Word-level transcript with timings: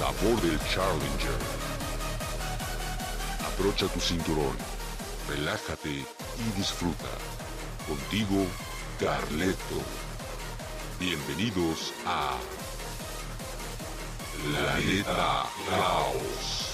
sabor 0.00 0.40
del 0.40 0.58
Challenger. 0.60 1.40
Aprocha 3.46 3.86
tu 3.88 4.00
cinturón, 4.00 4.56
relájate 5.28 5.90
y 5.90 6.56
disfruta. 6.56 7.10
Contigo, 7.86 8.46
Carleto. 8.98 9.78
Bienvenidos 10.98 11.92
a 12.06 12.38
Planeta 14.42 15.44
Caos. 15.68 16.69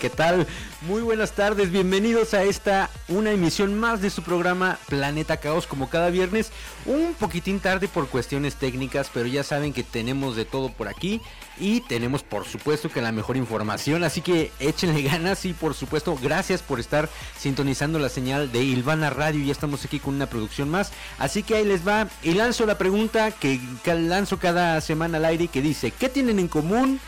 ¿Qué 0.00 0.10
tal? 0.10 0.46
Muy 0.82 1.02
buenas 1.02 1.32
tardes, 1.32 1.70
bienvenidos 1.70 2.34
a 2.34 2.42
esta, 2.44 2.90
una 3.08 3.30
emisión 3.30 3.78
más 3.78 4.02
de 4.02 4.10
su 4.10 4.22
programa 4.22 4.78
Planeta 4.88 5.38
Caos, 5.38 5.66
como 5.66 5.88
cada 5.88 6.10
viernes, 6.10 6.50
un 6.84 7.14
poquitín 7.14 7.60
tarde 7.60 7.88
por 7.88 8.08
cuestiones 8.08 8.56
técnicas, 8.56 9.10
pero 9.12 9.26
ya 9.26 9.42
saben 9.42 9.72
que 9.72 9.82
tenemos 9.82 10.36
de 10.36 10.44
todo 10.44 10.70
por 10.70 10.88
aquí 10.88 11.20
y 11.58 11.80
tenemos 11.82 12.22
por 12.22 12.46
supuesto 12.46 12.90
que 12.90 13.00
la 13.00 13.12
mejor 13.12 13.36
información, 13.36 14.04
así 14.04 14.20
que 14.20 14.52
échenle 14.60 15.02
ganas 15.02 15.44
y 15.44 15.52
por 15.52 15.74
supuesto 15.74 16.18
gracias 16.20 16.62
por 16.62 16.78
estar 16.78 17.08
sintonizando 17.38 17.98
la 17.98 18.08
señal 18.08 18.52
de 18.52 18.62
Ilvana 18.62 19.10
Radio, 19.10 19.44
ya 19.44 19.52
estamos 19.52 19.84
aquí 19.84 19.98
con 19.98 20.14
una 20.14 20.26
producción 20.26 20.68
más, 20.68 20.92
así 21.18 21.42
que 21.42 21.56
ahí 21.56 21.64
les 21.64 21.86
va 21.86 22.08
y 22.22 22.34
lanzo 22.34 22.66
la 22.66 22.78
pregunta 22.78 23.30
que 23.30 23.60
lanzo 23.84 24.38
cada 24.38 24.80
semana 24.80 25.18
al 25.18 25.24
aire 25.24 25.48
que 25.48 25.62
dice, 25.62 25.90
¿qué 25.90 26.08
tienen 26.08 26.38
en 26.38 26.48
común? 26.48 27.00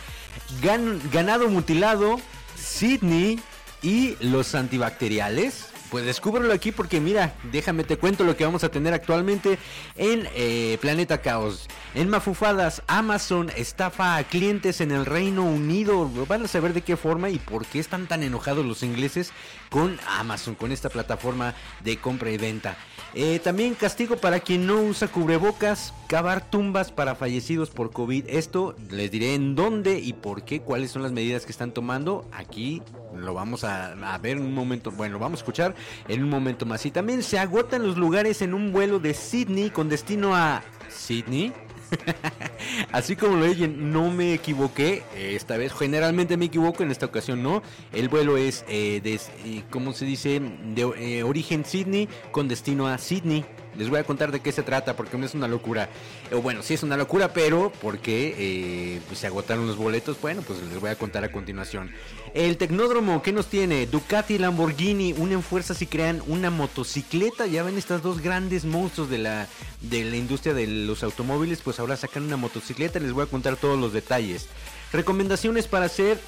ganado 1.12 1.48
mutilado, 1.48 2.20
Sydney 2.68 3.40
y 3.82 4.16
los 4.20 4.54
antibacteriales. 4.54 5.68
Pues 5.90 6.04
descúbrelo 6.04 6.52
aquí 6.52 6.70
porque 6.70 7.00
mira, 7.00 7.34
déjame 7.50 7.82
te 7.82 7.96
cuento 7.96 8.22
lo 8.24 8.36
que 8.36 8.44
vamos 8.44 8.62
a 8.62 8.68
tener 8.68 8.92
actualmente 8.92 9.58
en 9.96 10.28
eh, 10.34 10.76
Planeta 10.82 11.22
Caos. 11.22 11.66
En 11.94 12.10
Mafufadas, 12.10 12.82
Amazon 12.86 13.50
estafa 13.56 14.16
a 14.16 14.24
clientes 14.24 14.82
en 14.82 14.90
el 14.90 15.06
Reino 15.06 15.44
Unido. 15.44 16.10
Van 16.26 16.44
a 16.44 16.48
saber 16.48 16.74
de 16.74 16.82
qué 16.82 16.98
forma 16.98 17.30
y 17.30 17.38
por 17.38 17.64
qué 17.64 17.78
están 17.78 18.06
tan 18.06 18.22
enojados 18.22 18.66
los 18.66 18.82
ingleses 18.82 19.32
con 19.70 19.98
Amazon, 20.06 20.54
con 20.54 20.72
esta 20.72 20.90
plataforma 20.90 21.54
de 21.82 21.96
compra 21.98 22.30
y 22.30 22.36
venta. 22.36 22.76
Eh, 23.14 23.40
también 23.42 23.74
castigo 23.74 24.18
para 24.18 24.40
quien 24.40 24.66
no 24.66 24.82
usa 24.82 25.08
cubrebocas, 25.08 25.94
cavar 26.06 26.50
tumbas 26.50 26.92
para 26.92 27.14
fallecidos 27.14 27.70
por 27.70 27.90
COVID. 27.90 28.26
Esto 28.28 28.76
les 28.90 29.10
diré 29.10 29.34
en 29.34 29.54
dónde 29.54 29.98
y 29.98 30.12
por 30.12 30.44
qué, 30.44 30.60
cuáles 30.60 30.90
son 30.90 31.02
las 31.02 31.12
medidas 31.12 31.46
que 31.46 31.52
están 31.52 31.72
tomando. 31.72 32.28
Aquí 32.32 32.82
lo 33.16 33.34
vamos 33.34 33.64
a, 33.64 34.18
ver 34.20 34.36
en 34.36 34.44
un 34.44 34.54
momento, 34.54 34.90
bueno, 34.90 35.14
lo 35.14 35.18
vamos 35.18 35.40
a 35.40 35.42
escuchar 35.42 35.74
en 36.08 36.22
un 36.22 36.30
momento 36.30 36.66
más. 36.66 36.84
Y 36.86 36.90
también 36.90 37.22
se 37.22 37.38
agotan 37.38 37.86
los 37.86 37.96
lugares 37.96 38.42
en 38.42 38.54
un 38.54 38.72
vuelo 38.72 38.98
de 38.98 39.14
Sydney 39.14 39.70
con 39.70 39.88
destino 39.88 40.34
a 40.34 40.62
Sydney. 40.88 41.52
Así 42.92 43.16
como 43.16 43.36
lo 43.36 43.46
oyen, 43.46 43.92
no 43.92 44.10
me 44.10 44.34
equivoqué. 44.34 45.02
Esta 45.16 45.56
vez, 45.56 45.72
generalmente 45.72 46.36
me 46.36 46.46
equivoco, 46.46 46.82
en 46.82 46.90
esta 46.90 47.06
ocasión 47.06 47.42
no. 47.42 47.62
El 47.92 48.08
vuelo 48.08 48.36
es 48.36 48.64
eh, 48.68 49.00
de, 49.02 49.14
eh, 49.14 49.62
¿cómo 49.70 49.92
se 49.92 50.04
dice? 50.04 50.40
De 50.74 50.82
eh, 50.98 51.22
origen 51.22 51.64
Sydney 51.64 52.08
con 52.30 52.48
destino 52.48 52.86
a 52.86 52.98
Sydney. 52.98 53.44
Les 53.78 53.88
voy 53.88 54.00
a 54.00 54.04
contar 54.04 54.32
de 54.32 54.40
qué 54.40 54.50
se 54.50 54.62
trata 54.62 54.96
porque 54.96 55.16
no 55.16 55.24
es 55.24 55.34
una 55.34 55.46
locura. 55.46 55.88
O 56.32 56.42
bueno, 56.42 56.62
sí 56.62 56.74
es 56.74 56.82
una 56.82 56.96
locura, 56.96 57.32
pero 57.32 57.72
porque 57.80 58.34
eh, 58.36 59.00
pues, 59.06 59.20
se 59.20 59.28
agotaron 59.28 59.68
los 59.68 59.76
boletos. 59.76 60.20
Bueno, 60.20 60.42
pues 60.42 60.60
les 60.60 60.80
voy 60.80 60.90
a 60.90 60.96
contar 60.96 61.22
a 61.22 61.30
continuación. 61.30 61.92
El 62.34 62.56
Tecnódromo, 62.56 63.22
¿qué 63.22 63.32
nos 63.32 63.46
tiene? 63.46 63.86
Ducati 63.86 64.34
y 64.34 64.38
Lamborghini 64.38 65.14
unen 65.16 65.42
fuerzas 65.42 65.80
y 65.80 65.86
crean 65.86 66.22
una 66.26 66.50
motocicleta. 66.50 67.46
Ya 67.46 67.62
ven 67.62 67.78
estas 67.78 68.02
dos 68.02 68.20
grandes 68.20 68.64
monstruos 68.64 69.08
de 69.08 69.18
la, 69.18 69.46
de 69.80 70.04
la 70.04 70.16
industria 70.16 70.54
de 70.54 70.66
los 70.66 71.04
automóviles. 71.04 71.60
Pues 71.62 71.78
ahora 71.78 71.96
sacan 71.96 72.24
una 72.24 72.36
motocicleta. 72.36 72.98
Les 72.98 73.12
voy 73.12 73.22
a 73.22 73.26
contar 73.26 73.56
todos 73.56 73.78
los 73.78 73.92
detalles. 73.92 74.48
Recomendaciones 74.92 75.68
para 75.68 75.86
hacer 75.86 76.18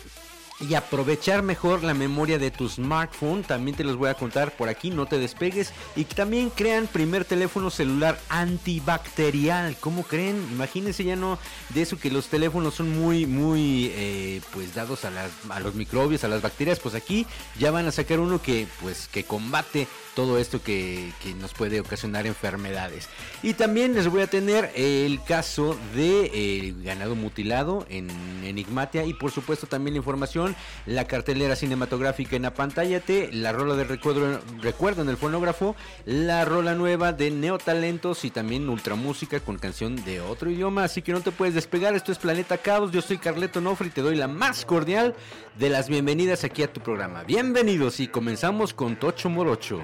y 0.60 0.74
aprovechar 0.74 1.42
mejor 1.42 1.82
la 1.82 1.94
memoria 1.94 2.38
de 2.38 2.50
tu 2.50 2.68
smartphone. 2.68 3.42
También 3.42 3.76
te 3.76 3.84
los 3.84 3.96
voy 3.96 4.10
a 4.10 4.14
contar 4.14 4.52
por 4.52 4.68
aquí, 4.68 4.90
no 4.90 5.06
te 5.06 5.18
despegues. 5.18 5.72
Y 5.96 6.04
también 6.04 6.50
crean 6.50 6.86
primer 6.86 7.24
teléfono 7.24 7.70
celular 7.70 8.18
antibacterial. 8.28 9.76
¿Cómo 9.80 10.02
creen? 10.02 10.46
Imagínense 10.52 11.04
ya 11.04 11.16
no 11.16 11.38
de 11.70 11.82
eso 11.82 11.98
que 11.98 12.10
los 12.10 12.28
teléfonos 12.28 12.74
son 12.74 12.90
muy, 12.90 13.26
muy, 13.26 13.90
eh, 13.94 14.40
pues 14.52 14.74
dados 14.74 15.04
a, 15.04 15.10
las, 15.10 15.30
a 15.48 15.60
los 15.60 15.74
microbios, 15.74 16.24
a 16.24 16.28
las 16.28 16.42
bacterias. 16.42 16.78
Pues 16.78 16.94
aquí 16.94 17.26
ya 17.58 17.70
van 17.70 17.86
a 17.86 17.92
sacar 17.92 18.20
uno 18.20 18.42
que, 18.42 18.66
pues, 18.80 19.08
que 19.08 19.24
combate 19.24 19.88
todo 20.20 20.36
esto 20.36 20.62
que, 20.62 21.14
que 21.22 21.32
nos 21.32 21.54
puede 21.54 21.80
ocasionar 21.80 22.26
enfermedades. 22.26 23.08
Y 23.42 23.54
también 23.54 23.94
les 23.94 24.06
voy 24.06 24.20
a 24.20 24.26
tener 24.26 24.70
el 24.74 25.22
caso 25.24 25.78
de 25.94 26.30
eh, 26.34 26.74
ganado 26.82 27.14
mutilado 27.14 27.86
en 27.88 28.10
Enigmatia 28.44 29.06
y 29.06 29.14
por 29.14 29.30
supuesto 29.30 29.66
también 29.66 29.94
la 29.94 29.98
información, 30.00 30.54
la 30.84 31.06
cartelera 31.06 31.56
cinematográfica 31.56 32.36
en 32.36 32.44
Apantállate, 32.44 33.30
la 33.32 33.52
rola 33.52 33.76
de 33.76 33.84
recuerdo, 33.84 34.42
recuerdo 34.60 35.00
en 35.00 35.08
el 35.08 35.16
fonógrafo, 35.16 35.74
la 36.04 36.44
rola 36.44 36.74
nueva 36.74 37.14
de 37.14 37.30
Neotalentos 37.30 38.26
y 38.26 38.30
también 38.30 38.68
ultramúsica 38.68 39.40
con 39.40 39.56
canción 39.56 39.96
de 40.04 40.20
otro 40.20 40.50
idioma. 40.50 40.84
Así 40.84 41.00
que 41.00 41.12
no 41.12 41.22
te 41.22 41.32
puedes 41.32 41.54
despegar, 41.54 41.94
esto 41.94 42.12
es 42.12 42.18
Planeta 42.18 42.58
Caos, 42.58 42.92
yo 42.92 43.00
soy 43.00 43.16
Carleto 43.16 43.62
Nofri 43.62 43.88
y 43.88 43.92
te 43.92 44.02
doy 44.02 44.16
la 44.16 44.28
más 44.28 44.66
cordial 44.66 45.14
de 45.58 45.70
las 45.70 45.88
bienvenidas 45.88 46.44
aquí 46.44 46.62
a 46.62 46.70
tu 46.70 46.82
programa. 46.82 47.22
Bienvenidos 47.22 48.00
y 48.00 48.08
comenzamos 48.08 48.74
con 48.74 48.96
Tocho 48.96 49.30
Morocho. 49.30 49.82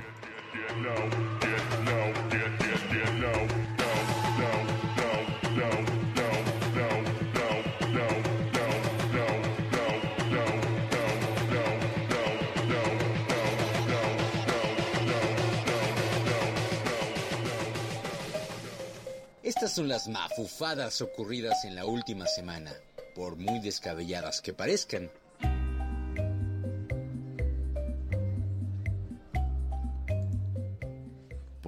Estas 19.42 19.74
son 19.74 19.88
las 19.88 20.06
mafufadas 20.08 21.00
ocurridas 21.00 21.64
en 21.64 21.74
la 21.74 21.86
última 21.86 22.26
semana, 22.26 22.72
por 23.14 23.36
muy 23.36 23.58
descabelladas 23.60 24.42
que 24.42 24.52
parezcan. 24.52 25.10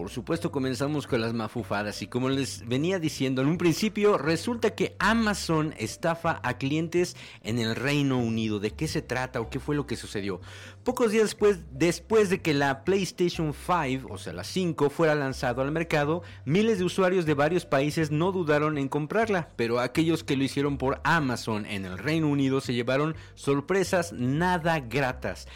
Por 0.09 0.15
supuesto 0.15 0.51
comenzamos 0.51 1.07
con 1.07 1.21
las 1.21 1.35
mafufadas 1.35 2.01
y 2.01 2.07
como 2.07 2.31
les 2.31 2.67
venía 2.67 2.99
diciendo 2.99 3.43
en 3.43 3.49
un 3.49 3.59
principio, 3.59 4.17
resulta 4.17 4.75
que 4.75 4.97
Amazon 4.99 5.75
estafa 5.77 6.41
a 6.43 6.57
clientes 6.57 7.15
en 7.43 7.59
el 7.59 7.77
Reino 7.77 8.19
Unido. 8.19 8.59
¿De 8.59 8.71
qué 8.71 8.89
se 8.89 9.03
trata 9.03 9.39
o 9.39 9.51
qué 9.51 9.61
fue 9.61 9.77
lo 9.77 9.87
que 9.87 9.97
sucedió? 9.97 10.41
Pocos 10.83 11.13
días 11.13 11.25
después, 11.25 11.59
después 11.73 12.31
de 12.31 12.41
que 12.41 12.55
la 12.55 12.85
PlayStation 12.85 13.53
5, 13.53 14.09
o 14.11 14.17
sea 14.17 14.33
la 14.33 14.45
5, 14.45 14.89
fuera 14.89 15.15
lanzado 15.15 15.61
al 15.61 15.73
mercado, 15.73 16.23
miles 16.47 16.79
de 16.79 16.85
usuarios 16.85 17.27
de 17.27 17.35
varios 17.35 17.67
países 17.67 18.11
no 18.11 18.33
dudaron 18.33 18.79
en 18.79 18.89
comprarla, 18.89 19.51
pero 19.57 19.79
aquellos 19.79 20.25
que 20.25 20.39
lo 20.39 20.45
hicieron 20.45 20.79
por 20.79 21.03
Amazon 21.05 21.67
en 21.67 21.85
el 21.85 21.99
Reino 21.99 22.29
Unido 22.29 22.63
se 22.63 22.73
llevaron 22.73 23.15
sorpresas 23.35 24.15
nada 24.15 24.81
gratas. 24.81 25.47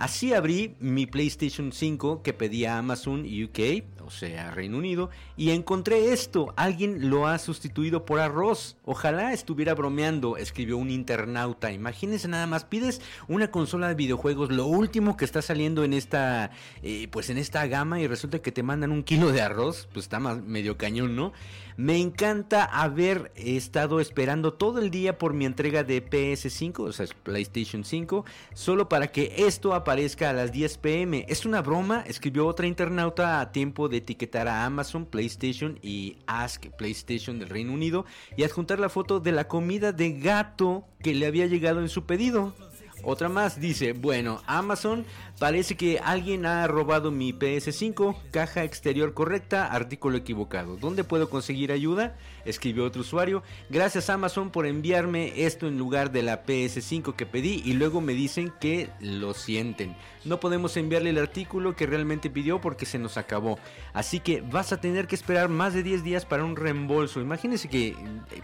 Así 0.00 0.32
abrí 0.32 0.76
mi 0.80 1.04
PlayStation 1.04 1.72
5 1.72 2.22
que 2.22 2.32
pedía 2.32 2.78
Amazon 2.78 3.20
UK, 3.20 3.84
o 4.04 4.10
sea, 4.10 4.50
Reino 4.50 4.78
Unido, 4.78 5.10
y 5.36 5.50
encontré 5.50 6.12
esto. 6.12 6.52
Alguien 6.56 7.10
lo 7.10 7.26
ha 7.26 7.38
sustituido 7.38 8.04
por 8.04 8.20
arroz. 8.20 8.76
Ojalá 8.84 9.32
estuviera 9.32 9.74
bromeando, 9.74 10.36
escribió 10.36 10.76
un 10.76 10.90
internauta. 10.90 11.72
Imagínense 11.72 12.28
nada 12.28 12.46
más, 12.46 12.64
pides 12.64 13.00
una 13.28 13.50
consola 13.50 13.88
de 13.88 13.94
videojuegos, 13.94 14.50
lo 14.50 14.66
último 14.66 15.16
que 15.16 15.24
está 15.24 15.42
saliendo 15.42 15.84
en 15.84 15.92
esta, 15.92 16.50
eh, 16.82 17.08
pues 17.10 17.30
en 17.30 17.38
esta 17.38 17.66
gama 17.66 18.00
y 18.00 18.06
resulta 18.06 18.40
que 18.40 18.52
te 18.52 18.62
mandan 18.62 18.92
un 18.92 19.02
kilo 19.02 19.32
de 19.32 19.42
arroz, 19.42 19.88
pues 19.92 20.06
está 20.06 20.18
más 20.18 20.42
medio 20.42 20.76
cañón, 20.76 21.16
¿no? 21.16 21.32
Me 21.76 21.96
encanta 21.98 22.64
haber 22.64 23.32
estado 23.36 24.00
esperando 24.00 24.52
todo 24.52 24.80
el 24.80 24.90
día 24.90 25.16
por 25.16 25.32
mi 25.32 25.46
entrega 25.46 25.82
de 25.82 26.04
PS5, 26.04 26.80
o 26.80 26.92
sea, 26.92 27.06
PlayStation 27.22 27.84
5, 27.84 28.26
solo 28.52 28.88
para 28.90 29.06
que 29.06 29.46
esto 29.46 29.72
aparezca 29.72 30.28
a 30.28 30.34
las 30.34 30.52
10 30.52 30.76
pm. 30.76 31.24
Es 31.26 31.46
una 31.46 31.62
broma, 31.62 32.04
escribió 32.06 32.46
otra 32.46 32.66
internauta 32.66 33.40
a 33.40 33.50
tiempo 33.50 33.88
de 33.90 33.98
etiquetar 33.98 34.48
a 34.48 34.64
Amazon, 34.64 35.04
PlayStation 35.04 35.78
y 35.82 36.16
Ask 36.26 36.66
PlayStation 36.76 37.38
del 37.38 37.48
Reino 37.48 37.72
Unido 37.72 38.06
y 38.36 38.44
adjuntar 38.44 38.78
la 38.78 38.88
foto 38.88 39.20
de 39.20 39.32
la 39.32 39.48
comida 39.48 39.92
de 39.92 40.18
gato 40.18 40.84
que 41.02 41.14
le 41.14 41.26
había 41.26 41.46
llegado 41.46 41.80
en 41.80 41.88
su 41.88 42.06
pedido. 42.06 42.54
Otra 43.02 43.28
más 43.28 43.60
dice, 43.60 43.92
bueno, 43.92 44.42
Amazon 44.46 45.06
parece 45.38 45.74
que 45.76 45.98
alguien 45.98 46.44
ha 46.44 46.66
robado 46.66 47.10
mi 47.10 47.32
PS5, 47.32 48.16
caja 48.30 48.62
exterior 48.64 49.14
correcta, 49.14 49.66
artículo 49.66 50.18
equivocado. 50.18 50.76
¿Dónde 50.76 51.02
puedo 51.02 51.30
conseguir 51.30 51.72
ayuda? 51.72 52.16
Escribió 52.44 52.84
otro 52.84 53.00
usuario. 53.00 53.42
Gracias 53.70 54.10
Amazon 54.10 54.50
por 54.50 54.66
enviarme 54.66 55.44
esto 55.44 55.66
en 55.66 55.78
lugar 55.78 56.12
de 56.12 56.22
la 56.22 56.44
PS5 56.44 57.14
que 57.14 57.26
pedí 57.26 57.62
y 57.64 57.72
luego 57.72 58.00
me 58.00 58.12
dicen 58.12 58.52
que 58.60 58.90
lo 59.00 59.32
sienten. 59.32 59.96
No 60.24 60.38
podemos 60.38 60.76
enviarle 60.76 61.10
el 61.10 61.18
artículo 61.18 61.74
que 61.74 61.86
realmente 61.86 62.28
pidió 62.28 62.60
porque 62.60 62.84
se 62.84 62.98
nos 62.98 63.16
acabó. 63.16 63.58
Así 63.94 64.20
que 64.20 64.42
vas 64.42 64.72
a 64.72 64.80
tener 64.80 65.06
que 65.06 65.14
esperar 65.14 65.48
más 65.48 65.72
de 65.72 65.82
10 65.82 66.04
días 66.04 66.26
para 66.26 66.44
un 66.44 66.56
reembolso. 66.56 67.20
Imagínense 67.20 67.68
que 67.68 67.88
eh, 67.88 67.96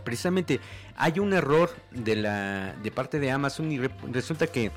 precisamente 0.03 0.61
hay 0.97 1.19
un 1.19 1.35
error 1.35 1.71
de 1.91 2.17
la 2.17 2.75
de 2.83 2.91
parte 2.91 3.19
de 3.19 3.31
Amazon 3.31 3.71
y 3.71 3.79
resulta 4.11 4.46
que 4.49 4.71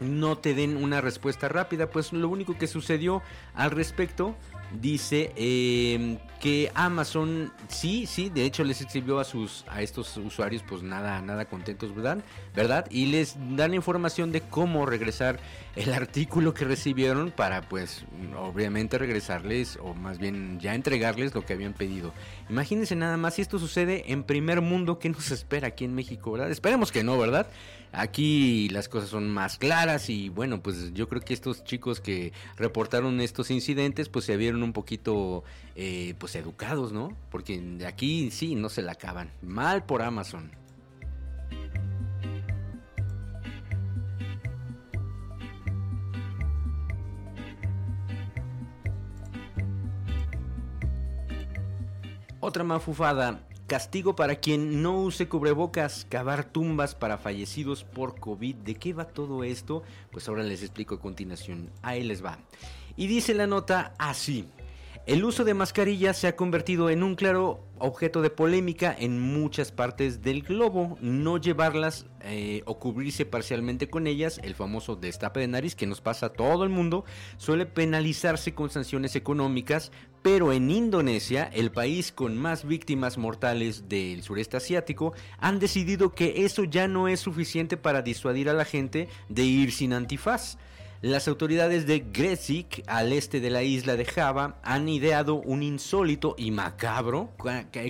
no 0.00 0.38
te 0.38 0.54
den 0.54 0.76
una 0.76 1.00
respuesta 1.00 1.48
rápida. 1.48 1.90
Pues 1.90 2.12
lo 2.12 2.28
único 2.28 2.56
que 2.56 2.66
sucedió 2.66 3.22
al 3.54 3.70
respecto 3.70 4.34
dice 4.80 5.32
eh, 5.36 6.18
que 6.40 6.70
Amazon 6.74 7.52
sí, 7.68 8.06
sí, 8.06 8.30
de 8.30 8.44
hecho 8.44 8.62
les 8.62 8.80
escribió 8.80 9.18
a 9.18 9.24
sus 9.24 9.64
a 9.68 9.82
estos 9.82 10.16
usuarios 10.16 10.62
pues 10.66 10.82
nada 10.82 11.20
nada 11.22 11.44
contentos, 11.46 11.94
¿verdad? 11.94 12.18
¿Verdad? 12.54 12.86
Y 12.90 13.06
les 13.06 13.36
dan 13.56 13.74
información 13.74 14.32
de 14.32 14.40
cómo 14.42 14.86
regresar 14.86 15.40
el 15.76 15.92
artículo 15.94 16.54
que 16.54 16.64
recibieron 16.64 17.32
para 17.32 17.62
pues 17.62 18.04
obviamente 18.38 18.96
regresarles 18.98 19.78
o 19.82 19.94
más 19.94 20.18
bien 20.18 20.60
ya 20.60 20.74
entregarles 20.74 21.34
lo 21.34 21.44
que 21.44 21.52
habían 21.52 21.72
pedido. 21.72 22.12
Imagínense 22.48 22.94
nada 22.96 23.16
más 23.16 23.34
si 23.34 23.42
esto 23.42 23.58
sucede 23.58 24.12
en 24.12 24.22
primer 24.22 24.60
mundo, 24.60 24.98
¿qué 24.98 25.08
nos 25.08 25.30
espera 25.30 25.68
aquí 25.68 25.84
en 25.84 25.94
México, 25.94 26.32
verdad? 26.32 26.50
Esperemos 26.50 26.92
que 26.92 27.02
no, 27.02 27.18
¿verdad? 27.18 27.48
Aquí 27.92 28.68
las 28.68 28.88
cosas 28.88 29.10
son 29.10 29.28
más 29.28 29.58
claras 29.58 30.10
y 30.10 30.28
bueno, 30.28 30.62
pues 30.62 30.92
yo 30.94 31.08
creo 31.08 31.20
que 31.22 31.34
estos 31.34 31.64
chicos 31.64 32.00
que 32.00 32.32
reportaron 32.56 33.20
estos 33.20 33.50
incidentes 33.50 34.08
pues 34.08 34.24
se 34.24 34.36
vieron 34.36 34.62
un 34.62 34.72
poquito 34.72 35.42
eh, 35.74 36.14
pues 36.18 36.36
educados, 36.36 36.92
¿no? 36.92 37.16
Porque 37.30 37.60
de 37.60 37.86
aquí 37.86 38.30
sí, 38.30 38.54
no 38.54 38.68
se 38.68 38.82
la 38.82 38.92
acaban. 38.92 39.32
Mal 39.42 39.84
por 39.84 40.02
Amazon. 40.02 40.52
Otra 52.40 52.64
mafufada. 52.64 53.40
Castigo 53.70 54.16
para 54.16 54.34
quien 54.34 54.82
no 54.82 55.00
use 55.00 55.28
cubrebocas, 55.28 56.04
cavar 56.08 56.42
tumbas 56.42 56.96
para 56.96 57.18
fallecidos 57.18 57.84
por 57.84 58.18
COVID. 58.18 58.56
¿De 58.56 58.74
qué 58.74 58.92
va 58.92 59.04
todo 59.04 59.44
esto? 59.44 59.84
Pues 60.10 60.28
ahora 60.28 60.42
les 60.42 60.62
explico 60.62 60.96
a 60.96 61.00
continuación. 61.00 61.70
Ahí 61.80 62.02
les 62.02 62.24
va. 62.24 62.40
Y 62.96 63.06
dice 63.06 63.32
la 63.32 63.46
nota 63.46 63.94
así. 63.96 64.48
El 65.06 65.24
uso 65.24 65.44
de 65.44 65.54
mascarillas 65.54 66.18
se 66.18 66.28
ha 66.28 66.36
convertido 66.36 66.90
en 66.90 67.02
un 67.02 67.14
claro 67.14 67.66
objeto 67.78 68.20
de 68.20 68.28
polémica 68.28 68.94
en 68.96 69.18
muchas 69.18 69.72
partes 69.72 70.20
del 70.20 70.42
globo. 70.42 70.98
No 71.00 71.38
llevarlas 71.38 72.06
eh, 72.20 72.62
o 72.66 72.78
cubrirse 72.78 73.24
parcialmente 73.24 73.88
con 73.88 74.06
ellas, 74.06 74.38
el 74.44 74.54
famoso 74.54 74.96
destape 74.96 75.40
de 75.40 75.48
nariz 75.48 75.74
que 75.74 75.86
nos 75.86 76.02
pasa 76.02 76.26
a 76.26 76.32
todo 76.34 76.64
el 76.64 76.70
mundo, 76.70 77.06
suele 77.38 77.64
penalizarse 77.64 78.54
con 78.54 78.68
sanciones 78.68 79.16
económicas, 79.16 79.90
pero 80.22 80.52
en 80.52 80.70
Indonesia, 80.70 81.50
el 81.54 81.72
país 81.72 82.12
con 82.12 82.36
más 82.36 82.66
víctimas 82.66 83.16
mortales 83.16 83.88
del 83.88 84.22
sureste 84.22 84.58
asiático, 84.58 85.14
han 85.38 85.58
decidido 85.58 86.12
que 86.12 86.44
eso 86.44 86.64
ya 86.64 86.88
no 86.88 87.08
es 87.08 87.20
suficiente 87.20 87.78
para 87.78 88.02
disuadir 88.02 88.50
a 88.50 88.54
la 88.54 88.66
gente 88.66 89.08
de 89.30 89.44
ir 89.44 89.72
sin 89.72 89.94
antifaz. 89.94 90.58
Las 91.02 91.28
autoridades 91.28 91.86
de 91.86 92.04
Gresik, 92.12 92.82
al 92.86 93.14
este 93.14 93.40
de 93.40 93.48
la 93.48 93.62
isla 93.62 93.96
de 93.96 94.04
Java, 94.04 94.60
han 94.62 94.86
ideado 94.86 95.36
un 95.36 95.62
insólito 95.62 96.34
y 96.36 96.50
macabro 96.50 97.30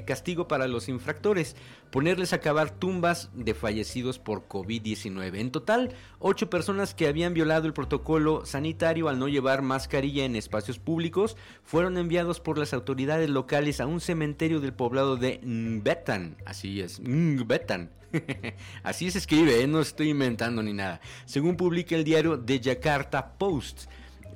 castigo 0.06 0.46
para 0.46 0.68
los 0.68 0.88
infractores 0.88 1.56
ponerles 1.90 2.32
a 2.32 2.40
cavar 2.40 2.70
tumbas 2.70 3.30
de 3.34 3.54
fallecidos 3.54 4.18
por 4.18 4.46
COVID-19. 4.48 5.38
En 5.38 5.50
total, 5.50 5.94
ocho 6.18 6.50
personas 6.50 6.94
que 6.94 7.08
habían 7.08 7.34
violado 7.34 7.66
el 7.66 7.72
protocolo 7.72 8.46
sanitario 8.46 9.08
al 9.08 9.18
no 9.18 9.28
llevar 9.28 9.62
mascarilla 9.62 10.24
en 10.24 10.36
espacios 10.36 10.78
públicos 10.78 11.36
fueron 11.64 11.98
enviados 11.98 12.40
por 12.40 12.58
las 12.58 12.72
autoridades 12.72 13.28
locales 13.28 13.80
a 13.80 13.86
un 13.86 14.00
cementerio 14.00 14.60
del 14.60 14.72
poblado 14.72 15.16
de 15.16 15.40
Ngbetan. 15.42 16.36
Así 16.46 16.80
es, 16.80 17.00
Ngbetan. 17.00 17.90
Así 18.82 19.10
se 19.10 19.18
escribe, 19.18 19.62
¿eh? 19.62 19.66
no 19.66 19.80
estoy 19.80 20.10
inventando 20.10 20.62
ni 20.62 20.72
nada. 20.72 21.00
Según 21.26 21.56
publica 21.56 21.94
el 21.94 22.04
diario 22.04 22.38
The 22.38 22.60
Jakarta 22.60 23.34
Post, 23.38 23.84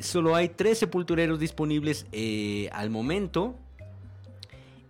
solo 0.01 0.35
hay 0.35 0.49
tres 0.49 0.79
sepultureros 0.79 1.39
disponibles 1.39 2.07
eh, 2.13 2.69
al 2.73 2.91
momento 2.91 3.59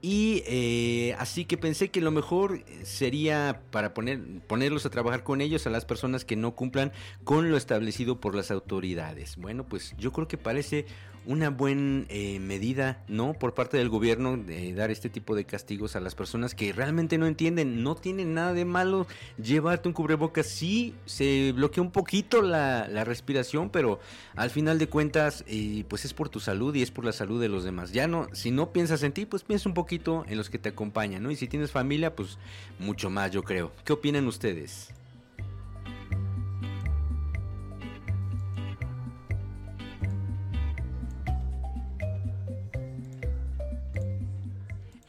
y 0.07 0.43
eh, 0.45 1.17
así 1.19 1.47
que 1.47 1.57
pensé 1.57 1.89
que 1.89 2.03
lo 2.03 2.11
mejor 2.11 2.63
sería 2.83 3.63
para 3.71 3.95
poner, 3.95 4.21
ponerlos 4.47 4.85
a 4.85 4.91
trabajar 4.91 5.25
con 5.25 5.41
ellos 5.41 5.67
a 5.67 5.71
las 5.71 5.87
personas 5.87 6.27
que 6.27 6.37
no 6.37 6.55
cumplan 6.55 6.93
con 7.25 7.51
lo 7.51 7.57
establecido 7.57 8.21
por 8.21 8.35
las 8.35 8.51
autoridades. 8.51 9.39
Bueno, 9.39 9.65
pues 9.67 9.95
yo 9.97 10.13
creo 10.13 10.29
que 10.29 10.37
parece 10.37 10.85
una 11.27 11.51
buena 11.51 12.05
eh, 12.09 12.39
medida, 12.41 13.03
¿no? 13.09 13.35
Por 13.35 13.55
parte 13.55 13.77
del 13.77 13.89
gobierno 13.89 14.37
de 14.37 14.75
dar 14.75 14.91
este 14.91 15.09
tipo 15.09 15.35
de 15.35 15.45
castigos 15.45 15.97
a 15.97 16.01
las 16.01 16.15
personas 16.15 16.55
que 16.55 16.73
realmente 16.73 17.19
no 17.19 17.27
entienden. 17.27 17.83
No 17.83 17.95
tiene 17.95 18.25
nada 18.25 18.53
de 18.53 18.65
malo 18.65 19.07
llevarte 19.43 19.89
un 19.89 19.95
cubrebocas. 19.95 20.47
Sí, 20.47 20.95
se 21.07 21.53
bloquea 21.53 21.83
un 21.83 21.91
poquito 21.91 22.43
la, 22.43 22.87
respiración, 23.05 23.71
pero 23.71 24.01
al 24.35 24.51
final 24.51 24.79
de 24.79 24.89
cuentas, 24.89 25.45
eh, 25.47 25.85
pues 25.89 26.05
es 26.05 26.15
por 26.15 26.29
tu 26.29 26.41
salud 26.41 26.75
y 26.75 26.83
es 26.83 26.91
por 26.91 27.05
la 27.05 27.13
salud 27.13 27.41
de 27.41 27.49
los 27.49 27.65
demás. 27.65 27.93
Ya 27.93 28.07
no, 28.07 28.29
si 28.33 28.51
no 28.51 28.73
piensas 28.73 29.03
en 29.03 29.13
ti, 29.13 29.27
pues 29.27 29.43
piensa 29.43 29.69
un 29.69 29.75
poquito 29.75 30.25
en 30.29 30.39
los 30.39 30.51
que 30.51 30.59
te 30.59 30.71
acompañan, 30.71 31.23
¿no? 31.23 31.31
Y 31.31 31.37
si 31.37 31.49
tienes 31.49 31.71
familia, 31.71 32.15
pues 32.15 32.39
mucho 32.79 33.11
más, 33.11 33.31
yo 33.31 33.43
creo. 33.43 33.73
¿Qué 33.85 33.93
opinan 33.93 34.27
ustedes? 34.27 34.93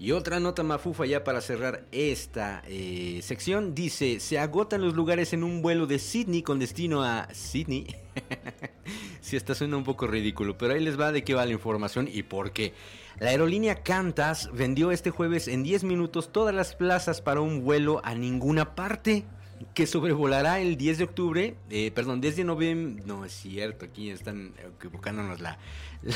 Y 0.06 0.12
otra 0.12 0.40
nota 0.40 0.62
mafufa 0.62 1.08
ya 1.08 1.24
para 1.24 1.42
cerrar 1.42 1.88
esta 1.92 2.62
eh, 2.68 3.22
sección. 3.24 3.74
Dice, 3.74 4.20
se 4.20 4.38
agotan 4.38 4.82
los 4.82 4.94
lugares 4.94 5.34
en 5.34 5.44
un 5.44 5.64
vuelo 5.64 5.88
de 5.88 5.98
Sydney 5.98 6.44
con 6.44 6.60
destino 6.60 7.02
a 7.04 7.28
Sydney. 7.34 7.88
si 9.20 9.36
esta 9.36 9.56
suena 9.56 9.78
un 9.78 9.84
poco 9.84 10.06
ridículo, 10.06 10.60
pero 10.60 10.76
ahí 10.76 10.80
les 10.80 11.00
va 11.00 11.12
de 11.12 11.24
qué 11.24 11.34
va 11.34 11.44
la 11.48 11.54
información 11.54 12.08
y 12.08 12.22
por 12.22 12.52
qué. 12.52 12.76
La 13.18 13.32
aerolínea 13.32 13.82
Qantas 13.82 14.52
vendió 14.54 14.92
este 14.92 15.10
jueves 15.10 15.48
en 15.48 15.64
10 15.64 15.86
minutos 15.86 16.32
todas 16.32 16.54
las 16.54 16.76
plazas 16.76 17.20
para 17.20 17.42
un 17.42 17.64
vuelo 17.64 18.00
a 18.04 18.14
ninguna 18.14 18.76
parte 18.76 19.26
que 19.74 19.88
sobrevolará 19.88 20.60
el 20.60 20.78
10 20.78 21.00
de 21.00 21.04
octubre, 21.04 21.56
eh, 21.72 21.90
perdón, 21.90 22.22
10 22.22 22.36
de 22.36 22.44
noviembre, 22.44 23.04
no 23.08 23.26
es 23.26 23.32
cierto, 23.32 23.86
aquí 23.86 24.12
están 24.12 24.54
equivocándonos 24.78 25.42
la 25.42 25.58
la 26.04 26.16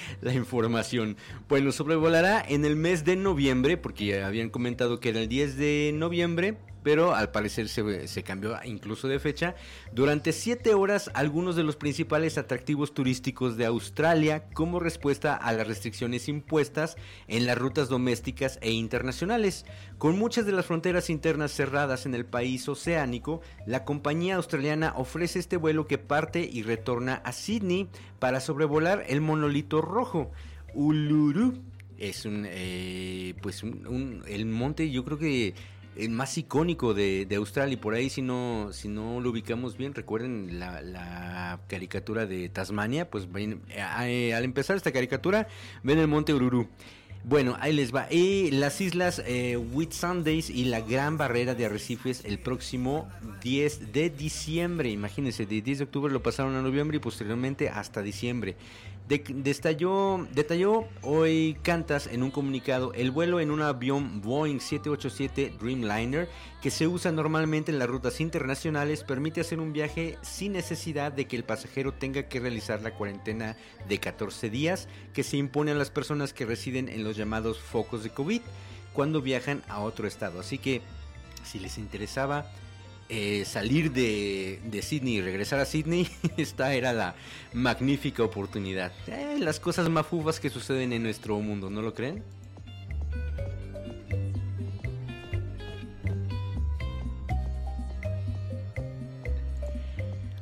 información. 0.34 1.16
Bueno, 1.48 1.72
sobrevolará 1.72 2.44
en 2.46 2.64
el 2.64 2.76
mes 2.76 3.04
de 3.04 3.16
noviembre, 3.16 3.76
porque 3.76 4.06
ya 4.06 4.26
habían 4.26 4.50
comentado 4.50 5.00
que 5.00 5.10
era 5.10 5.20
el 5.20 5.28
10 5.28 5.56
de 5.56 5.92
noviembre, 5.94 6.56
pero 6.82 7.14
al 7.14 7.30
parecer 7.30 7.68
se, 7.68 8.22
cambió 8.22 8.56
incluso 8.64 9.08
de 9.08 9.18
fecha. 9.18 9.54
Durante 9.92 10.32
7 10.32 10.74
horas, 10.74 11.10
algunos 11.14 11.56
de 11.56 11.62
los 11.62 11.76
principales 11.76 12.38
atractivos 12.38 12.94
turísticos 12.94 13.56
de 13.56 13.66
Australia 13.66 14.44
como 14.52 14.80
respuesta 14.80 15.34
a 15.36 15.52
las 15.52 15.66
restricciones 15.66 16.28
impuestas 16.28 16.96
en 17.28 17.46
las 17.46 17.58
rutas 17.58 17.88
domésticas 17.88 18.58
e 18.62 18.70
internacionales. 18.72 19.64
Con 19.98 20.18
muchas 20.18 20.46
de 20.46 20.52
las 20.52 20.66
fronteras 20.66 21.10
internas 21.10 21.52
cerradas 21.52 22.06
en 22.06 22.14
el 22.14 22.26
país 22.26 22.68
oceánico, 22.68 23.40
la 23.66 23.84
compañía 23.84 24.36
australiana 24.36 24.94
ofrece 24.96 25.38
este 25.38 25.56
vuelo 25.56 25.86
que 25.86 25.98
parte 25.98 26.48
y 26.50 26.62
retorna 26.62 27.14
a 27.24 27.32
Sydney 27.32 27.88
para 28.18 28.40
sobrevolar 28.40 29.04
el 29.08 29.20
monolito 29.20 29.80
rojo. 29.80 30.30
Uluru 30.74 31.54
es 31.98 32.24
un, 32.24 32.46
eh, 32.48 33.34
pues 33.42 33.62
un, 33.62 34.24
el 34.26 34.46
monte, 34.46 34.90
yo 34.90 35.04
creo 35.04 35.18
que 35.18 35.54
el 35.96 36.10
más 36.10 36.36
icónico 36.38 36.94
de, 36.94 37.26
Australia 37.36 37.74
y 37.74 37.76
por 37.76 37.94
ahí 37.94 38.08
si 38.10 38.22
no 38.22 38.70
si 38.72 38.88
no 38.88 39.20
lo 39.20 39.30
ubicamos 39.30 39.76
bien 39.76 39.94
recuerden 39.94 40.58
la, 40.58 41.60
caricatura 41.68 42.26
de 42.26 42.48
Tasmania 42.48 43.10
pues 43.10 43.28
eh, 43.34 44.34
al 44.34 44.44
empezar 44.44 44.76
esta 44.76 44.92
caricatura 44.92 45.48
ven 45.82 45.98
el 45.98 46.08
monte 46.08 46.34
Ururu 46.34 46.68
bueno, 47.24 47.56
ahí 47.60 47.72
les 47.72 47.94
va. 47.94 48.08
Y 48.10 48.50
las 48.50 48.80
islas 48.80 49.22
eh, 49.24 49.56
Whitsundays 49.56 50.50
y 50.50 50.64
la 50.64 50.80
Gran 50.80 51.18
Barrera 51.18 51.54
de 51.54 51.66
Arrecifes 51.66 52.24
el 52.24 52.40
próximo 52.40 53.08
10 53.42 53.92
de 53.92 54.10
diciembre. 54.10 54.90
Imagínense, 54.90 55.46
de 55.46 55.62
10 55.62 55.78
de 55.78 55.84
octubre 55.84 56.12
lo 56.12 56.20
pasaron 56.20 56.56
a 56.56 56.62
noviembre 56.62 56.96
y 56.96 57.00
posteriormente 57.00 57.68
hasta 57.68 58.02
diciembre 58.02 58.56
detalló 59.18 60.88
hoy 61.02 61.56
Cantas 61.62 62.06
en 62.06 62.22
un 62.22 62.30
comunicado 62.30 62.92
el 62.94 63.10
vuelo 63.10 63.40
en 63.40 63.50
un 63.50 63.60
avión 63.62 64.20
Boeing 64.20 64.60
787 64.60 65.56
Dreamliner 65.60 66.28
que 66.62 66.70
se 66.70 66.86
usa 66.86 67.12
normalmente 67.12 67.72
en 67.72 67.78
las 67.78 67.88
rutas 67.88 68.20
internacionales 68.20 69.04
permite 69.04 69.40
hacer 69.40 69.60
un 69.60 69.72
viaje 69.72 70.18
sin 70.22 70.52
necesidad 70.52 71.12
de 71.12 71.26
que 71.26 71.36
el 71.36 71.44
pasajero 71.44 71.92
tenga 71.92 72.24
que 72.24 72.40
realizar 72.40 72.82
la 72.82 72.94
cuarentena 72.94 73.56
de 73.88 73.98
14 73.98 74.50
días 74.50 74.88
que 75.12 75.22
se 75.22 75.36
impone 75.36 75.72
a 75.72 75.74
las 75.74 75.90
personas 75.90 76.32
que 76.32 76.46
residen 76.46 76.88
en 76.88 77.04
los 77.04 77.16
llamados 77.16 77.58
focos 77.58 78.02
de 78.04 78.10
COVID 78.10 78.40
cuando 78.92 79.22
viajan 79.22 79.62
a 79.68 79.80
otro 79.80 80.06
estado. 80.06 80.40
Así 80.40 80.58
que 80.58 80.82
si 81.44 81.58
les 81.58 81.78
interesaba 81.78 82.50
eh, 83.14 83.44
salir 83.44 83.92
de, 83.92 84.80
Sydney 84.82 85.16
y 85.16 85.20
regresar 85.20 85.60
a 85.60 85.66
Sydney, 85.66 86.08
esta 86.38 86.72
era 86.72 86.94
la 86.94 87.14
magnífica 87.52 88.22
oportunidad. 88.22 88.90
Eh, 89.06 89.36
las 89.38 89.60
cosas 89.60 89.90
mafufas 89.90 90.40
que 90.40 90.48
suceden 90.48 90.94
en 90.94 91.02
nuestro 91.02 91.38
mundo, 91.38 91.68
¿no 91.68 91.82
lo 91.82 91.92
creen? 91.92 92.24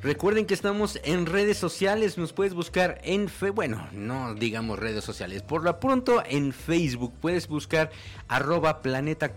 Recuerden 0.02 0.46
que 0.46 0.54
estamos 0.54 0.98
en 1.04 1.26
redes 1.26 1.58
sociales, 1.58 2.16
nos 2.16 2.32
puedes 2.32 2.54
buscar 2.54 3.02
en 3.04 3.28
fe, 3.28 3.50
bueno, 3.50 3.86
no 3.92 4.34
digamos 4.34 4.78
redes 4.78 5.04
sociales, 5.04 5.42
por 5.42 5.62
lo 5.62 5.78
pronto 5.78 6.22
en 6.24 6.54
Facebook 6.54 7.12
puedes 7.20 7.48
buscar 7.48 7.90
arroba 8.26 8.80
Planeta 8.80 9.34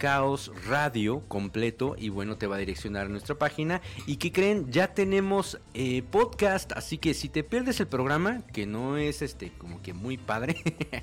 Radio 0.65 1.19
completo 1.27 1.97
y 1.99 2.07
bueno, 2.07 2.37
te 2.37 2.47
va 2.47 2.55
a 2.55 2.59
direccionar 2.59 3.07
a 3.07 3.09
nuestra 3.09 3.35
página. 3.35 3.81
Y 4.07 4.15
que 4.15 4.31
creen, 4.31 4.71
ya 4.71 4.93
tenemos 4.93 5.59
eh, 5.73 6.01
podcast, 6.09 6.71
así 6.71 6.97
que 6.97 7.13
si 7.13 7.27
te 7.27 7.43
pierdes 7.43 7.81
el 7.81 7.87
programa, 7.87 8.43
que 8.53 8.65
no 8.65 8.95
es 8.95 9.21
este 9.21 9.51
como 9.57 9.81
que 9.81 9.93
muy 9.93 10.17
padre, 10.17 10.55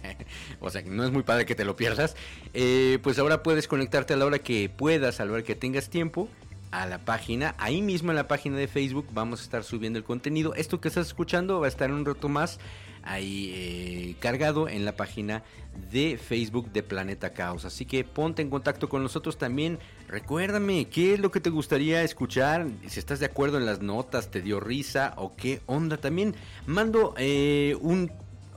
o 0.60 0.70
sea, 0.70 0.82
que 0.82 0.88
no 0.88 1.04
es 1.04 1.10
muy 1.10 1.22
padre 1.22 1.44
que 1.44 1.54
te 1.54 1.66
lo 1.66 1.76
pierdas, 1.76 2.16
eh, 2.54 2.98
pues 3.02 3.18
ahora 3.18 3.42
puedes 3.42 3.68
conectarte 3.68 4.14
a 4.14 4.16
la 4.16 4.24
hora 4.24 4.38
que 4.38 4.70
puedas, 4.70 5.20
a 5.20 5.26
la 5.26 5.32
hora 5.32 5.42
que 5.42 5.54
tengas 5.54 5.90
tiempo 5.90 6.30
a 6.70 6.86
la 6.86 6.98
página. 6.98 7.54
Ahí 7.58 7.82
mismo 7.82 8.10
en 8.12 8.16
la 8.16 8.28
página 8.28 8.56
de 8.56 8.68
Facebook 8.68 9.08
vamos 9.12 9.40
a 9.40 9.44
estar 9.44 9.64
subiendo 9.64 9.98
el 9.98 10.04
contenido. 10.04 10.54
Esto 10.54 10.80
que 10.80 10.88
estás 10.88 11.08
escuchando 11.08 11.60
va 11.60 11.66
a 11.66 11.68
estar 11.68 11.90
un 11.90 12.04
rato 12.04 12.28
más 12.28 12.58
ahí 13.02 13.52
eh, 13.54 14.16
cargado 14.20 14.68
en 14.68 14.84
la 14.84 14.96
página 14.96 15.42
de 15.90 16.18
Facebook 16.18 16.70
de 16.72 16.82
Planeta 16.82 17.32
Caos. 17.32 17.64
Así 17.64 17.86
que 17.86 18.04
ponte 18.04 18.42
en 18.42 18.50
contacto 18.50 18.88
con 18.88 19.02
nosotros 19.02 19.38
también. 19.38 19.78
Recuérdame 20.08 20.86
qué 20.86 21.14
es 21.14 21.20
lo 21.20 21.30
que 21.30 21.40
te 21.40 21.50
gustaría 21.50 22.02
escuchar. 22.02 22.66
Si 22.86 22.98
estás 22.98 23.20
de 23.20 23.26
acuerdo 23.26 23.58
en 23.58 23.66
las 23.66 23.80
notas, 23.80 24.30
te 24.30 24.42
dio 24.42 24.60
risa 24.60 25.14
o 25.16 25.34
qué 25.36 25.60
onda. 25.66 25.96
También 25.96 26.34
mando 26.66 27.14
eh, 27.16 27.76
un 27.80 28.10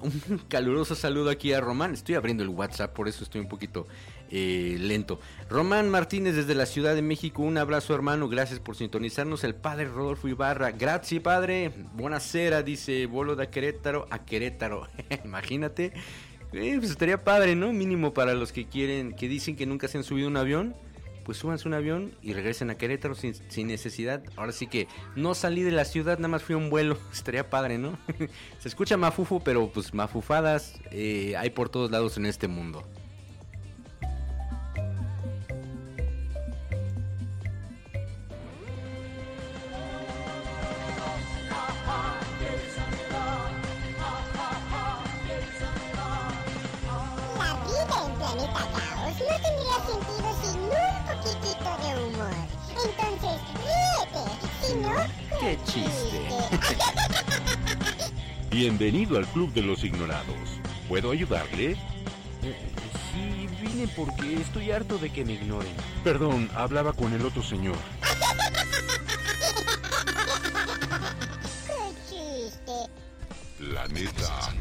un 0.03 0.37
caluroso 0.49 0.95
saludo 0.95 1.29
aquí 1.29 1.53
a 1.53 1.61
Román. 1.61 1.93
Estoy 1.93 2.15
abriendo 2.15 2.43
el 2.43 2.49
WhatsApp, 2.49 2.93
por 2.93 3.07
eso 3.07 3.23
estoy 3.23 3.41
un 3.41 3.47
poquito 3.47 3.87
eh, 4.29 4.77
lento. 4.79 5.19
Román 5.49 5.89
Martínez 5.89 6.35
desde 6.35 6.55
la 6.55 6.65
Ciudad 6.65 6.95
de 6.95 7.01
México, 7.01 7.41
un 7.41 7.57
abrazo 7.57 7.93
hermano, 7.93 8.29
gracias 8.29 8.59
por 8.59 8.75
sintonizarnos. 8.75 9.43
El 9.43 9.55
padre 9.55 9.85
Rodolfo 9.85 10.27
Ibarra, 10.27 10.71
gracias 10.71 11.21
padre, 11.21 11.71
buenasera, 11.93 12.63
dice 12.63 13.05
Bolo 13.05 13.35
de 13.35 13.49
Querétaro 13.49 14.07
a 14.09 14.25
Querétaro. 14.25 14.87
Imagínate, 15.25 15.93
eh, 16.53 16.75
pues 16.77 16.91
estaría 16.91 17.23
padre, 17.23 17.55
¿no? 17.55 17.73
Mínimo 17.73 18.13
para 18.13 18.33
los 18.33 18.51
que 18.51 18.67
quieren, 18.67 19.13
que 19.13 19.27
dicen 19.27 19.55
que 19.55 19.65
nunca 19.65 19.87
se 19.87 19.97
han 19.97 20.03
subido 20.03 20.27
un 20.27 20.37
avión 20.37 20.75
pues 21.23 21.37
súbanse 21.37 21.67
un 21.67 21.73
avión 21.73 22.11
y 22.21 22.33
regresen 22.33 22.69
a 22.69 22.77
Querétaro 22.77 23.15
sin, 23.15 23.67
necesidad. 23.67 24.23
Ahora 24.35 24.51
sí 24.51 24.67
que 24.67 24.87
no 25.15 25.33
salí 25.33 25.63
de 25.63 25.71
la 25.71 25.85
ciudad, 25.85 26.17
nada 26.17 26.27
más 26.27 26.43
fui 26.43 26.53
a 26.53 26.57
un 26.57 26.69
vuelo. 26.69 26.97
Estaría 27.13 27.49
padre, 27.49 27.77
¿no? 27.77 27.97
Se 28.59 28.67
escucha 28.67 28.97
mafufu, 28.97 29.41
pero 29.41 29.71
pues 29.71 29.93
mafufadas 29.93 30.79
eh, 30.91 31.35
hay 31.37 31.49
por 31.49 31.69
todos 31.69 31.91
lados 31.91 32.17
en 32.17 32.25
este 32.25 32.47
mundo. 32.47 32.83
¡Qué 55.43 55.59
chiste! 55.65 56.21
Bienvenido 58.49 59.17
al 59.17 59.27
Club 59.27 59.51
de 59.51 59.61
los 59.61 59.83
Ignorados. 59.83 60.61
¿Puedo 60.87 61.11
ayudarle? 61.11 61.71
Eh, 62.43 62.71
sí, 63.11 63.49
vine 63.61 63.89
porque 63.93 64.35
estoy 64.35 64.71
harto 64.71 64.97
de 64.97 65.09
que 65.09 65.25
me 65.25 65.33
ignoren. 65.33 65.75
Perdón, 66.01 66.49
hablaba 66.55 66.93
con 66.93 67.11
el 67.11 67.25
otro 67.25 67.43
señor. 67.43 67.75
¡Qué 71.67 71.93
chiste! 72.07 72.71
Planeta 73.57 74.53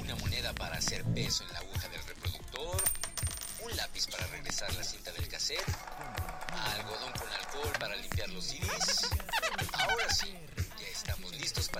Una 0.00 0.16
moneda 0.16 0.54
para 0.54 0.76
hacer 0.78 1.04
peso 1.12 1.44
en 1.44 1.52
la 1.52 1.58
aguja 1.58 1.88
del 1.90 2.02
reproductor. 2.04 2.82
Un 3.66 3.76
lápiz 3.76 4.06
para 4.06 4.26
regresar 4.28 4.72
la 4.76 4.82
cinta 4.82 5.12
del 5.12 5.28
cassette. 5.28 5.76
Algodón 6.74 7.12
con 7.12 7.28
alcohol 7.28 7.72
para 7.78 7.96
limpiar 7.96 8.30
los 8.30 8.44
CDs. 8.44 9.11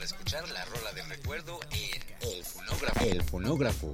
Para 0.02 0.16
escuchar 0.16 0.49
la 0.50 0.64
rola 0.64 0.92
de 0.94 1.02
recuerdo 1.02 1.61
en 1.71 2.28
El 2.28 2.44
Fonógrafo. 2.44 3.04
El 3.04 3.23
Fonógrafo. 3.23 3.92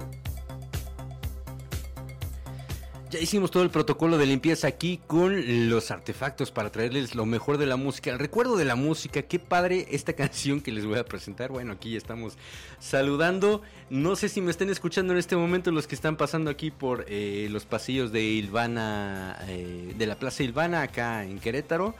Ya 3.11 3.19
hicimos 3.19 3.51
todo 3.51 3.61
el 3.61 3.69
protocolo 3.69 4.17
de 4.17 4.25
limpieza 4.25 4.67
aquí 4.67 4.99
con 5.05 5.69
los 5.69 5.91
artefactos 5.91 6.49
para 6.49 6.71
traerles 6.71 7.13
lo 7.13 7.27
mejor 7.27 7.59
de 7.59 7.67
la 7.67 7.75
música, 7.75 8.09
el 8.09 8.17
recuerdo 8.17 8.55
de 8.55 8.65
la 8.65 8.75
música. 8.75 9.21
Qué 9.21 9.37
padre 9.37 9.85
esta 9.91 10.13
canción 10.15 10.61
que 10.61 10.71
les 10.71 10.83
voy 10.83 10.97
a 10.97 11.05
presentar. 11.05 11.51
Bueno, 11.51 11.73
aquí 11.73 11.91
ya 11.91 11.99
estamos 11.99 12.37
saludando. 12.79 13.61
No 13.91 14.15
sé 14.15 14.29
si 14.29 14.41
me 14.41 14.49
estén 14.49 14.71
escuchando 14.71 15.13
en 15.13 15.19
este 15.19 15.35
momento 15.35 15.69
los 15.69 15.85
que 15.85 15.93
están 15.93 16.17
pasando 16.17 16.49
aquí 16.49 16.71
por 16.71 17.05
eh, 17.07 17.47
los 17.51 17.65
pasillos 17.65 18.11
de 18.11 18.23
Ilvana, 18.23 19.37
eh, 19.47 19.93
de 19.95 20.07
la 20.07 20.17
Plaza 20.17 20.41
Ilvana 20.41 20.81
acá 20.81 21.23
en 21.23 21.39
Querétaro. 21.39 21.93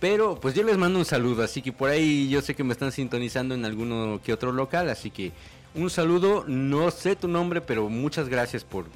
Pero 0.00 0.40
pues 0.40 0.54
yo 0.54 0.62
les 0.62 0.78
mando 0.78 0.98
un 0.98 1.04
saludo, 1.04 1.42
así 1.42 1.60
que 1.60 1.72
por 1.72 1.90
ahí 1.90 2.28
yo 2.30 2.40
sé 2.40 2.54
que 2.54 2.64
me 2.64 2.72
están 2.72 2.90
sintonizando 2.90 3.54
en 3.54 3.66
alguno 3.66 4.18
que 4.24 4.32
otro 4.32 4.50
local, 4.50 4.88
así 4.88 5.10
que 5.10 5.32
un 5.74 5.90
saludo, 5.90 6.44
no 6.48 6.90
sé 6.90 7.14
tu 7.14 7.28
nombre, 7.28 7.60
pero 7.60 7.88
muchas 7.88 8.28
gracias 8.28 8.64
por, 8.64 8.86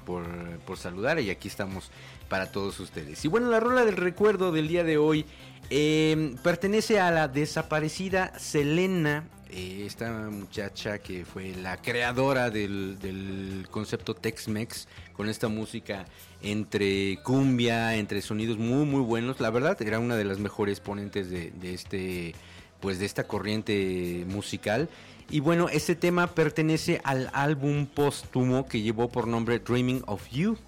saludar 0.77 1.21
y 1.21 1.31
aquí 1.31 1.47
estamos 1.47 1.91
para 2.29 2.51
todos 2.51 2.81
ustedes. 2.81 3.25
Y 3.25 3.29
bueno, 3.29 3.49
la 3.49 3.61
rola 3.61 3.85
del 3.85 3.97
recuerdo 3.97 4.51
del 4.51 4.67
día 4.67 4.83
de 4.83 4.97
hoy 4.97 5.25
em, 5.71 6.37
pertenece 6.39 6.99
a 6.99 7.11
la 7.11 7.29
desaparecida 7.29 8.37
Selena, 8.39 9.29
eh, 9.51 9.85
esta 9.87 10.11
muchacha 10.31 10.99
que 10.99 11.25
fue 11.25 11.55
la 11.55 11.77
creadora 11.77 12.51
del, 12.51 13.69
concepto 13.71 14.15
Tex-Mex 14.15 14.89
con 15.17 15.29
esta 15.29 15.49
música 15.49 16.05
entre 16.43 17.19
cumbia, 17.23 17.97
entre 17.97 18.21
sonidos 18.23 18.59
muy 18.59 18.85
muy 18.85 19.01
buenos. 19.01 19.41
La 19.41 19.51
verdad 19.51 19.81
era 19.81 19.99
una 19.99 20.17
de 20.17 20.25
las 20.25 20.39
mejores 20.39 20.81
ponentes 20.81 21.31
de, 21.31 21.53
este 21.63 22.35
pues 22.81 22.99
de 22.99 23.07
esta 23.07 23.27
corriente 23.27 24.25
musical 24.29 24.89
y 25.31 25.41
bueno, 25.41 25.69
este 25.69 25.97
tema 25.97 26.27
pertenece 26.29 27.01
al 27.03 27.31
álbum 27.33 27.87
póstumo 27.87 28.67
que 28.67 28.83
llevó 28.83 29.09
por 29.09 29.27
nombre 29.27 29.59
Dreaming 29.59 30.03
of 30.07 30.29
You. 30.31 30.59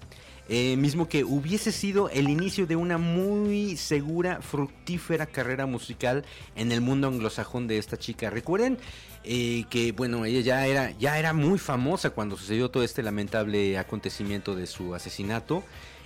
Eh, 0.49 0.77
mismo 0.77 1.09
que 1.09 1.25
hubiese 1.25 1.73
sido 1.73 2.09
el 2.09 2.29
inicio 2.29 2.65
de 2.67 2.77
una 2.77 2.97
muy 2.97 3.75
segura, 3.75 4.41
fructífera 4.41 5.25
carrera 5.25 5.65
musical 5.65 6.23
en 6.55 6.71
el 6.71 6.79
mundo 6.79 7.09
anglosajón 7.09 7.67
de 7.67 7.77
esta 7.77 7.97
chica. 7.97 8.29
Recuerden 8.29 8.77
eh, 9.25 9.65
que, 9.69 9.91
bueno, 9.91 10.23
ella 10.23 10.39
ya 10.39 10.65
era, 10.65 10.91
ya 10.91 11.19
era 11.19 11.33
muy 11.33 11.59
famosa 11.59 12.11
cuando 12.11 12.37
sucedió 12.37 12.71
todo 12.71 12.83
este 12.83 13.03
lamentable 13.03 13.77
acontecimiento 13.77 14.55
de 14.55 14.67
su 14.67 14.95
asesinato. 14.95 15.63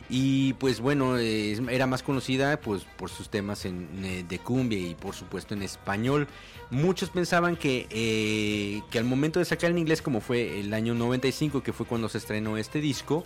Y 0.09 0.53
pues 0.53 0.81
bueno, 0.81 1.17
era 1.17 1.87
más 1.87 2.03
conocida 2.03 2.59
pues 2.59 2.83
por 2.97 3.09
sus 3.09 3.29
temas 3.29 3.63
eh, 3.63 4.25
de 4.27 4.39
cumbia 4.39 4.77
y 4.77 4.95
por 4.95 5.15
supuesto 5.15 5.53
en 5.53 5.61
español. 5.61 6.27
Muchos 6.69 7.11
pensaban 7.11 7.55
que, 7.55 8.81
que 8.89 8.97
al 8.97 9.05
momento 9.05 9.39
de 9.39 9.45
sacar 9.45 9.71
en 9.71 9.77
inglés, 9.77 10.01
como 10.01 10.19
fue 10.19 10.59
el 10.59 10.73
año 10.73 10.95
95, 10.95 11.63
que 11.63 11.71
fue 11.71 11.85
cuando 11.85 12.09
se 12.09 12.17
estrenó 12.17 12.57
este 12.57 12.81
disco, 12.81 13.23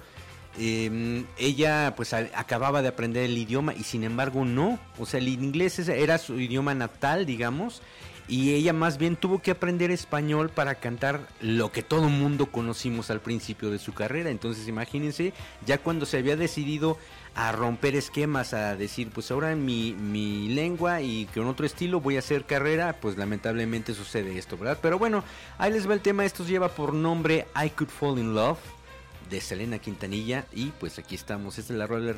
em, 0.57 1.25
ella 1.37 1.93
pues 1.95 2.13
acababa 2.13 2.81
de 2.81 2.89
aprender 2.89 3.23
el 3.23 3.37
idioma 3.37 3.73
y 3.73 3.83
sin 3.83 4.03
embargo 4.03 4.45
no. 4.45 4.79
O 4.97 5.05
sea, 5.05 5.19
el 5.19 5.27
inglés 5.27 5.79
era 5.89 6.17
su 6.17 6.39
idioma 6.39 6.73
natal, 6.73 7.25
digamos 7.25 7.81
y 8.27 8.53
ella 8.53 8.73
más 8.73 8.97
bien 8.97 9.15
tuvo 9.15 9.39
que 9.39 9.51
aprender 9.51 9.91
español 9.91 10.49
para 10.49 10.75
cantar 10.75 11.27
lo 11.41 11.71
que 11.71 11.83
todo 11.83 12.09
mundo 12.09 12.47
conocimos 12.47 13.11
al 13.11 13.21
principio 13.21 13.69
de 13.69 13.79
su 13.79 13.93
carrera. 13.93 14.29
Entonces 14.29 14.67
imagínense, 14.67 15.33
ya 15.65 15.77
cuando 15.77 16.05
se 16.05 16.17
había 16.17 16.35
decidido 16.35 16.97
a 17.35 17.51
romper 17.51 17.95
esquemas, 17.95 18.53
a 18.53 18.75
decir, 18.75 19.09
pues 19.13 19.29
ahora 19.29 19.51
en 19.51 19.65
mi, 19.65 19.93
mi 19.93 20.49
lengua 20.49 21.01
y 21.01 21.25
con 21.33 21.47
otro 21.47 21.65
estilo 21.65 21.99
voy 21.99 22.15
a 22.15 22.19
hacer 22.19 22.45
carrera, 22.45 22.97
pues 22.99 23.17
lamentablemente 23.17 23.93
sucede 23.93 24.37
esto, 24.37 24.57
¿verdad? 24.57 24.79
Pero 24.81 24.97
bueno, 24.97 25.23
ahí 25.57 25.71
les 25.71 25.87
va 25.87 25.93
el 25.93 26.01
tema, 26.01 26.25
esto 26.25 26.45
lleva 26.45 26.69
por 26.69 26.93
nombre 26.93 27.47
I 27.55 27.69
Could 27.69 27.89
Fall 27.89 28.19
in 28.19 28.33
Love 28.33 28.59
de 29.29 29.41
Selena 29.41 29.79
Quintanilla 29.79 30.45
y 30.53 30.67
pues 30.79 30.99
aquí 30.99 31.15
estamos, 31.15 31.57
esta 31.57 31.73
es 31.73 31.79
la 31.79 31.87
rueda 31.87 32.13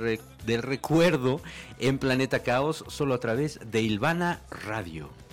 del 0.45 0.61
recuerdo 0.63 1.41
en 1.79 1.97
Planeta 1.99 2.43
Caos, 2.43 2.83
solo 2.87 3.13
a 3.13 3.19
través 3.19 3.59
de 3.71 3.81
Ilvana 3.81 4.41
Radio. 4.49 5.26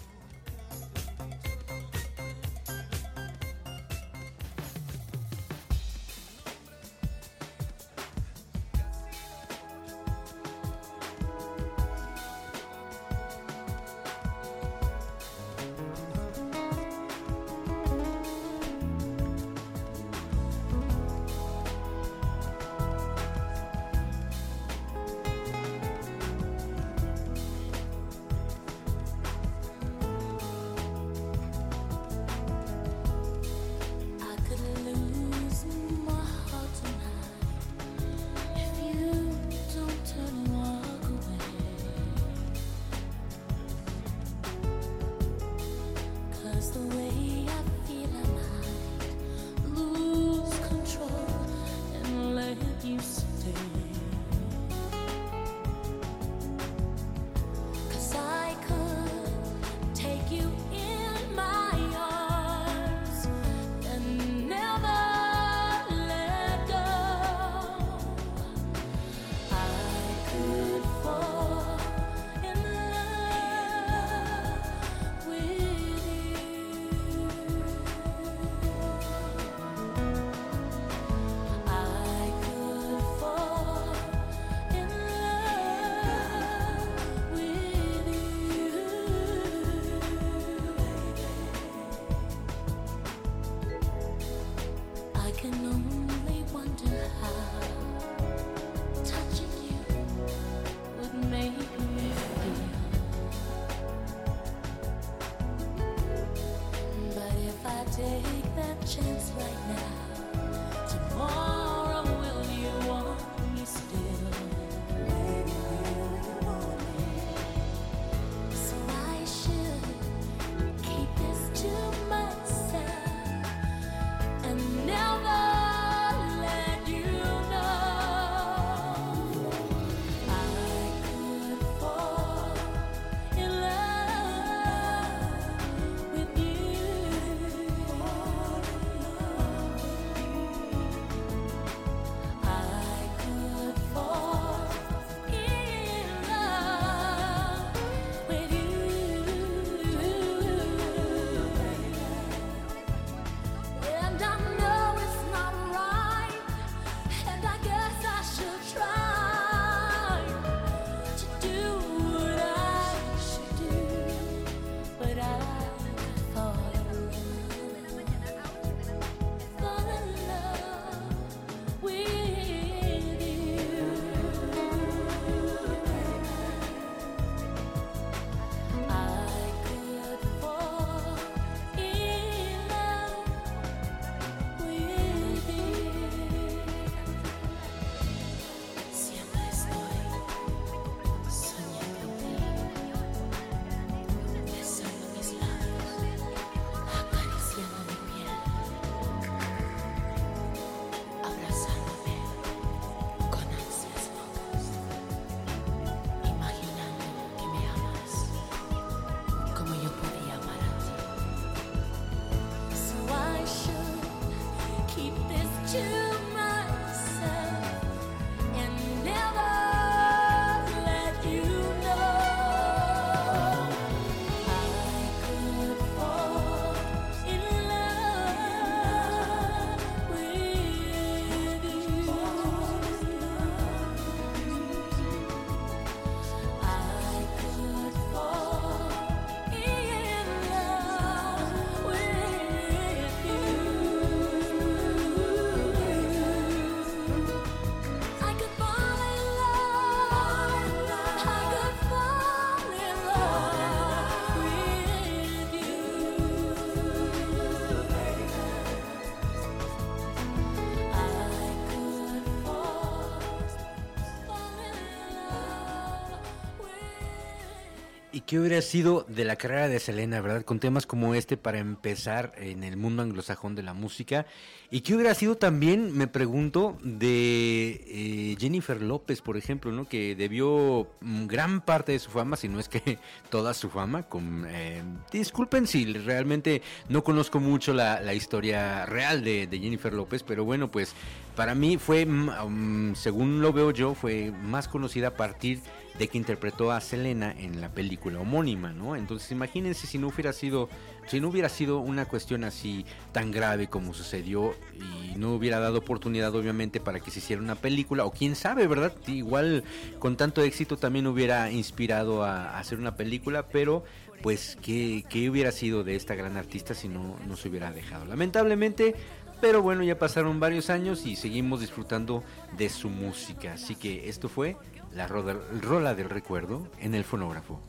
¿Qué 268.35 268.41
hubiera 268.41 268.63
sido 268.63 269.07
de 269.07 269.25
la 269.25 269.37
carrera 269.37 269.69
de 269.69 269.79
Selena, 269.79 270.21
verdad? 270.21 270.45
Con 270.45 270.59
temas 270.59 270.87
como 270.87 271.15
este 271.15 271.37
para 271.37 271.59
empezar 271.59 272.33
en 272.37 272.65
el 272.65 272.77
mundo 272.77 273.05
anglosajón 273.05 273.55
de 273.55 273.63
la 273.63 273.75
música. 273.75 274.27
¿Y 274.73 274.81
qué 274.81 274.97
hubiera 274.97 275.15
sido 275.15 275.37
también, 275.37 275.97
me 275.97 276.09
pregunto, 276.09 276.77
de 276.83 277.81
eh, 277.87 278.37
Jennifer 278.37 278.83
López, 278.83 279.23
por 279.23 279.37
ejemplo, 279.37 279.71
¿no? 279.71 279.89
Que 279.89 280.17
debió 280.17 280.89
gran 281.01 281.61
parte 281.61 281.93
de 281.93 282.01
su 282.01 282.11
fama, 282.11 282.37
si 282.37 282.49
no 282.49 282.59
es 282.59 282.69
que 282.69 282.99
toda 283.31 283.55
su 283.55 283.71
fama, 283.71 284.03
con... 284.03 284.45
Eh, 284.49 284.83
disculpen 285.13 285.69
si 285.69 285.93
realmente 285.93 286.61
no 286.89 287.05
conozco 287.05 287.39
mucho 287.39 287.73
la, 287.73 288.15
historia 288.15 288.85
real 288.85 289.23
de, 289.23 289.47
Jennifer 289.49 289.93
López, 289.93 290.25
pero 290.25 290.45
bueno, 290.45 290.73
pues 290.73 290.93
para 291.37 291.55
mí 291.55 291.77
fue, 291.77 292.05
mm, 292.05 292.97
según 292.97 293.41
lo 293.41 293.53
veo 293.53 293.71
yo, 293.71 293.95
fue 293.95 294.33
más 294.33 294.67
conocida 294.67 295.07
a 295.07 295.17
partir 295.17 295.61
de 295.61 295.84
que 295.99 296.19
interpretó 296.19 296.73
a 296.73 296.81
Selena 296.81 297.33
en 297.39 297.61
la 297.61 297.71
película 297.71 298.19
homónima, 298.19 298.73
¿no? 298.73 298.97
Entonces 298.97 299.31
imagínense 299.31 299.87
si 299.87 299.99
no 299.99 300.09
hubiera 300.09 300.33
sido, 300.33 300.69
si 301.07 301.21
no 301.21 301.29
hubiera 301.29 301.49
sido 301.49 301.79
una 301.79 302.07
cuestión 302.07 302.45
así 302.45 302.85
tan 303.13 303.31
grave 303.31 303.69
como 303.69 303.95
sucedió 303.95 304.55
y 304.75 305.17
no 305.17 305.35
hubiera 305.35 305.61
dado 305.61 305.79
oportunidad 305.79 306.35
obviamente 306.35 306.81
para 306.81 307.01
que 307.01 307.11
se 307.11 307.21
hiciera 307.21 307.41
una 307.41 307.55
película, 307.55 308.05
o 308.05 308.11
quién 308.11 308.35
sabe, 308.35 308.67
¿verdad? 308.67 308.93
Igual 309.07 309.65
con 309.99 310.17
tanto 310.17 310.43
éxito 310.43 310.77
también 310.77 311.07
hubiera 311.07 311.51
inspirado 311.51 312.25
a, 312.25 312.59
hacer 312.59 312.79
una 312.79 312.97
película, 312.97 313.47
pero 313.47 313.85
pues 314.23 314.57
¿qué, 314.63 315.05
¿qué, 315.09 315.31
hubiera 315.31 315.53
sido 315.53 315.85
de 315.85 315.97
esta 315.97 316.15
gran 316.15 316.37
artista 316.37 316.75
si 316.75 316.89
no, 316.89 317.17
no 317.27 317.37
se 317.37 317.49
hubiera 317.49 317.73
dejado. 317.73 318.05
Lamentablemente 318.05 318.95
pero 319.41 319.61
bueno, 319.61 319.83
ya 319.83 319.99
pasaron 319.99 320.41
varios 320.41 320.71
años 320.71 321.05
y 321.05 321.17
seguimos 321.17 321.61
disfrutando 321.61 322.25
de 322.57 322.71
su 322.71 322.89
música. 322.89 323.53
Así 323.53 323.75
que 323.75 324.09
esto 324.09 324.31
fue 324.31 324.57
la 324.95 325.09
rola 325.09 325.95
del 325.95 326.09
recuerdo 326.09 326.69
en 326.79 326.95
el 326.95 327.05
fonógrafo. 327.05 327.61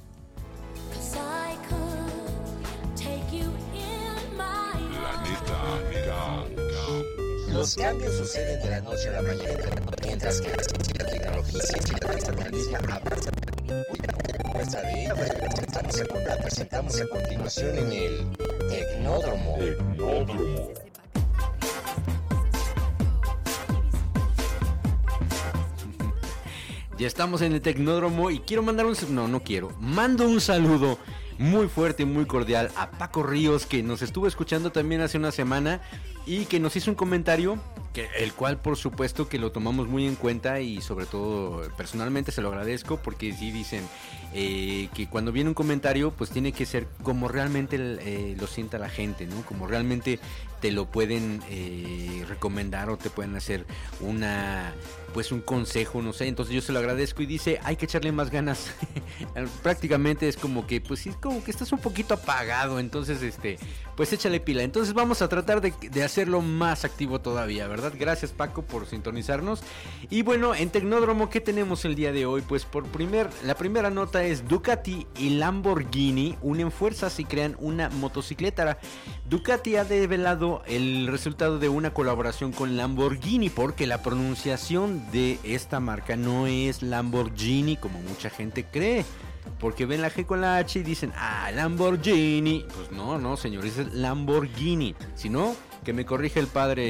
Los 7.51 7.75
cambios 7.75 8.13
suceden 8.17 8.61
de 8.61 8.69
la 8.69 8.81
noche 8.81 9.09
a 9.09 9.11
la 9.13 9.21
mañana, 9.21 9.63
mientras 10.03 10.41
que 10.41 10.49
la 10.49 10.57
tecnología 10.57 11.05
y 12.67 12.71
la 12.71 12.95
avanza. 12.95 13.31
Muestra 14.53 14.81
de 14.81 15.03
ella 15.03 15.15
la 16.27 16.37
presentamos 16.37 17.01
a 17.01 17.07
continuación 17.07 17.77
en 17.77 17.91
el 17.91 18.37
Tecnódromo. 18.69 19.57
Tecnódromo. 19.57 20.84
Ya 26.97 27.07
estamos 27.07 27.41
en 27.41 27.51
el 27.51 27.61
Tecnódromo 27.61 28.31
y 28.31 28.39
quiero 28.39 28.63
mandar 28.63 28.85
un... 28.85 28.95
No, 29.09 29.27
no 29.27 29.41
quiero. 29.41 29.71
Mando 29.81 30.27
un 30.27 30.39
saludo 30.39 30.97
muy 31.37 31.67
fuerte 31.67 32.03
y 32.03 32.05
muy 32.05 32.25
cordial 32.25 32.71
a 32.77 32.91
Paco 32.91 33.21
Ríos 33.21 33.65
que 33.65 33.83
nos 33.83 34.01
estuvo 34.01 34.27
escuchando 34.27 34.71
también 34.71 35.01
hace 35.01 35.17
una 35.17 35.31
semana 35.31 35.81
y 36.25 36.45
que 36.45 36.61
nos 36.61 36.75
hizo 36.77 36.89
un 36.89 36.95
comentario 36.95 37.59
el 37.97 38.33
cual 38.33 38.57
por 38.57 38.77
supuesto 38.77 39.27
que 39.27 39.39
lo 39.39 39.51
tomamos 39.51 39.87
muy 39.87 40.05
en 40.05 40.15
cuenta 40.15 40.59
y 40.59 40.81
sobre 40.81 41.05
todo 41.05 41.61
personalmente 41.77 42.31
se 42.31 42.41
lo 42.41 42.49
agradezco 42.49 42.97
porque 42.97 43.33
sí 43.33 43.51
dicen 43.51 43.83
eh, 44.33 44.89
que 44.93 45.07
cuando 45.07 45.31
viene 45.31 45.49
un 45.49 45.53
comentario 45.53 46.11
pues 46.11 46.29
tiene 46.29 46.51
que 46.51 46.65
ser 46.65 46.87
como 47.03 47.27
realmente 47.27 47.77
eh, 47.79 48.35
lo 48.39 48.47
sienta 48.47 48.77
la 48.77 48.89
gente, 48.89 49.25
¿no? 49.27 49.41
Como 49.43 49.67
realmente 49.67 50.19
te 50.61 50.71
lo 50.71 50.85
pueden 50.85 51.41
eh, 51.49 52.25
recomendar 52.27 52.89
o 52.89 52.97
te 52.97 53.09
pueden 53.09 53.35
hacer 53.35 53.65
una 53.99 54.73
pues 55.13 55.31
un 55.31 55.39
consejo, 55.39 56.01
no 56.01 56.11
sé, 56.11 56.27
entonces 56.27 56.53
yo 56.53 56.61
se 56.61 56.73
lo 56.73 56.79
agradezco 56.79 57.23
y 57.23 57.25
dice, 57.25 57.61
hay 57.63 57.77
que 57.77 57.85
echarle 57.85 58.11
más 58.11 58.29
ganas. 58.31 58.73
Prácticamente 59.63 60.27
es 60.27 60.35
como 60.35 60.67
que, 60.67 60.81
pues 60.81 60.99
sí, 60.99 61.11
como 61.21 61.41
que 61.41 61.51
estás 61.51 61.71
un 61.71 61.79
poquito 61.79 62.15
apagado, 62.15 62.79
entonces, 62.79 63.21
este, 63.21 63.57
pues 63.95 64.11
échale 64.11 64.41
pila. 64.41 64.63
Entonces 64.63 64.93
vamos 64.93 65.21
a 65.21 65.29
tratar 65.29 65.61
de 65.61 66.03
hacerlo 66.03 66.41
más 66.41 66.83
activo 66.83 67.21
todavía, 67.21 67.65
¿verdad? 67.65 67.84
Gracias 67.93 68.31
Paco 68.31 68.63
por 68.63 68.87
sintonizarnos. 68.87 69.61
Y 70.09 70.21
bueno, 70.23 70.55
en 70.55 70.69
Tecnódromo, 70.69 71.29
¿qué 71.29 71.41
tenemos 71.41 71.85
el 71.85 71.95
día 71.95 72.11
de 72.11 72.25
hoy? 72.25 72.41
Pues 72.41 72.65
por 72.65 72.85
primer, 72.85 73.29
la 73.43 73.55
primera 73.55 73.89
nota 73.89 74.23
es 74.23 74.47
Ducati 74.47 75.05
y 75.17 75.29
Lamborghini 75.31 76.37
unen 76.41 76.71
fuerzas 76.71 77.19
y 77.19 77.25
crean 77.25 77.55
una 77.59 77.89
motocicleta. 77.89 78.77
Ducati 79.29 79.75
ha 79.75 79.85
develado 79.85 80.63
el 80.67 81.07
resultado 81.07 81.59
de 81.59 81.69
una 81.69 81.93
colaboración 81.93 82.51
con 82.51 82.77
Lamborghini 82.77 83.49
porque 83.49 83.87
la 83.87 84.01
pronunciación 84.01 85.11
de 85.11 85.39
esta 85.43 85.79
marca 85.79 86.15
no 86.15 86.47
es 86.47 86.81
Lamborghini 86.81 87.77
como 87.77 87.99
mucha 88.01 88.29
gente 88.29 88.65
cree. 88.65 89.05
Porque 89.59 89.85
ven 89.85 90.01
la 90.01 90.11
G 90.11 90.25
con 90.25 90.41
la 90.41 90.57
H 90.57 90.79
y 90.79 90.83
dicen, 90.83 91.13
ah, 91.15 91.51
Lamborghini. 91.53 92.65
Pues 92.75 92.91
no, 92.91 93.17
no, 93.17 93.37
señores, 93.37 93.77
es 93.77 93.93
Lamborghini. 93.93 94.95
Si 95.15 95.29
no, 95.29 95.55
que 95.85 95.93
me 95.93 96.03
corrige 96.05 96.41
el 96.41 96.47
padre 96.47 96.83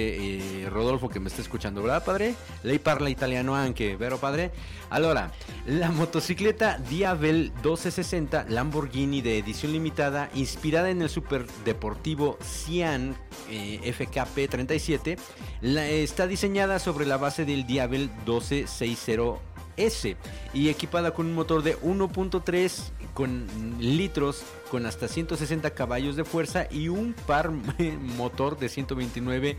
eh, 0.64 0.68
Rodolfo 0.70 1.10
que 1.10 1.20
me 1.20 1.28
está 1.28 1.44
escuchando, 1.44 1.84
¿verdad, 1.84 2.04
padre? 2.04 2.34
Lei 2.64 2.80
parla 2.80 3.12
italiano 3.12 3.56
anche, 3.56 3.96
¿vero, 3.98 4.18
padre? 4.18 4.52
Allora, 4.90 5.32
la 5.68 5.92
motocicleta 5.92 6.80
Diavel 6.80 7.52
1260 7.56 8.46
Lamborghini 8.50 9.22
de 9.22 9.38
edición 9.38 9.74
limitada, 9.74 10.32
inspirada 10.34 10.90
en 10.90 11.04
el 11.04 11.10
super 11.10 11.46
deportivo 11.66 12.40
Cian 12.42 13.16
eh, 13.52 13.94
FKP 13.94 14.48
37, 14.50 15.18
está 15.62 16.26
diseñada 16.26 16.80
sobre 16.80 17.06
la 17.06 17.18
base 17.18 17.46
del 17.46 17.68
Diavel 17.68 18.10
1260S 18.26 20.16
y 20.54 20.70
equipada 20.70 21.14
con 21.14 21.26
un 21.26 21.36
motor 21.36 21.62
de 21.64 21.78
1.3 21.80 22.92
con 23.14 23.46
litros 23.80 24.44
con 24.70 24.86
hasta 24.86 25.08
160 25.08 25.72
caballos 25.72 26.16
de 26.16 26.26
fuerza 26.26 26.68
y 26.70 26.90
un 26.90 27.14
par 27.14 27.52
motor 28.18 28.58
de 28.58 28.70
129 28.70 29.58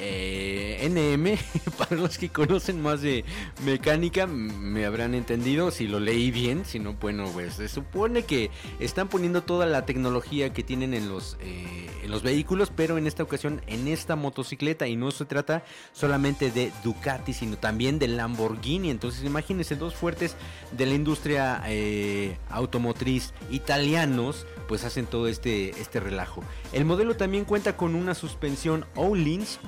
eh, 0.00 0.88
NM. 0.88 1.38
Para 1.78 1.96
los 1.96 2.18
que 2.18 2.28
conocen 2.28 2.80
más 2.82 3.00
de 3.00 3.24
mecánica 3.64 4.26
me 4.26 4.84
habrán 4.84 5.14
entendido 5.14 5.70
si 5.70 5.86
lo 5.86 6.00
leí 6.00 6.30
bien, 6.30 6.64
si 6.64 6.78
no, 6.78 6.94
bueno, 6.94 7.28
pues 7.32 7.54
se 7.54 7.68
supone 7.68 8.22
que 8.22 8.50
están 8.80 9.08
poniendo 9.08 9.42
toda 9.42 9.66
la 9.66 9.86
tecnología 9.86 10.52
que 10.52 10.62
tienen 10.62 10.94
en 10.94 11.08
los, 11.08 11.36
eh, 11.40 11.88
en 12.02 12.10
los 12.10 12.22
vehículos, 12.22 12.72
pero 12.74 12.98
en 12.98 13.06
esta 13.06 13.22
ocasión 13.22 13.62
en 13.66 13.88
esta 13.88 14.16
motocicleta 14.16 14.86
y 14.86 14.96
no 14.96 15.10
se 15.10 15.24
trata 15.24 15.64
solamente 15.92 16.50
de 16.50 16.72
Ducati, 16.84 17.32
sino 17.32 17.56
también 17.58 17.98
de 17.98 18.08
Lamborghini. 18.08 18.90
Entonces 18.90 19.24
imagínense 19.24 19.76
dos 19.76 19.94
fuertes 19.94 20.36
de 20.72 20.86
la 20.86 20.94
industria 20.94 21.62
eh, 21.66 22.36
automotriz 22.50 23.32
italianos 23.50 24.46
pues 24.66 24.84
hacen 24.84 25.06
todo 25.06 25.28
este, 25.28 25.70
este 25.80 26.00
relajo. 26.00 26.42
El 26.72 26.84
modelo 26.84 27.16
también 27.16 27.44
cuenta 27.44 27.76
con 27.76 27.94
una 27.94 28.14
suspensión 28.14 28.86
O'Lins 28.96 29.58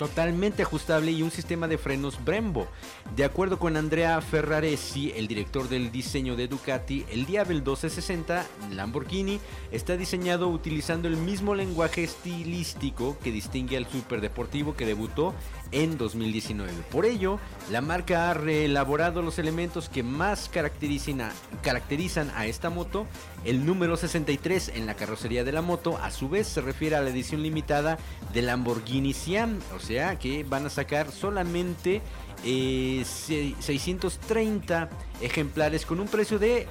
totalmente 0.00 0.62
ajustable 0.62 1.12
y 1.12 1.20
un 1.20 1.30
sistema 1.30 1.68
de 1.68 1.76
frenos 1.76 2.24
Brembo. 2.24 2.66
De 3.14 3.22
acuerdo 3.22 3.58
con 3.58 3.76
Andrea 3.76 4.18
Ferraresi, 4.22 5.12
el 5.14 5.28
director 5.28 5.68
del 5.68 5.92
diseño 5.92 6.36
de 6.36 6.48
Ducati, 6.48 7.04
el 7.10 7.26
Diabel 7.26 7.58
1260 7.58 8.46
Lamborghini 8.70 9.40
está 9.70 9.98
diseñado 9.98 10.48
utilizando 10.48 11.06
el 11.06 11.18
mismo 11.18 11.54
lenguaje 11.54 12.02
estilístico 12.02 13.18
que 13.22 13.30
distingue 13.30 13.76
al 13.76 13.86
superdeportivo 13.90 14.74
que 14.74 14.86
debutó 14.86 15.34
en 15.72 15.98
2019. 15.98 16.72
Por 16.90 17.06
ello, 17.06 17.38
la 17.70 17.80
marca 17.80 18.30
ha 18.30 18.34
reelaborado 18.34 19.22
los 19.22 19.38
elementos 19.38 19.88
que 19.88 20.02
más 20.02 20.48
caracterizan 20.48 22.30
a, 22.34 22.46
esta 22.46 22.70
moto. 22.70 23.06
El 23.44 23.64
número 23.64 23.96
63 23.96 24.72
en 24.74 24.86
la 24.86 24.94
carrocería 24.94 25.44
de 25.44 25.52
la 25.52 25.62
moto 25.62 25.98
a 25.98 26.10
su 26.10 26.28
vez 26.28 26.46
se 26.46 26.60
refiere 26.60 26.96
a 26.96 27.00
la 27.00 27.10
edición 27.10 27.42
limitada 27.42 27.98
de 28.32 28.42
Lamborghini 28.42 29.12
Siam, 29.12 29.58
o 29.74 29.80
sea 29.80 30.18
que 30.18 30.44
van 30.44 30.66
a 30.66 30.70
sacar 30.70 31.10
solamente 31.10 32.02
630 32.42 34.82
eh, 34.82 34.88
ejemplares 35.20 35.84
con 35.84 36.00
un 36.00 36.08
precio 36.08 36.38
de 36.38 36.66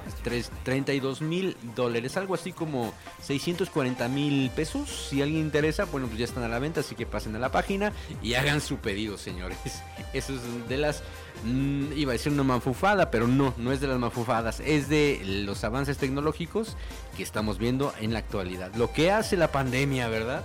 32 0.64 1.22
mil 1.22 1.56
dólares, 1.76 2.16
algo 2.16 2.34
así 2.34 2.52
como 2.52 2.92
640 3.22 4.08
mil 4.08 4.50
pesos. 4.50 5.08
Si 5.10 5.22
alguien 5.22 5.42
interesa, 5.42 5.84
bueno, 5.84 6.08
pues 6.08 6.18
ya 6.18 6.24
están 6.24 6.42
a 6.42 6.48
la 6.48 6.58
venta, 6.58 6.80
así 6.80 6.94
que 6.94 7.06
pasen 7.06 7.36
a 7.36 7.38
la 7.38 7.52
página 7.52 7.92
y 8.22 8.34
hagan 8.40 8.60
su 8.60 8.78
pedido, 8.78 9.18
señores. 9.18 9.58
Eso 10.12 10.34
es 10.34 10.68
de 10.68 10.76
las... 10.76 11.02
Mm, 11.44 11.92
iba 11.96 12.12
a 12.12 12.14
decir 12.14 12.32
una 12.32 12.42
mafufada, 12.42 13.10
pero 13.10 13.26
no, 13.26 13.54
no 13.56 13.72
es 13.72 13.80
de 13.80 13.86
las 13.86 13.98
mafufadas, 13.98 14.60
es 14.60 14.88
de 14.88 15.22
los 15.24 15.64
avances 15.64 15.96
tecnológicos 15.96 16.76
que 17.16 17.22
estamos 17.22 17.58
viendo 17.58 17.94
en 18.00 18.12
la 18.12 18.18
actualidad. 18.18 18.74
Lo 18.74 18.92
que 18.92 19.10
hace 19.10 19.36
la 19.36 19.50
pandemia, 19.50 20.08
¿verdad? 20.08 20.44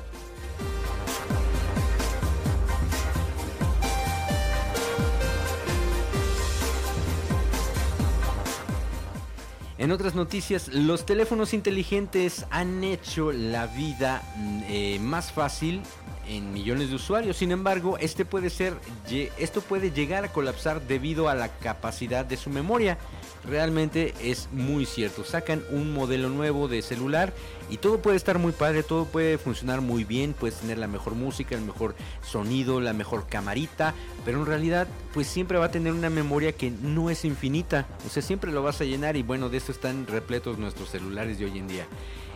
En 9.77 9.91
otras 9.91 10.15
noticias, 10.15 10.69
los 10.69 11.05
teléfonos 11.05 11.53
inteligentes 11.53 12.45
han 12.49 12.83
hecho 12.83 13.33
la 13.33 13.67
vida 13.67 14.23
mm, 14.37 14.61
eh, 14.69 14.99
más 15.01 15.33
fácil 15.33 15.81
en 16.29 16.53
millones 16.53 16.89
de 16.89 16.95
usuarios. 16.95 17.35
Sin 17.37 17.51
embargo, 17.51 17.97
este 17.97 18.23
puede 18.23 18.49
ser, 18.49 18.73
esto 19.37 19.61
puede 19.61 19.91
llegar 19.91 20.23
a 20.23 20.31
colapsar 20.31 20.81
debido 20.81 21.27
a 21.27 21.35
la 21.35 21.49
capacidad 21.49 22.23
de 22.25 22.37
su 22.37 22.49
memoria. 22.49 22.97
Realmente 23.47 24.13
es 24.21 24.49
muy 24.51 24.85
cierto. 24.85 25.23
Sacan 25.23 25.63
un 25.69 25.93
modelo 25.93 26.29
nuevo 26.29 26.67
de 26.67 26.81
celular 26.81 27.33
y 27.69 27.77
todo 27.77 28.01
puede 28.01 28.17
estar 28.17 28.39
muy 28.39 28.51
padre, 28.51 28.83
todo 28.83 29.05
puede 29.05 29.37
funcionar 29.37 29.81
muy 29.81 30.03
bien, 30.03 30.33
puedes 30.33 30.57
tener 30.57 30.77
la 30.77 30.87
mejor 30.87 31.13
música, 31.13 31.55
el 31.55 31.61
mejor 31.61 31.95
sonido, 32.23 32.81
la 32.81 32.93
mejor 32.93 33.27
camarita, 33.27 33.93
pero 34.23 34.39
en 34.39 34.45
realidad 34.45 34.87
pues 35.13 35.27
siempre 35.27 35.57
va 35.57 35.65
a 35.65 35.71
tener 35.71 35.93
una 35.93 36.09
memoria 36.09 36.53
que 36.53 36.71
no 36.71 37.09
es 37.09 37.23
infinita. 37.25 37.87
O 38.05 38.09
sea, 38.09 38.23
siempre 38.23 38.51
lo 38.51 38.63
vas 38.63 38.81
a 38.81 38.85
llenar 38.85 39.15
y 39.15 39.23
bueno, 39.23 39.49
de 39.49 39.57
eso 39.57 39.71
están 39.71 40.07
repletos 40.07 40.57
nuestros 40.57 40.89
celulares 40.89 41.37
de 41.37 41.45
hoy 41.45 41.57
en 41.57 41.67
día. 41.67 41.85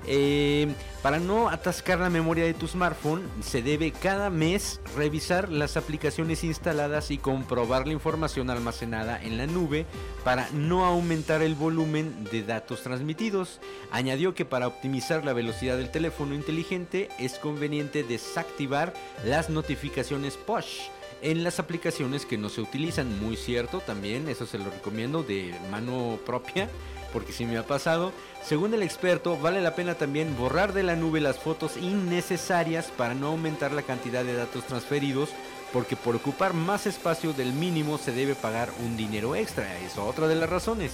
Eh, 0.08 0.68
para 1.02 1.20
no 1.20 1.50
atascar 1.50 2.00
la 2.00 2.10
memoria 2.10 2.46
de 2.46 2.54
tu 2.54 2.68
smartphone, 2.68 3.24
se 3.42 3.62
debe 3.62 3.92
cada 3.92 4.30
mes 4.30 4.82
revisar 4.98 5.50
las 5.50 5.78
aplicaciones 5.78 6.44
instaladas 6.44 7.12
y 7.12 7.18
comprobar 7.18 7.88
la 7.88 7.94
información 7.94 8.50
almacenada 8.50 9.22
en 9.22 9.38
la 9.38 9.48
nube 9.48 9.86
para 10.24 10.50
no 10.52 10.86
aumentar 10.86 11.42
el 11.42 11.56
volumen 11.56 12.26
de 12.32 12.44
datos 12.44 12.82
transmitidos. 12.82 13.60
Añadió 13.92 14.34
que 14.34 14.46
para 14.46 14.68
optimizar 14.68 15.24
la 15.24 15.34
velocidad 15.34 15.78
del 15.78 15.92
teléfono 15.92 16.34
inteligente 16.34 17.10
es 17.18 17.40
conveniente 17.40 18.04
desactivar 18.04 18.94
las 19.24 19.50
notificaciones 19.50 20.36
push 20.38 20.90
en 21.22 21.44
las 21.44 21.60
aplicaciones 21.60 22.26
que 22.26 22.38
no 22.38 22.50
se 22.50 22.62
utilizan. 22.62 23.20
Muy 23.20 23.36
cierto 23.36 23.80
también, 23.80 24.28
eso 24.30 24.46
se 24.46 24.58
lo 24.58 24.70
recomiendo 24.70 25.24
de 25.24 25.54
mano 25.72 26.20
propia 26.26 26.70
porque 27.12 27.34
si 27.34 27.45
me 27.45 27.58
ha 27.58 27.65
pasado. 27.65 28.12
Según 28.43 28.74
el 28.74 28.84
experto, 28.84 29.38
vale 29.38 29.62
la 29.62 29.76
pena 29.76 29.95
también 29.95 30.38
borrar 30.38 30.74
de 30.74 30.84
la 30.84 30.95
nube 30.95 31.19
las 31.19 31.38
fotos 31.38 31.78
innecesarias 31.78 32.91
para 32.95 33.13
no 33.13 33.28
aumentar 33.28 33.72
la 33.72 33.84
cantidad 33.84 34.24
de 34.24 34.34
datos 34.34 34.65
transferidos, 34.65 35.30
porque 35.74 35.95
por 35.95 36.15
ocupar 36.15 36.54
más 36.54 36.88
espacio 36.88 37.34
del 37.34 37.54
mínimo 37.54 37.98
se 37.98 38.12
debe 38.12 38.36
pagar 38.36 38.69
un 38.84 38.98
dinero 38.98 39.36
extra. 39.36 39.78
Es 39.80 39.98
otra 39.98 40.28
de 40.28 40.36
las 40.36 40.50
razones. 40.50 40.93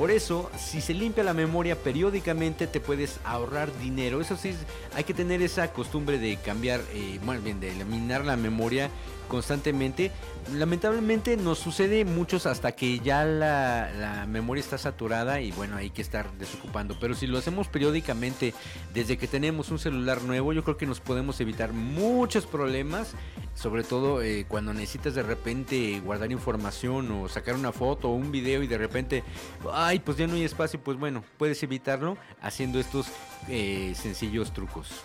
Por 0.00 0.10
eso, 0.10 0.50
si 0.56 0.80
se 0.80 0.94
limpia 0.94 1.22
la 1.22 1.34
memoria 1.34 1.76
periódicamente, 1.76 2.66
te 2.66 2.80
puedes 2.80 3.20
ahorrar 3.22 3.70
dinero. 3.80 4.22
Eso 4.22 4.34
sí, 4.34 4.54
hay 4.94 5.04
que 5.04 5.12
tener 5.12 5.42
esa 5.42 5.74
costumbre 5.74 6.18
de 6.18 6.38
cambiar, 6.38 6.80
eh, 6.94 7.20
bien, 7.44 7.60
de 7.60 7.70
eliminar 7.70 8.24
la 8.24 8.38
memoria 8.38 8.88
constantemente. 9.30 10.10
Lamentablemente 10.54 11.36
nos 11.36 11.58
sucede 11.58 12.04
muchos 12.04 12.44
hasta 12.46 12.72
que 12.72 12.98
ya 12.98 13.24
la, 13.24 14.26
memoria 14.28 14.60
está 14.60 14.76
saturada 14.76 15.40
y 15.40 15.52
bueno, 15.52 15.76
hay 15.76 15.90
que 15.90 16.02
estar 16.02 16.30
desocupando. 16.32 16.96
Pero 16.98 17.14
si 17.14 17.26
lo 17.26 17.38
hacemos 17.38 17.68
periódicamente 17.68 18.52
desde 18.92 19.16
que 19.16 19.28
tenemos 19.28 19.70
un 19.70 19.78
celular 19.78 20.22
nuevo, 20.22 20.52
yo 20.52 20.64
creo 20.64 20.76
que 20.76 20.86
nos 20.86 21.00
podemos 21.00 21.40
evitar 21.40 21.72
muchos 21.72 22.46
problemas. 22.46 23.12
Sobre 23.54 23.84
todo 23.84 24.22
eh, 24.22 24.46
cuando 24.48 24.72
necesitas 24.72 25.14
de 25.14 25.22
repente 25.22 26.00
guardar 26.00 26.32
información 26.32 27.10
o 27.12 27.28
sacar 27.28 27.54
una 27.54 27.72
foto 27.72 28.08
o 28.08 28.14
un 28.14 28.32
video 28.32 28.62
y 28.62 28.66
de 28.66 28.78
repente, 28.78 29.22
ay, 29.90 29.98
pues 29.98 30.16
ya 30.16 30.26
no 30.26 30.34
hay 30.34 30.44
espacio. 30.44 30.80
Pues 30.80 30.98
bueno, 30.98 31.24
puedes 31.36 31.62
evitarlo 31.62 32.16
haciendo 32.40 32.78
estos 32.78 33.08
eh, 33.48 33.92
sencillos 33.96 34.52
trucos. 34.52 35.04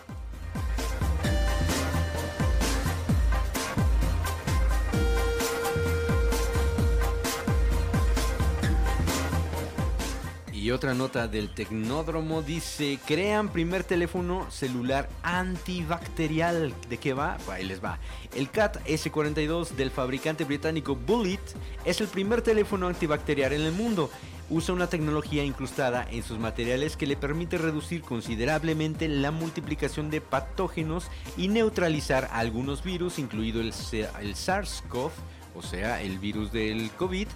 Y 10.66 10.72
otra 10.72 10.96
nota 10.96 11.28
del 11.28 11.50
Tecnódromo 11.50 12.42
dice, 12.42 12.98
crean 13.06 13.50
primer 13.50 13.84
teléfono 13.84 14.50
celular 14.50 15.08
antibacterial. 15.22 16.74
¿De 16.90 16.98
qué 16.98 17.14
va? 17.14 17.38
Ahí 17.52 17.64
les 17.64 17.84
va. 17.84 18.00
El 18.34 18.50
CAT 18.50 18.84
S42 18.88 19.76
del 19.76 19.92
fabricante 19.92 20.44
británico 20.44 20.96
Bullet 20.96 21.40
es 21.86 22.02
el 22.02 22.08
primer 22.08 22.42
teléfono 22.42 22.88
antibacterial 22.88 23.54
en 23.54 23.62
el 23.62 23.74
mundo. 23.74 24.10
Usa 24.50 24.74
una 24.74 24.88
tecnología 24.88 25.44
incrustada 25.44 26.08
en 26.10 26.24
sus 26.24 26.40
materiales 26.40 26.98
que 26.98 27.06
le 27.06 27.16
permite 27.16 27.60
reducir 27.60 28.02
considerablemente 28.02 29.08
la 29.08 29.30
multiplicación 29.30 30.10
de 30.10 30.20
patógenos 30.20 31.12
y 31.38 31.48
neutralizar 31.48 32.28
algunos 32.34 32.84
virus, 32.84 33.20
incluido 33.20 33.62
el, 33.62 33.68
el 33.68 34.34
SARS-CoV, 34.36 35.12
o 35.54 35.62
sea, 35.62 36.02
el 36.02 36.18
virus 36.18 36.52
del 36.52 36.90
COVID 36.98 37.28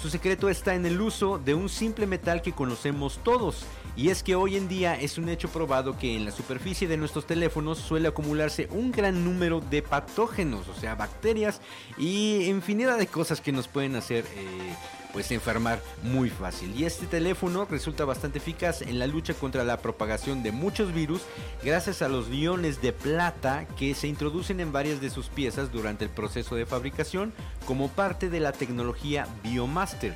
su 0.00 0.10
secreto 0.10 0.48
está 0.48 0.74
en 0.74 0.86
el 0.86 1.00
uso 1.00 1.38
de 1.38 1.54
un 1.54 1.68
simple 1.68 2.06
metal 2.06 2.42
que 2.42 2.52
conocemos 2.52 3.18
todos, 3.24 3.64
y 3.96 4.10
es 4.10 4.22
que 4.22 4.34
hoy 4.34 4.56
en 4.56 4.68
día 4.68 4.94
es 4.94 5.16
un 5.16 5.28
hecho 5.28 5.48
probado 5.48 5.98
que 5.98 6.16
en 6.16 6.26
la 6.26 6.30
superficie 6.30 6.86
de 6.86 6.98
nuestros 6.98 7.26
teléfonos 7.26 7.78
suele 7.78 8.08
acumularse 8.08 8.68
un 8.70 8.92
gran 8.92 9.24
número 9.24 9.60
de 9.60 9.82
patógenos, 9.82 10.68
o 10.68 10.74
sea, 10.74 10.94
bacterias 10.94 11.60
y 11.96 12.44
infinidad 12.44 12.98
de 12.98 13.06
cosas 13.06 13.40
que 13.40 13.52
nos 13.52 13.68
pueden 13.68 13.96
hacer 13.96 14.26
eh, 14.36 14.74
pues 15.16 15.30
enfermar 15.30 15.80
muy 16.02 16.28
fácil. 16.28 16.78
Y 16.78 16.84
este 16.84 17.06
teléfono 17.06 17.64
resulta 17.64 18.04
bastante 18.04 18.36
eficaz 18.36 18.82
en 18.82 18.98
la 18.98 19.06
lucha 19.06 19.32
contra 19.32 19.64
la 19.64 19.78
propagación 19.78 20.42
de 20.42 20.52
muchos 20.52 20.92
virus 20.92 21.22
gracias 21.64 22.02
a 22.02 22.08
los 22.08 22.28
iones 22.28 22.82
de 22.82 22.92
plata 22.92 23.66
que 23.78 23.94
se 23.94 24.08
introducen 24.08 24.60
en 24.60 24.72
varias 24.72 25.00
de 25.00 25.08
sus 25.08 25.28
piezas 25.28 25.72
durante 25.72 26.04
el 26.04 26.10
proceso 26.10 26.54
de 26.54 26.66
fabricación 26.66 27.32
como 27.66 27.88
parte 27.88 28.28
de 28.28 28.40
la 28.40 28.52
tecnología 28.52 29.26
Biomaster. 29.42 30.14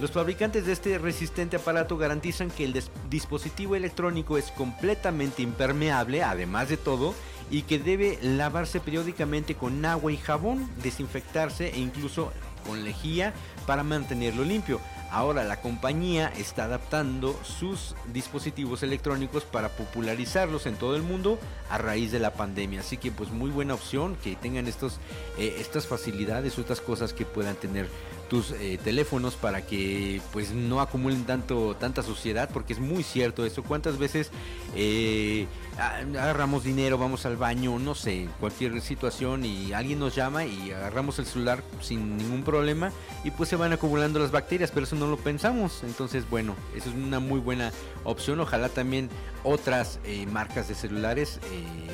Los 0.00 0.10
fabricantes 0.10 0.66
de 0.66 0.72
este 0.72 0.98
resistente 0.98 1.54
aparato 1.54 1.96
garantizan 1.96 2.50
que 2.50 2.64
el 2.64 2.82
dispositivo 3.08 3.76
electrónico 3.76 4.36
es 4.36 4.50
completamente 4.50 5.42
impermeable, 5.42 6.24
además 6.24 6.68
de 6.70 6.76
todo, 6.76 7.14
y 7.52 7.62
que 7.62 7.78
debe 7.78 8.18
lavarse 8.20 8.80
periódicamente 8.80 9.54
con 9.54 9.84
agua 9.84 10.10
y 10.10 10.16
jabón, 10.16 10.68
desinfectarse 10.82 11.68
e 11.68 11.78
incluso 11.78 12.32
con 12.60 12.84
lejía 12.84 13.32
para 13.66 13.82
mantenerlo 13.82 14.44
limpio. 14.44 14.80
Ahora 15.10 15.42
la 15.42 15.60
compañía 15.60 16.32
está 16.36 16.64
adaptando 16.64 17.38
sus 17.42 17.96
dispositivos 18.12 18.84
electrónicos 18.84 19.44
para 19.44 19.68
popularizarlos 19.68 20.66
en 20.66 20.76
todo 20.76 20.94
el 20.94 21.02
mundo 21.02 21.38
a 21.68 21.78
raíz 21.78 22.12
de 22.12 22.20
la 22.20 22.32
pandemia. 22.32 22.80
Así 22.80 22.96
que 22.96 23.10
pues 23.10 23.30
muy 23.30 23.50
buena 23.50 23.74
opción 23.74 24.16
que 24.22 24.36
tengan 24.36 24.68
estos, 24.68 24.98
eh, 25.36 25.56
estas 25.58 25.88
facilidades, 25.88 26.58
otras 26.60 26.80
cosas 26.80 27.12
que 27.12 27.24
puedan 27.24 27.56
tener 27.56 27.88
tus 28.30 28.52
eh, 28.52 28.78
teléfonos 28.82 29.34
para 29.34 29.66
que 29.66 30.22
pues 30.32 30.52
no 30.52 30.80
acumulen 30.80 31.24
tanto 31.24 31.74
tanta 31.74 32.04
suciedad 32.04 32.48
porque 32.52 32.72
es 32.72 32.78
muy 32.78 33.02
cierto 33.02 33.44
eso 33.44 33.64
cuántas 33.64 33.98
veces 33.98 34.30
eh, 34.76 35.48
agarramos 35.76 36.62
dinero 36.62 36.96
vamos 36.96 37.26
al 37.26 37.36
baño 37.36 37.76
no 37.80 37.96
sé 37.96 38.28
cualquier 38.38 38.80
situación 38.82 39.44
y 39.44 39.72
alguien 39.72 39.98
nos 39.98 40.14
llama 40.14 40.44
y 40.44 40.70
agarramos 40.70 41.18
el 41.18 41.26
celular 41.26 41.64
sin 41.80 42.16
ningún 42.16 42.44
problema 42.44 42.92
y 43.24 43.32
pues 43.32 43.48
se 43.48 43.56
van 43.56 43.72
acumulando 43.72 44.20
las 44.20 44.30
bacterias 44.30 44.70
pero 44.70 44.86
eso 44.86 44.94
no 44.94 45.08
lo 45.08 45.16
pensamos 45.16 45.82
entonces 45.82 46.30
bueno 46.30 46.54
eso 46.76 46.88
es 46.88 46.94
una 46.94 47.18
muy 47.18 47.40
buena 47.40 47.72
opción 48.04 48.38
ojalá 48.38 48.68
también 48.68 49.10
otras 49.42 49.98
eh, 50.04 50.24
marcas 50.26 50.68
de 50.68 50.76
celulares 50.76 51.40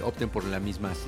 opten 0.05 0.29
por 0.29 0.45
las 0.45 0.61
mismas 0.61 0.99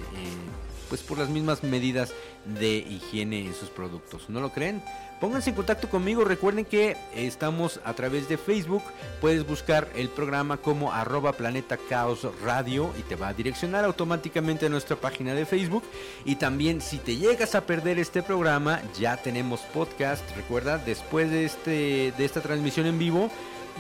pues 0.89 1.03
por 1.03 1.19
las 1.19 1.29
mismas 1.29 1.63
medidas 1.63 2.13
de 2.59 2.79
higiene 2.79 3.47
en 3.47 3.55
sus 3.55 3.69
productos. 3.69 4.29
¿No 4.29 4.41
lo 4.41 4.53
creen? 4.53 4.83
Pónganse 5.21 5.51
en 5.51 5.57
contacto 5.57 5.89
conmigo. 5.89 6.25
Recuerden 6.25 6.65
que 6.65 6.97
estamos 7.15 7.81
a 7.85 7.95
través 7.95 8.29
de 8.29 8.39
Facebook. 8.39 8.83
Puedes 9.21 9.45
buscar 9.47 9.89
el 9.97 10.09
programa 10.09 10.59
como 10.59 10.93
arroba 10.93 11.33
planeta 11.33 11.77
caos 11.77 12.27
radio 12.45 12.93
y 12.97 13.03
te 13.03 13.17
va 13.17 13.29
a 13.29 13.35
direccionar 13.35 13.85
automáticamente 13.85 14.67
a 14.67 14.69
nuestra 14.69 14.97
página 14.97 15.35
de 15.35 15.45
Facebook. 15.45 15.83
Y 16.25 16.37
también 16.37 16.81
si 16.81 16.99
te 16.99 17.17
llegas 17.17 17.57
a 17.57 17.63
perder 17.63 17.99
este 17.99 18.23
programa, 18.23 18.81
ya 18.99 19.17
tenemos 19.17 19.61
podcast. 19.75 20.23
Recuerda, 20.37 20.79
después 20.79 21.31
de, 21.31 21.45
este, 21.45 22.13
de 22.17 22.25
esta 22.25 22.41
transmisión 22.41 22.87
en 22.87 22.99
vivo 22.99 23.31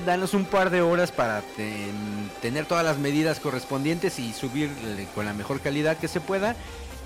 danos 0.06 0.34
un 0.34 0.44
par 0.44 0.70
de 0.70 0.80
horas 0.80 1.12
para 1.12 1.42
tener 2.40 2.66
todas 2.66 2.84
las 2.84 2.98
medidas 2.98 3.40
correspondientes 3.40 4.18
y 4.18 4.32
subir 4.32 4.70
con 5.14 5.24
la 5.26 5.32
mejor 5.32 5.60
calidad 5.60 5.96
que 5.96 6.08
se 6.08 6.20
pueda. 6.20 6.54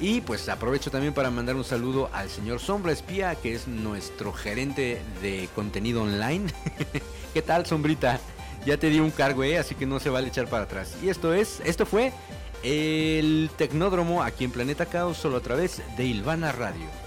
Y 0.01 0.21
pues 0.21 0.49
aprovecho 0.49 0.91
también 0.91 1.15
para 1.15 1.31
mandar 1.31 1.55
un 1.55 1.65
saludo 1.65 2.11
al 2.13 2.29
señor 2.29 2.61
Sombra 2.61 2.93
Espía, 2.93 3.35
que 3.37 3.55
es 3.55 3.69
nuestro 3.69 4.33
gerente 4.33 5.01
de 5.21 5.49
contenido 5.55 6.03
online. 6.03 6.53
¿Qué 7.35 7.43
tal, 7.43 7.67
Sombrita? 7.67 8.19
Ya 8.67 8.77
te 8.77 8.91
di 8.91 9.01
un 9.01 9.11
cargo, 9.11 9.45
¿eh? 9.45 9.59
así 9.59 9.75
que 9.75 9.87
no 9.87 10.01
se 10.01 10.11
vale 10.11 10.29
echar 10.29 10.49
para 10.49 10.65
atrás. 10.65 10.97
Y 11.03 11.09
esto 11.09 11.35
es, 11.35 11.61
esto 11.65 11.87
fue 11.87 12.13
el 12.63 13.51
Tecnódromo 13.57 14.23
aquí 14.23 14.45
en 14.45 14.51
Planeta 14.51 14.87
Caos, 14.87 15.17
solo 15.17 15.37
a 15.37 15.41
través 15.41 15.83
de 15.97 16.05
Ilvana 16.05 16.53
Radio. 16.53 17.02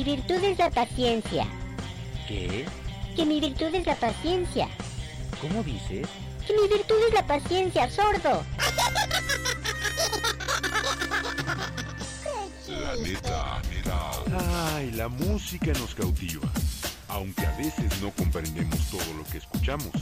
Mi 0.00 0.16
virtud 0.16 0.42
es 0.42 0.56
la 0.56 0.70
paciencia. 0.70 1.46
¿Qué? 2.26 2.64
Que 3.14 3.26
mi 3.26 3.38
virtud 3.38 3.74
es 3.74 3.84
la 3.84 3.94
paciencia. 3.96 4.66
¿Cómo 5.42 5.62
dices? 5.62 6.08
Que 6.46 6.54
mi 6.54 6.68
virtud 6.68 6.96
es 7.06 7.12
la 7.12 7.26
paciencia, 7.26 7.90
sordo. 7.90 8.42
Planeta 12.66 13.60
Ay, 14.74 14.90
la 14.92 15.08
música 15.08 15.70
nos 15.74 15.94
cautiva, 15.94 16.48
aunque 17.08 17.44
a 17.44 17.54
veces 17.58 18.00
no 18.00 18.10
comprendemos 18.12 18.80
todo 18.90 19.12
lo 19.18 19.24
que 19.24 19.36
escuchamos. 19.36 19.92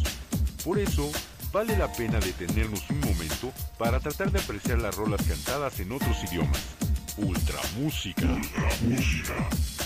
Por 0.62 0.78
eso, 0.78 1.10
vale 1.52 1.76
la 1.76 1.92
pena 1.92 2.20
detenernos 2.20 2.88
un 2.90 3.00
momento 3.00 3.52
para 3.78 3.98
tratar 3.98 4.30
de 4.30 4.38
apreciar 4.38 4.78
las 4.78 4.94
rolas 4.94 5.22
cantadas 5.26 5.80
en 5.80 5.90
otros 5.90 6.16
idiomas. 6.22 6.62
Ultra 7.16 7.58
música. 7.76 8.22
Ultra 8.22 8.68
música. 8.82 9.34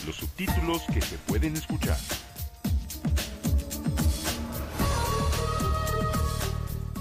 Los 0.06 0.16
subtítulos 0.16 0.82
que 0.92 1.00
se 1.00 1.16
pueden 1.18 1.54
escuchar. 1.54 1.96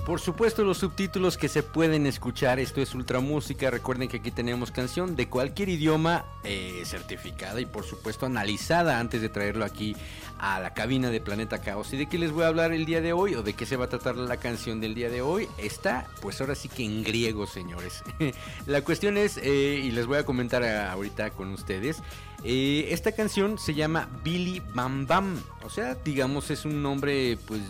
Por 0.05 0.19
supuesto, 0.19 0.63
los 0.63 0.79
subtítulos 0.79 1.37
que 1.37 1.47
se 1.47 1.63
pueden 1.63 2.05
escuchar. 2.05 2.59
Esto 2.59 2.81
es 2.81 2.93
Ultra 2.93 3.21
Música. 3.21 3.71
Recuerden 3.71 4.09
que 4.09 4.17
aquí 4.17 4.29
tenemos 4.29 4.69
canción 4.69 5.15
de 5.15 5.29
cualquier 5.29 5.69
idioma 5.69 6.25
eh, 6.43 6.81
certificada 6.85 7.61
y, 7.61 7.65
por 7.65 7.85
supuesto, 7.85 8.25
analizada 8.25 8.99
antes 8.99 9.21
de 9.21 9.29
traerlo 9.29 9.63
aquí 9.63 9.95
a 10.37 10.59
la 10.59 10.73
cabina 10.73 11.11
de 11.11 11.21
Planeta 11.21 11.59
Caos. 11.59 11.93
¿Y 11.93 11.97
de 11.97 12.07
qué 12.07 12.17
les 12.17 12.31
voy 12.31 12.43
a 12.43 12.47
hablar 12.47 12.73
el 12.73 12.85
día 12.85 12.99
de 12.99 13.13
hoy? 13.13 13.35
¿O 13.35 13.41
de 13.41 13.53
qué 13.53 13.65
se 13.65 13.77
va 13.77 13.85
a 13.85 13.89
tratar 13.89 14.17
la 14.17 14.37
canción 14.37 14.81
del 14.81 14.95
día 14.95 15.09
de 15.09 15.21
hoy? 15.21 15.47
Está, 15.57 16.07
pues 16.21 16.41
ahora 16.41 16.55
sí 16.55 16.67
que 16.67 16.83
en 16.83 17.03
griego, 17.03 17.47
señores. 17.47 18.03
la 18.65 18.81
cuestión 18.81 19.17
es, 19.17 19.37
eh, 19.37 19.81
y 19.81 19.91
les 19.91 20.07
voy 20.07 20.17
a 20.17 20.25
comentar 20.25 20.63
ahorita 20.63 21.29
con 21.29 21.53
ustedes. 21.53 22.01
Eh, 22.43 22.88
esta 22.89 23.12
canción 23.12 23.60
se 23.60 23.73
llama 23.73 24.10
Billy 24.23 24.62
Bam 24.73 25.06
Bam. 25.06 25.41
O 25.63 25.69
sea, 25.69 25.95
digamos, 25.95 26.49
es 26.49 26.65
un 26.65 26.82
nombre 26.82 27.38
pues 27.45 27.62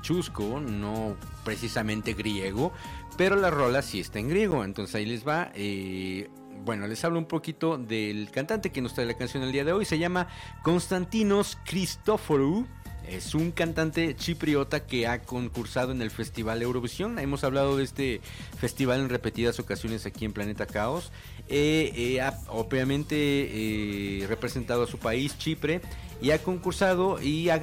chusco, 0.00 0.60
no 0.60 1.16
precisamente 1.44 2.14
griego, 2.14 2.72
pero 3.16 3.36
la 3.36 3.50
rola 3.50 3.82
sí 3.82 4.00
está 4.00 4.18
en 4.18 4.28
griego. 4.28 4.64
Entonces 4.64 4.94
ahí 4.94 5.06
les 5.06 5.26
va. 5.26 5.50
Eh, 5.54 6.30
bueno, 6.64 6.86
les 6.86 7.04
hablo 7.04 7.18
un 7.18 7.26
poquito 7.26 7.76
del 7.76 8.30
cantante 8.30 8.70
que 8.70 8.80
nos 8.80 8.94
trae 8.94 9.06
la 9.06 9.14
canción 9.14 9.42
el 9.42 9.52
día 9.52 9.64
de 9.64 9.72
hoy. 9.72 9.84
Se 9.84 9.98
llama 9.98 10.28
Konstantinos 10.62 11.58
Christoforou. 11.64 12.66
Es 13.06 13.34
un 13.34 13.50
cantante 13.50 14.14
chipriota 14.14 14.86
que 14.86 15.08
ha 15.08 15.22
concursado 15.22 15.90
en 15.90 16.00
el 16.02 16.12
Festival 16.12 16.62
Eurovisión. 16.62 17.18
Hemos 17.18 17.42
hablado 17.42 17.76
de 17.76 17.82
este 17.82 18.20
festival 18.58 19.00
en 19.00 19.08
repetidas 19.08 19.58
ocasiones 19.58 20.06
aquí 20.06 20.24
en 20.24 20.32
Planeta 20.32 20.66
Caos. 20.66 21.10
Eh, 21.48 21.92
eh, 21.96 22.20
ha 22.20 22.38
obviamente 22.48 23.14
eh, 23.16 24.26
representado 24.26 24.84
a 24.84 24.86
su 24.86 24.98
país, 24.98 25.36
Chipre, 25.38 25.82
y 26.20 26.30
ha 26.30 26.42
concursado 26.42 27.20
y 27.20 27.50
ha, 27.50 27.60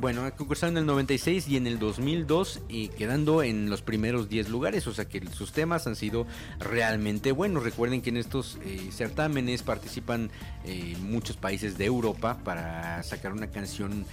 bueno, 0.00 0.24
ha 0.24 0.30
concursado 0.32 0.72
en 0.72 0.78
el 0.78 0.86
96 0.86 1.48
y 1.48 1.56
en 1.56 1.66
el 1.66 1.78
2002 1.78 2.60
y 2.68 2.88
quedando 2.88 3.42
en 3.42 3.70
los 3.70 3.82
primeros 3.82 4.28
10 4.28 4.48
lugares, 4.48 4.86
o 4.86 4.94
sea 4.94 5.06
que 5.06 5.24
sus 5.28 5.52
temas 5.52 5.86
han 5.86 5.96
sido 5.96 6.26
realmente 6.58 7.32
buenos. 7.32 7.62
Recuerden 7.62 8.02
que 8.02 8.10
en 8.10 8.16
estos 8.16 8.58
certámenes 8.90 9.62
participan 9.62 10.30
muchos 11.00 11.36
países 11.36 11.78
de 11.78 11.84
Europa 11.84 12.38
para 12.44 13.02
sacar 13.02 13.32
una 13.32 13.48
canción, 13.48 14.04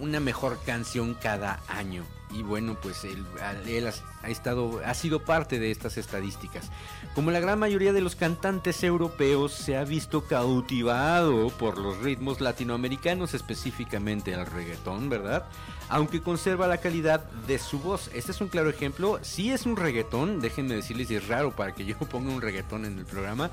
una 0.00 0.20
mejor 0.20 0.60
canción 0.64 1.14
cada 1.20 1.60
año 1.68 2.04
y 2.34 2.42
bueno, 2.42 2.76
pues 2.80 3.04
él, 3.04 3.24
él 3.66 3.86
ha, 3.86 4.28
estado, 4.28 4.80
ha 4.84 4.94
sido 4.94 5.24
parte 5.24 5.58
de 5.58 5.70
estas 5.70 5.98
estadísticas. 5.98 6.70
Como 7.14 7.30
la 7.30 7.40
gran 7.40 7.58
mayoría 7.58 7.92
de 7.92 8.00
los 8.00 8.16
cantantes 8.16 8.82
europeos, 8.82 9.52
se 9.52 9.76
ha 9.76 9.84
visto 9.84 10.24
cautivado 10.24 11.50
por 11.50 11.78
los 11.78 11.98
ritmos 11.98 12.40
latinoamericanos, 12.40 13.34
específicamente 13.34 14.32
el 14.32 14.46
reggaetón, 14.46 14.91
¿verdad? 15.08 15.44
Aunque 15.88 16.22
conserva 16.22 16.66
la 16.66 16.78
calidad 16.78 17.24
de 17.46 17.58
su 17.58 17.78
voz. 17.78 18.10
Este 18.14 18.32
es 18.32 18.40
un 18.40 18.48
claro 18.48 18.70
ejemplo. 18.70 19.18
Si 19.22 19.50
es 19.50 19.66
un 19.66 19.76
reggaetón, 19.76 20.40
déjenme 20.40 20.74
decirles, 20.74 21.10
es 21.10 21.28
raro 21.28 21.54
para 21.54 21.74
que 21.74 21.84
yo 21.84 21.98
ponga 22.10 22.32
un 22.32 22.40
reggaetón 22.40 22.84
en 22.84 22.98
el 22.98 23.04
programa, 23.04 23.50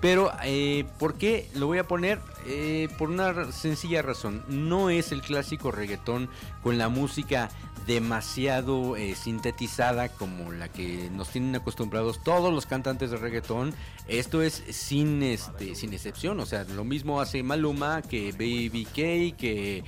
pero, 0.00 0.32
eh, 0.42 0.84
¿por 0.98 1.14
qué 1.14 1.48
lo 1.54 1.66
voy 1.66 1.78
a 1.78 1.86
poner? 1.86 2.20
Eh, 2.46 2.88
por 2.98 3.10
una 3.10 3.52
sencilla 3.52 4.02
razón. 4.02 4.42
No 4.48 4.90
es 4.90 5.12
el 5.12 5.22
clásico 5.22 5.70
reggaetón 5.70 6.28
con 6.62 6.76
la 6.76 6.88
música 6.88 7.50
demasiado 7.86 8.96
eh, 8.96 9.14
sintetizada 9.14 10.08
como 10.08 10.52
la 10.52 10.68
que 10.68 11.08
nos 11.10 11.30
tienen 11.30 11.54
acostumbrados 11.54 12.22
todos 12.22 12.52
los 12.52 12.66
cantantes 12.66 13.12
de 13.12 13.16
reggaetón. 13.16 13.74
Esto 14.08 14.42
es 14.42 14.64
sin, 14.70 15.22
este, 15.22 15.74
sin 15.76 15.92
excepción. 15.92 16.40
O 16.40 16.46
sea, 16.46 16.64
lo 16.64 16.84
mismo 16.84 17.20
hace 17.20 17.42
Maluma 17.44 18.02
que 18.02 18.32
Baby 18.32 18.84
K, 18.86 19.36
que 19.36 19.84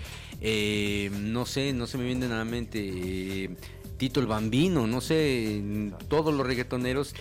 no 1.10 1.44
sé, 1.44 1.72
no 1.72 1.88
se 1.88 1.98
me 1.98 2.04
viene 2.04 2.26
a 2.26 2.30
la 2.30 2.44
mente. 2.44 3.56
Tito 3.96 4.18
el 4.18 4.26
Bambino, 4.26 4.88
no 4.88 5.00
sé, 5.00 5.62
todos 6.08 6.34
los 6.34 6.44
reggaetoneros 6.44 7.14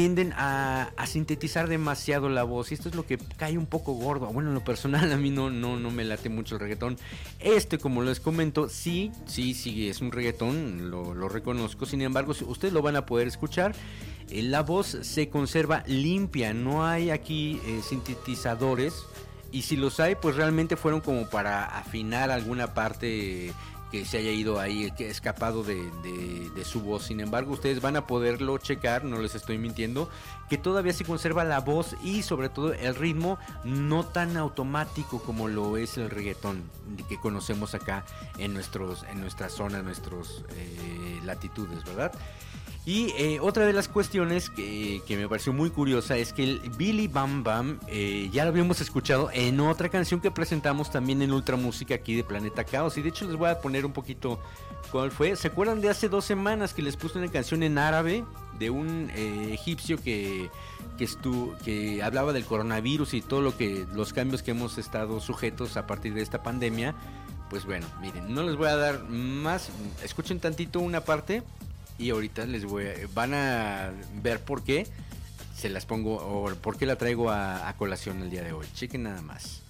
tienden 0.00 0.32
a, 0.34 0.92
sintetizar 1.04 1.68
demasiado 1.68 2.30
la 2.30 2.42
voz 2.42 2.70
y 2.70 2.74
esto 2.74 2.88
es 2.88 2.94
lo 2.94 3.04
que 3.04 3.18
cae 3.36 3.58
un 3.58 3.66
poco 3.66 3.92
gordo. 3.92 4.28
Bueno, 4.28 4.48
en 4.48 4.54
lo 4.54 4.64
personal 4.64 5.12
a 5.12 5.18
mí 5.18 5.28
no, 5.28 5.50
no, 5.50 5.78
no 5.78 5.90
me 5.90 6.04
late 6.04 6.30
mucho 6.30 6.54
el 6.54 6.62
reggaetón. 6.62 6.96
Este, 7.38 7.76
como 7.76 8.00
les 8.00 8.18
comento, 8.18 8.70
sí, 8.70 9.12
sí, 9.26 9.52
sí, 9.52 9.90
es 9.90 10.00
un 10.00 10.10
reggaetón, 10.10 10.90
lo, 10.90 11.28
reconozco. 11.28 11.84
Sin 11.84 12.00
embargo, 12.00 12.32
ustedes 12.46 12.72
lo 12.72 12.80
van 12.80 12.96
a 12.96 13.04
poder 13.04 13.28
escuchar. 13.28 13.74
Eh, 14.30 14.40
la 14.40 14.62
voz 14.62 14.86
se 15.02 15.28
conserva 15.28 15.84
limpia, 15.86 16.54
no 16.54 16.86
hay 16.86 17.10
aquí 17.10 17.60
eh, 17.66 17.82
sintetizadores. 17.86 18.94
Y 19.52 19.62
si 19.62 19.76
los 19.76 20.00
hay, 20.00 20.14
pues 20.14 20.34
realmente 20.34 20.78
fueron 20.78 21.02
como 21.02 21.28
para 21.28 21.66
afinar 21.66 22.30
alguna 22.30 22.72
parte 22.72 23.52
que 23.90 24.04
se 24.04 24.18
haya 24.18 24.30
ido 24.30 24.60
ahí, 24.60 24.90
que 24.92 25.10
escapado 25.10 25.64
de, 25.64 25.90
su 26.64 26.80
voz. 26.82 27.04
Sin 27.04 27.20
embargo, 27.20 27.52
ustedes 27.52 27.80
van 27.80 27.96
a 27.96 28.06
poderlo 28.06 28.58
checar, 28.58 29.04
no 29.04 29.18
les 29.20 29.34
estoy 29.34 29.58
mintiendo, 29.58 30.08
que 30.48 30.58
todavía 30.58 30.92
se 30.92 31.04
conserva 31.04 31.44
la 31.44 31.60
voz 31.60 31.96
y 32.02 32.22
sobre 32.22 32.48
todo 32.48 32.72
el 32.72 32.94
ritmo 32.94 33.38
no 33.64 34.04
tan 34.04 34.36
automático 34.36 35.20
como 35.22 35.48
lo 35.48 35.76
es 35.76 35.96
el 35.96 36.10
reggaetón 36.10 36.62
que 37.08 37.18
conocemos 37.18 37.74
acá 37.74 38.04
en, 38.38 38.54
nuestros, 38.54 39.04
en 39.10 39.20
nuestra 39.20 39.48
zona, 39.48 39.78
en 39.78 39.86
nuestras 39.86 40.44
eh, 40.50 41.20
latitudes, 41.24 41.84
¿verdad? 41.84 42.12
Y 42.86 43.12
eh, 43.18 43.40
otra 43.40 43.66
de 43.66 43.74
las 43.74 43.88
cuestiones 43.88 44.48
que, 44.48 45.02
me 45.10 45.28
pareció 45.28 45.52
muy 45.52 45.70
curiosa 45.70 46.16
es 46.16 46.32
que 46.32 46.44
el 46.44 46.60
Billy 46.78 47.08
Bam 47.08 47.44
Bam 47.44 47.78
eh, 47.88 48.30
ya 48.32 48.44
lo 48.44 48.50
habíamos 48.50 48.80
escuchado 48.80 49.30
en 49.32 49.60
otra 49.60 49.90
canción 49.90 50.20
que 50.20 50.30
presentamos 50.30 50.90
también 50.90 51.20
en 51.20 51.30
Ultra 51.32 51.56
Música 51.56 51.94
aquí 51.94 52.14
de 52.14 52.24
Planeta 52.24 52.64
Caos. 52.64 52.96
Y 52.96 53.02
de 53.02 53.10
hecho 53.10 53.26
les 53.26 53.36
voy 53.36 53.50
a 53.50 53.60
poner 53.60 53.84
un 53.84 53.92
poquito 53.92 54.40
cuál 54.90 55.10
fue. 55.10 55.36
¿Se 55.36 55.48
acuerdan 55.48 55.82
de 55.82 55.90
hace 55.90 56.08
dos 56.08 56.24
semanas 56.24 56.72
que 56.72 56.80
les 56.80 56.96
puse 56.96 57.18
una 57.18 57.28
canción 57.28 57.62
en 57.62 57.76
árabe 57.76 58.24
de 58.58 58.70
un 58.70 59.10
eh, 59.14 59.50
egipcio 59.52 60.02
que, 60.02 60.50
que, 60.96 61.06
que 61.62 62.02
hablaba 62.02 62.32
del 62.32 62.46
coronavirus 62.46 63.12
y 63.12 63.20
todo 63.20 63.42
lo 63.42 63.56
que 63.58 63.86
los 63.92 64.14
cambios 64.14 64.42
que 64.42 64.52
hemos 64.52 64.78
estado 64.78 65.20
sujetos 65.20 65.76
a 65.76 65.86
partir 65.86 66.14
de 66.14 66.22
esta 66.22 66.42
pandemia? 66.42 66.94
Pues 67.50 67.66
bueno, 67.66 67.86
miren, 68.00 68.32
no 68.32 68.42
les 68.42 68.56
voy 68.56 68.68
a 68.68 68.76
dar 68.76 69.06
más. 69.10 69.68
Escuchen 70.02 70.40
tantito 70.40 70.80
una 70.80 71.02
parte 71.02 71.42
y 72.00 72.10
ahorita 72.10 72.46
les 72.46 72.64
voy 72.64 72.86
a, 72.86 72.94
van 73.12 73.34
a 73.34 73.92
ver 74.22 74.40
por 74.40 74.64
qué 74.64 74.86
se 75.54 75.68
las 75.68 75.84
pongo 75.84 76.14
o 76.14 76.54
por 76.54 76.78
qué 76.78 76.86
la 76.86 76.96
traigo 76.96 77.30
a, 77.30 77.72
colación 77.76 78.22
el 78.22 78.30
día 78.30 78.42
de 78.42 78.52
hoy. 78.52 78.66
Chequen 78.74 79.02
nada 79.02 79.20
más. 79.20 79.60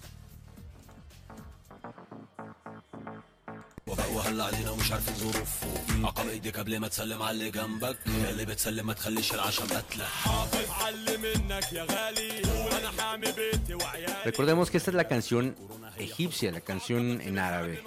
Recordemos 14.23 14.71
que 14.71 14.77
esta 14.77 14.91
es 14.91 14.95
la 14.95 15.07
canción 15.07 15.55
egipcia, 15.97 16.51
la 16.51 16.61
canción 16.61 17.19
en 17.19 17.39
árabe. 17.39 17.83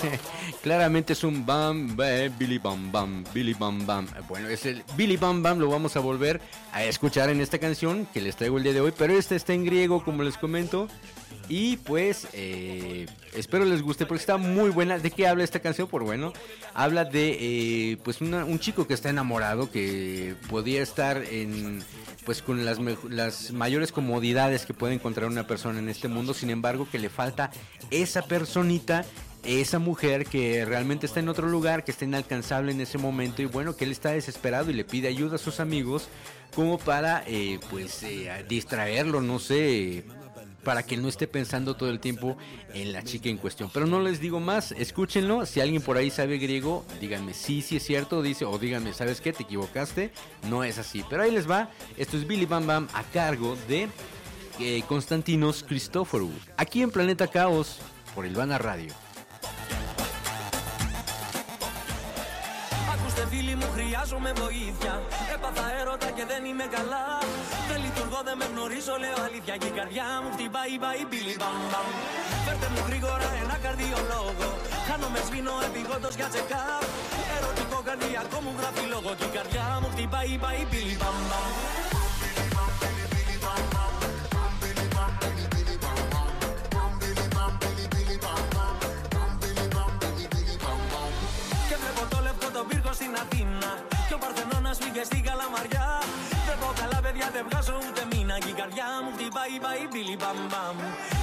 Claramente 0.62 1.12
es 1.12 1.24
un 1.24 1.44
bam, 1.44 1.96
bam, 1.96 2.38
Billy 2.38 2.58
Bam 2.58 2.92
Bam, 2.92 3.24
Billy 3.32 3.54
Bam 3.54 3.86
Bam. 3.86 4.06
Bueno, 4.28 4.48
es 4.48 4.66
el 4.66 4.82
Billy 4.96 5.16
Bam 5.16 5.42
Bam, 5.42 5.58
lo 5.58 5.68
vamos 5.68 5.96
a 5.96 6.00
volver 6.00 6.40
a 6.72 6.84
escuchar 6.84 7.30
en 7.30 7.40
esta 7.40 7.58
canción 7.58 8.06
que 8.12 8.20
les 8.20 8.36
traigo 8.36 8.58
el 8.58 8.64
día 8.64 8.72
de 8.72 8.80
hoy, 8.80 8.92
pero 8.96 9.16
esta 9.16 9.34
está 9.34 9.52
en 9.52 9.64
griego, 9.64 10.04
como 10.04 10.22
les 10.22 10.36
comento. 10.36 10.88
Y 11.48 11.78
pues 11.78 12.28
eh, 12.32 13.06
espero 13.34 13.64
les 13.64 13.82
guste 13.82 14.06
porque 14.06 14.20
está 14.20 14.36
muy 14.36 14.70
buena. 14.70 14.98
¿De 14.98 15.10
qué 15.10 15.26
habla 15.26 15.42
esta 15.42 15.58
canción? 15.58 15.88
Por 15.88 16.04
bueno, 16.04 16.32
habla 16.74 17.04
de 17.04 17.38
eh, 17.40 17.96
pues 18.04 18.20
un 18.20 18.58
chico 18.60 18.86
que 18.86 18.94
está 18.94 19.10
enamorado, 19.10 19.68
que 19.68 20.36
podía 20.48 20.80
estar 20.80 21.16
en 21.24 21.82
pues 22.24 22.42
con 22.42 22.64
las 22.64 23.50
mayores 23.50 23.90
comodidades 23.90 24.64
que 24.64 24.74
puede 24.74 24.94
encontrar 24.94 25.28
una 25.28 25.48
persona 25.48 25.80
en 25.80 25.88
este 25.88 26.06
mundo, 26.06 26.34
sin 26.34 26.50
embargo 26.50 26.86
que 26.88 27.00
le 27.00 27.08
falta 27.08 27.50
esa 27.90 28.22
personita 28.22 29.04
esa 29.44 29.78
mujer 29.78 30.26
que 30.26 30.64
realmente 30.64 31.06
está 31.06 31.20
en 31.20 31.28
otro 31.28 31.48
lugar, 31.48 31.84
que 31.84 31.90
está 31.90 32.04
inalcanzable 32.04 32.72
en 32.72 32.80
ese 32.80 32.98
momento 32.98 33.42
y 33.42 33.46
bueno, 33.46 33.76
que 33.76 33.84
él 33.84 33.92
está 33.92 34.10
desesperado 34.10 34.70
y 34.70 34.74
le 34.74 34.84
pide 34.84 35.08
ayuda 35.08 35.36
a 35.36 35.38
sus 35.38 35.60
amigos 35.60 36.08
como 36.54 36.78
para 36.78 37.22
eh, 37.26 37.58
pues 37.70 38.02
eh, 38.02 38.44
distraerlo, 38.48 39.20
no 39.20 39.38
sé, 39.38 40.04
para 40.64 40.82
que 40.82 40.96
no 40.96 41.08
esté 41.08 41.26
pensando 41.26 41.74
todo 41.74 41.90
el 41.90 42.00
tiempo 42.00 42.36
en 42.74 42.92
la 42.92 43.02
chica 43.02 43.28
en 43.28 43.38
cuestión. 43.38 43.70
Pero 43.72 43.86
no 43.86 44.00
les 44.00 44.20
digo 44.20 44.40
más, 44.40 44.72
escúchenlo, 44.72 45.46
si 45.46 45.60
alguien 45.60 45.82
por 45.82 45.96
ahí 45.96 46.10
sabe 46.10 46.38
griego, 46.38 46.84
díganme 47.00 47.34
sí, 47.34 47.62
sí 47.62 47.76
es 47.76 47.84
cierto, 47.84 48.22
dice, 48.22 48.44
o 48.44 48.58
díganme, 48.58 48.92
¿sabes 48.92 49.20
qué? 49.20 49.32
Te 49.32 49.44
equivocaste, 49.44 50.12
no 50.48 50.64
es 50.64 50.78
así. 50.78 51.04
Pero 51.08 51.22
ahí 51.22 51.30
les 51.30 51.50
va, 51.50 51.70
esto 51.96 52.16
es 52.16 52.26
Billy 52.26 52.46
Bam 52.46 52.66
Bam 52.66 52.88
a 52.92 53.02
cargo 53.04 53.56
de 53.68 53.88
eh, 54.58 54.82
Constantinos 54.86 55.62
Cristóforo, 55.62 56.28
aquí 56.56 56.82
en 56.82 56.90
Planeta 56.90 57.28
Caos, 57.28 57.78
por 58.14 58.26
Ilvana 58.26 58.58
Radio. 58.58 58.92
Ακούστε 63.20 63.36
φίλοι 63.36 63.54
μου 63.60 63.68
χρειάζομαι 63.76 64.30
βοήθεια. 64.42 64.92
Έπαθα 65.34 65.64
έρωτα 65.80 66.10
και 66.16 66.24
δεν 66.30 66.42
είμαι 66.48 66.66
καλά. 66.76 67.06
Δεν 67.68 67.78
λειτουργώ 67.84 68.20
δεν 68.28 68.36
με 68.40 68.46
γνωρίζω 68.52 68.94
λέω 69.04 69.18
αλήθεια. 69.28 69.54
Και 69.60 69.68
η 69.72 69.74
καρδιά 69.78 70.06
μου 70.22 70.28
χτυπάει 70.34 70.74
πάει 70.84 71.02
πίλι 71.10 71.34
μπαμ 71.40 71.60
μπαμ. 71.70 71.88
Φέρτε 72.44 72.68
μου 72.72 72.80
γρήγορα 72.88 73.28
ένα 73.42 73.56
καρδιολόγο. 73.64 74.48
Χάνομαι 74.88 75.20
σβήνω 75.26 75.54
επιγόντως 75.68 76.14
για 76.20 76.28
τσεκάπ 76.32 76.84
Ερωτικό 77.36 77.78
καρδιακό 77.88 78.38
μου 78.44 78.52
γράφει 78.58 78.84
λόγο. 78.94 79.10
Και 79.18 79.26
η 79.30 79.32
καρδιά 79.36 79.66
μου 79.80 79.88
χτυπάει 79.92 80.32
πάει 80.42 80.62
πίλι 80.70 80.96
μπαμ 81.00 81.18
μπαμ 81.28 81.99
Αθήνα. 93.22 93.70
Και 94.08 94.14
ο 94.18 94.20
Παρθενώνας 94.22 94.76
πήγε 94.82 95.02
στην 95.10 95.22
Καλαμαριά. 95.28 95.86
Δεν 96.46 96.56
πω 96.60 96.68
καλά 96.80 96.98
παιδιά 97.04 97.28
δεν 97.34 97.44
βγάζω 97.48 97.76
ούτε 97.86 98.02
μήνα. 98.10 98.36
Και 98.42 98.50
η 98.54 98.56
καρδιά 98.60 98.88
μου 99.02 99.10
χτυπάει 99.16 99.54
πάει 99.64 99.82
μπίλι 99.90 100.16
μπαμ 100.20 100.38
μπαμ. 100.50 100.76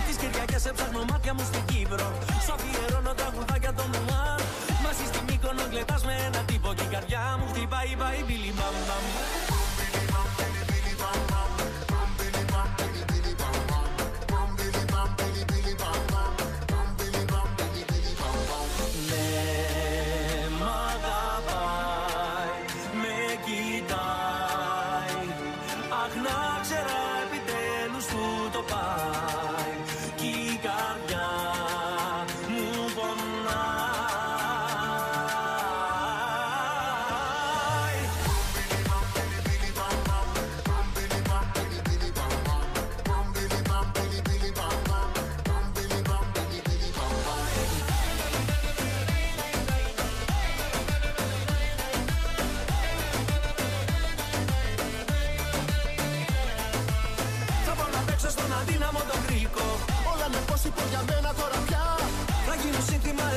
Τις 0.05 0.17
Κυριακές 0.21 0.63
έψαχνω 0.69 1.01
μάτια 1.11 1.33
μου 1.35 1.43
στην 1.51 1.63
Κύπρο. 1.69 2.07
Σου 2.43 2.51
αφιερώνω 2.55 3.13
τραγουδάκια 3.19 3.71
των 3.77 3.87
Μουάν 3.95 4.39
Μαζί 4.83 5.05
στη 5.11 5.19
Μύκονο 5.27 5.63
γλεντάς 5.71 6.01
με 6.07 6.15
ένα 6.27 6.41
τύπο. 6.49 6.69
Και 6.77 6.85
η 6.89 6.91
καρδιά 6.95 7.23
μου 7.37 7.45
χτυπάει 7.51 7.91
πάει 8.01 8.19
μπίλι 8.25 8.51
μπαμ 8.57 8.75
μπαμ 8.87 9.05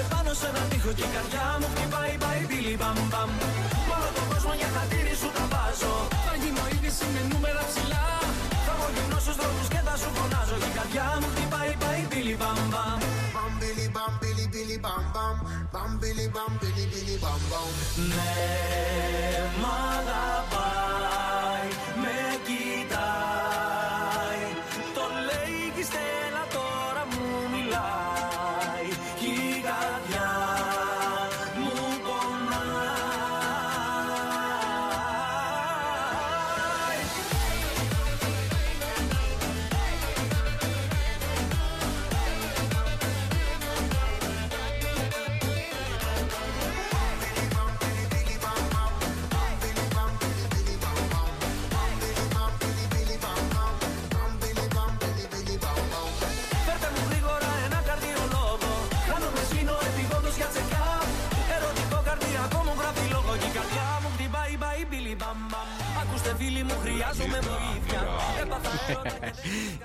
επάνω 0.05 0.33
σε 0.41 0.47
έναν 0.51 0.67
τοίχο 0.71 0.91
Και 0.99 1.07
η 1.09 1.13
καρδιά 1.17 1.47
μου 1.61 1.69
χτυπάει 1.73 2.15
πάει 2.23 2.41
πίλι 2.51 2.75
μπαμ 2.81 2.99
μπαμ. 3.11 3.31
Μόνο 3.89 4.09
τον 4.17 4.27
κόσμο 4.31 4.53
για 4.61 4.69
χατήρι 4.75 5.15
σου 5.21 5.29
τα 5.37 5.45
βάζω. 5.53 5.95
Θα 6.27 6.35
γίνω 6.43 6.65
είδηση 6.73 7.07
με 7.15 7.21
νούμερα 7.31 7.63
ψηλά. 7.71 8.07
Θα 8.67 8.73
βγω 8.77 9.19
στους 9.25 9.37
δρόμους 9.41 9.69
και 9.73 9.81
θα 9.87 9.95
σου 10.01 10.09
φωνάζω. 10.17 10.57
Και 10.63 10.71
η 10.73 10.75
καρδιά 10.79 11.07
μου 11.21 11.29
χτυπάει 11.33 11.73
πάει 11.83 12.01
πίλι 12.11 12.35
μπαμ 12.41 12.61
μπαμ. 12.73 13.01
Bam 13.35 13.53
billy 13.61 13.87
bam 13.95 14.13
billy 14.21 14.47
billy 14.53 14.77
bam 14.85 15.05
bam 15.15 15.37
bam 15.73 15.91
billy 16.01 16.27
bam 16.35 16.53
billy 16.61 16.85
billy 16.93 17.17
bam 17.23 17.41
bam 17.51 17.69
Ναι, 18.15 18.35
μ' 19.61 19.69
αγαπάει, 19.97 20.90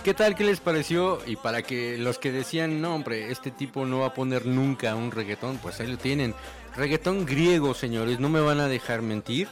¿Qué 0.04 0.14
tal? 0.14 0.36
¿Qué 0.36 0.44
les 0.44 0.60
pareció? 0.60 1.20
Y 1.26 1.36
para 1.36 1.62
que 1.62 1.98
los 1.98 2.20
que 2.20 2.32
decían, 2.32 2.82
no 2.82 2.96
hombre, 2.96 3.32
este 3.32 3.52
tipo 3.52 3.86
no 3.86 4.00
va 4.00 4.08
a 4.08 4.14
poner 4.14 4.46
nunca 4.46 4.96
un 4.96 5.12
reggaetón, 5.12 5.58
pues 5.58 5.80
ahí 5.80 5.88
lo 5.88 5.98
tienen. 5.98 6.34
Reggaetón 6.76 7.26
griego, 7.26 7.74
señores, 7.74 8.20
no 8.20 8.30
me 8.30 8.42
van 8.42 8.60
a 8.60 8.68
dejar 8.68 9.02
mentir. 9.02 9.48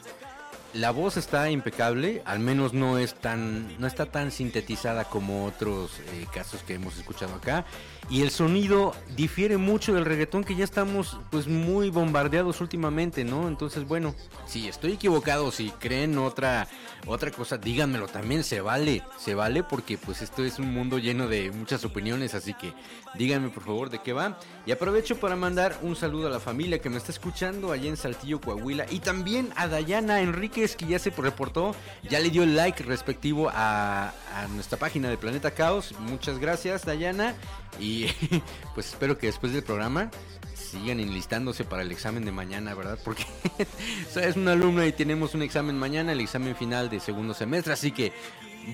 La 0.73 0.91
voz 0.91 1.17
está 1.17 1.51
impecable, 1.51 2.23
al 2.25 2.39
menos 2.39 2.73
no 2.73 2.97
es 2.97 3.13
tan, 3.13 3.79
no 3.79 3.85
está 3.85 4.07
tan 4.07 4.31
sintetizada 4.31 5.05
como 5.05 5.45
otros 5.45 5.99
eh, 5.99 6.25
casos 6.33 6.63
que 6.63 6.73
hemos 6.73 6.97
escuchado 6.97 7.35
acá. 7.35 7.65
Y 8.09 8.21
el 8.21 8.31
sonido 8.31 8.93
difiere 9.15 9.57
mucho 9.57 9.93
del 9.93 10.05
reggaetón 10.05 10.43
que 10.43 10.55
ya 10.55 10.63
estamos 10.63 11.19
pues 11.31 11.47
muy 11.47 11.89
bombardeados 11.89 12.61
últimamente, 12.61 13.23
¿no? 13.23 13.47
Entonces, 13.47 13.87
bueno, 13.87 14.13
si 14.45 14.67
estoy 14.67 14.93
equivocado, 14.93 15.51
si 15.51 15.71
creen 15.71 16.17
otra 16.17 16.67
otra 17.05 17.31
cosa, 17.31 17.57
díganmelo 17.57 18.07
también, 18.07 18.43
se 18.43 18.61
vale, 18.61 19.03
se 19.17 19.35
vale 19.35 19.63
porque 19.63 19.97
pues 19.97 20.21
esto 20.21 20.43
es 20.43 20.57
un 20.57 20.73
mundo 20.73 20.99
lleno 20.99 21.27
de 21.27 21.51
muchas 21.51 21.83
opiniones, 21.83 22.33
así 22.33 22.53
que 22.53 22.73
díganme 23.15 23.49
por 23.49 23.63
favor 23.63 23.89
de 23.89 24.01
qué 24.01 24.13
va. 24.13 24.39
Y 24.65 24.71
aprovecho 24.71 25.19
para 25.19 25.35
mandar 25.35 25.77
un 25.81 25.97
saludo 25.97 26.27
a 26.27 26.29
la 26.29 26.39
familia 26.39 26.79
que 26.79 26.89
me 26.89 26.97
está 26.97 27.11
escuchando 27.11 27.71
allá 27.71 27.89
en 27.89 27.97
Saltillo, 27.97 28.39
Coahuila 28.39 28.85
y 28.89 28.99
también 28.99 29.49
a 29.57 29.67
Dayana 29.67 30.21
Enríquez 30.21 30.77
que 30.77 30.85
ya 30.85 30.97
se 30.97 31.09
reportó, 31.09 31.75
ya 32.09 32.19
le 32.19 32.29
dio 32.29 32.43
el 32.43 32.55
like 32.55 32.83
respectivo 32.83 33.49
a, 33.53 34.13
a 34.35 34.47
nuestra 34.53 34.77
página 34.77 35.09
de 35.09 35.17
Planeta 35.17 35.51
Caos. 35.51 35.93
Muchas 35.99 36.39
gracias 36.39 36.85
Dayana 36.85 37.35
y 37.79 37.92
pues 38.73 38.87
espero 38.87 39.17
que 39.17 39.27
después 39.27 39.53
del 39.53 39.63
programa 39.63 40.09
sigan 40.55 40.99
enlistándose 40.99 41.63
para 41.63 41.83
el 41.83 41.91
examen 41.91 42.25
de 42.25 42.31
mañana, 42.31 42.73
¿verdad? 42.73 42.97
Porque 43.03 43.25
es 44.15 44.35
una 44.35 44.53
alumna 44.53 44.85
y 44.85 44.91
tenemos 44.91 45.33
un 45.33 45.43
examen 45.43 45.77
mañana, 45.77 46.11
el 46.11 46.21
examen 46.21 46.55
final 46.55 46.89
de 46.89 46.99
segundo 46.99 47.33
semestre, 47.33 47.73
así 47.73 47.91
que 47.91 48.11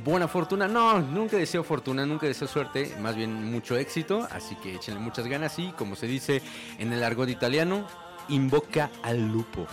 buena 0.03 0.27
fortuna. 0.27 0.67
No, 0.67 0.99
nunca 0.99 1.37
deseo 1.37 1.63
fortuna, 1.63 2.05
nunca 2.05 2.27
deseo 2.27 2.47
suerte, 2.47 2.95
más 3.01 3.15
bien 3.15 3.51
mucho 3.51 3.77
éxito, 3.77 4.27
así 4.31 4.55
que 4.55 4.75
échenle 4.75 4.99
muchas 4.99 5.27
ganas 5.27 5.57
y 5.59 5.71
como 5.73 5.95
se 5.95 6.07
dice 6.07 6.41
en 6.77 6.93
el 6.93 7.03
argot 7.03 7.29
italiano, 7.29 7.85
invoca 8.29 8.89
al 9.03 9.27
lupo. 9.27 9.67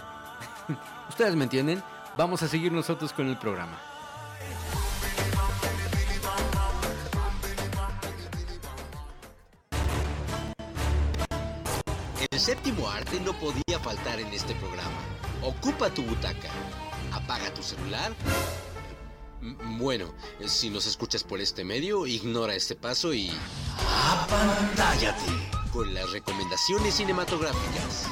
Ustedes 1.09 1.37
me 1.37 1.45
entienden, 1.45 1.83
vamos 2.17 2.43
a 2.43 2.49
seguir 2.49 2.73
nosotros 2.73 3.13
con 3.13 3.29
el 3.29 3.39
programa. 3.39 3.79
Séptimo 12.47 12.89
arte 12.89 13.19
no 13.19 13.33
podía 13.33 13.81
faltar 13.83 14.21
en 14.21 14.29
este 14.29 14.55
programa. 14.55 15.01
Ocupa 15.43 15.91
tu 15.91 16.05
butaca. 16.05 16.49
Apaga 17.11 17.53
tu 17.53 17.61
celular. 17.61 18.15
Bueno, 19.81 20.15
si 20.47 20.71
nos 20.71 20.87
escuchas 20.87 21.25
por 21.25 21.41
este 21.41 21.65
medio, 21.65 22.07
ignora 22.07 22.55
este 22.55 22.77
paso 22.77 23.13
y... 23.13 23.33
¡Apantállate! 24.13 25.57
con 25.73 25.93
las 25.93 26.11
recomendaciones 26.13 26.95
cinematográficas. 26.95 28.07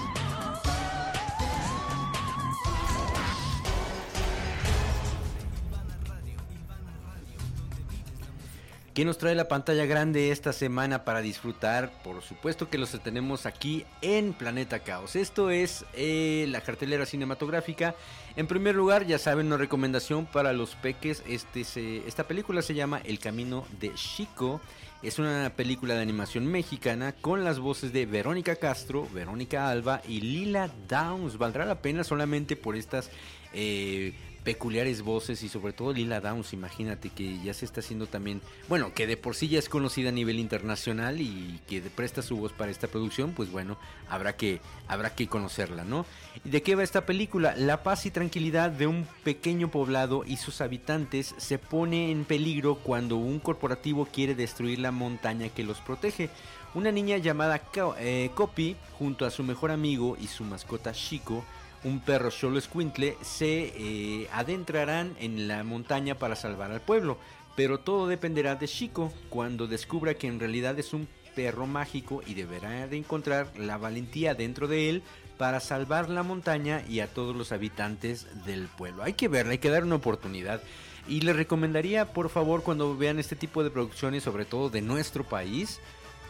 ¿Qué 8.95 9.05
nos 9.05 9.18
trae 9.18 9.34
la 9.34 9.49
pantalla 9.49 9.86
grande 9.86 10.30
esta 10.30 10.53
semana 10.53 11.03
para 11.05 11.20
disfrutar? 11.20 11.90
Por 12.05 12.22
supuesto 12.22 12.70
que 12.70 12.78
los 12.78 12.92
tenemos 13.03 13.45
aquí 13.45 13.84
en 14.03 14.32
Planeta 14.32 14.78
Caos. 14.78 15.16
Esto 15.16 15.51
es 15.51 15.84
eh, 15.95 16.47
la 16.49 16.61
cartelera 16.61 17.05
cinematográfica. 17.05 17.97
En 18.36 18.47
primer 18.47 18.76
lugar, 18.76 19.05
ya 19.05 19.18
saben, 19.18 19.49
una 19.49 19.57
recomendación 19.57 20.26
para 20.26 20.53
los 20.53 20.76
peques. 20.76 21.24
Este 21.26 21.64
esta 22.07 22.28
película 22.28 22.62
se 22.62 22.74
llama 22.74 23.01
El 23.05 23.18
Camino 23.18 23.66
de 23.80 23.92
Chico. 23.95 24.61
Es 25.03 25.18
una 25.18 25.51
película 25.57 25.95
de 25.95 26.03
animación 26.03 26.47
mexicana 26.47 27.14
con 27.20 27.42
las 27.42 27.59
voces 27.59 27.92
de 27.92 28.07
Verónica 28.07 28.55
Castro, 28.55 29.09
Verónica 29.12 29.68
Alba 29.68 30.03
y 30.07 30.20
Lila 30.20 30.70
Downs. 30.88 31.36
Valdrá 31.36 31.66
la 31.66 31.82
pena 31.82 32.05
solamente 32.05 32.55
por 32.55 32.76
estas 32.76 33.11
eh, 33.53 34.12
peculiares 34.45 35.03
voces 35.03 35.42
y 35.42 35.49
sobre 35.49 35.72
todo 35.72 35.92
Lila 35.92 36.20
Downs, 36.20 36.53
imagínate 36.53 37.09
que 37.09 37.40
ya 37.42 37.55
se 37.55 37.64
está 37.64 37.80
haciendo 37.80 38.07
también, 38.07 38.42
bueno, 38.68 38.92
que 38.95 39.07
de 39.07 39.16
por 39.16 39.34
sí 39.34 39.49
ya 39.49 39.59
es 39.59 39.68
conocida 39.68 40.11
a 40.11 40.12
nivel 40.12 40.38
internacional 40.38 41.20
y 41.20 41.61
que 41.66 41.80
presta 41.80 42.22
su 42.22 42.36
voz 42.36 42.53
para 42.53 42.70
esta 42.70 42.86
producción, 42.86 43.32
pues 43.32 43.51
bueno, 43.51 43.78
habrá 44.09 44.36
que 44.36 44.61
habrá 44.86 45.14
que 45.14 45.28
conocerla, 45.28 45.84
¿no? 45.84 46.05
¿Y 46.45 46.51
de 46.51 46.62
qué 46.62 46.74
va 46.74 46.82
esta 46.82 47.07
película? 47.07 47.55
La 47.57 47.82
paz 47.82 48.05
y 48.07 48.11
tranquilidad 48.11 48.70
de 48.70 48.86
un 48.86 49.07
pequeño 49.24 49.70
poblado 49.70 50.24
y 50.26 50.36
sus 50.36 50.61
habitantes 50.61 51.34
se 51.38 51.59
pone 51.59 52.11
en 52.11 52.24
peligro 52.24 52.76
cuando 52.76 53.16
un 53.16 53.40
corporativo 53.40 54.07
quiere 54.07 54.34
destruir 54.34 54.78
la 54.78 54.92
montaña 54.92 55.49
que 55.49 55.64
los 55.64 55.80
protege. 55.80 56.28
Una 56.74 56.90
niña 56.90 57.18
llamada 57.18 57.62
eh, 57.99 58.30
Copy, 58.34 58.76
junto 58.99 59.24
a 59.24 59.30
su 59.30 59.42
mejor 59.42 59.70
amigo 59.70 60.16
y 60.20 60.26
su 60.26 60.45
mascota 60.45 60.92
Chico, 60.92 61.45
un 61.85 62.01
perro 62.01 62.30
solo 62.30 62.59
escuintle, 62.59 63.16
se 63.22 63.72
eh, 63.76 64.28
adentrarán 64.32 65.14
en 65.20 65.47
la 65.47 65.62
montaña 65.64 66.16
para 66.16 66.37
salvar 66.37 66.72
al 66.72 66.80
pueblo. 66.80 67.18
Pero 67.57 67.78
todo 67.78 68.09
dependerá 68.09 68.57
de 68.57 68.66
Chico 68.66 69.12
cuando 69.28 69.66
descubra 69.66 70.14
que 70.14 70.26
en 70.26 70.41
realidad 70.41 70.78
es 70.78 70.93
un 70.93 71.07
perro 71.37 71.66
mágico 71.66 72.22
y 72.26 72.35
deberá 72.35 72.87
de 72.89 72.97
encontrar 72.97 73.53
la 73.57 73.76
valentía 73.76 74.35
dentro 74.35 74.66
de 74.66 74.89
él 74.89 75.03
para 75.39 75.61
salvar 75.61 76.09
la 76.09 76.22
montaña 76.22 76.82
y 76.89 77.01
a 77.01 77.09
todos 77.09 77.35
los 77.37 77.53
habitantes 77.53 78.26
del 78.45 78.68
pueblo. 78.68 79.03
Hay 79.03 79.14
que 79.14 79.28
verla, 79.28 79.53
hay 79.53 79.59
que 79.59 79.70
dar 79.70 79.85
una 79.85 79.97
oportunidad. 79.97 80.62
Y 81.07 81.20
les 81.20 81.37
recomendaría, 81.37 82.12
por 82.12 82.30
favor, 82.30 82.62
cuando 82.62 82.97
vean 82.97 83.18
este 83.18 83.37
tipo 83.37 83.62
de 83.62 83.70
producciones, 83.70 84.22
sobre 84.22 84.47
todo 84.47 84.70
de 84.70 84.80
nuestro 84.80 85.24
país, 85.24 85.80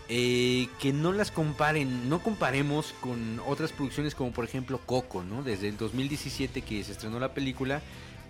eh, 0.09 0.69
que 0.81 0.93
no 0.93 1.13
las 1.13 1.31
comparen, 1.31 2.09
no 2.09 2.23
comparemos 2.23 2.95
con 3.01 3.41
otras 3.47 3.73
producciones 3.73 4.15
como 4.15 4.33
por 4.33 4.45
ejemplo 4.45 4.79
Coco, 4.85 5.23
¿no? 5.23 5.43
Desde 5.43 5.69
el 5.69 5.77
2017 5.77 6.63
que 6.63 6.85
se 6.85 6.93
estrenó 6.93 7.19
la 7.19 7.33
película, 7.33 7.81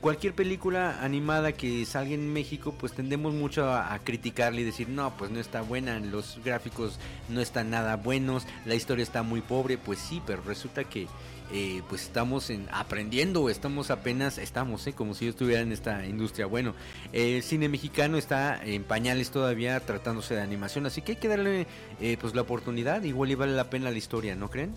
cualquier 0.05 0.35
película 0.35 1.03
animada 1.03 1.53
que 1.53 1.87
salga 1.87 2.13
en 2.13 2.31
México, 2.31 2.75
pues 2.79 2.93
tendemos 2.93 3.33
mucho 3.33 3.73
a, 3.73 3.99
criticarle 4.01 4.61
y 4.61 4.65
decir, 4.65 4.87
no, 4.91 5.17
pues 5.17 5.31
no 5.31 5.41
está 5.41 5.63
buena, 5.63 5.99
los 5.99 6.39
gráficos 6.45 6.99
no 7.31 7.41
están 7.41 7.71
nada 7.71 7.97
buenos, 7.97 8.47
la 8.67 8.75
historia 8.75 9.03
está 9.03 9.23
muy 9.23 9.41
pobre, 9.41 9.79
pues 9.79 9.99
sí, 9.99 10.21
pero 10.27 10.43
resulta 10.43 10.85
que 10.85 11.07
eh, 11.55 11.81
pues 11.89 12.03
estamos 12.03 12.51
en, 12.51 12.69
aprendiendo, 12.71 13.49
estamos 13.49 13.91
apenas, 13.91 14.37
estamos, 14.37 14.87
eh, 14.87 14.93
como 14.93 15.15
si 15.15 15.25
yo 15.25 15.31
estuviera 15.31 15.63
en 15.63 15.73
esta 15.73 16.05
industria. 16.05 16.45
Bueno, 16.45 16.75
el 17.15 17.43
cine 17.43 17.71
mexicano 17.71 18.19
está 18.19 18.63
en 18.63 18.85
pañales 18.85 19.31
todavía 19.31 19.81
tratándose 19.81 20.35
de 20.35 20.43
animación, 20.43 20.85
así 20.85 21.01
que 21.01 21.13
hay 21.13 21.19
que 21.19 21.29
darle 21.29 21.67
eh, 22.03 22.19
pues 22.21 22.35
la 22.35 22.43
oportunidad, 22.43 23.03
igual 23.05 23.31
y 23.31 23.37
vale 23.37 23.55
la 23.55 23.71
pena 23.71 23.91
la 23.91 23.97
historia, 23.97 24.37
¿no 24.37 24.51
creen? 24.51 24.75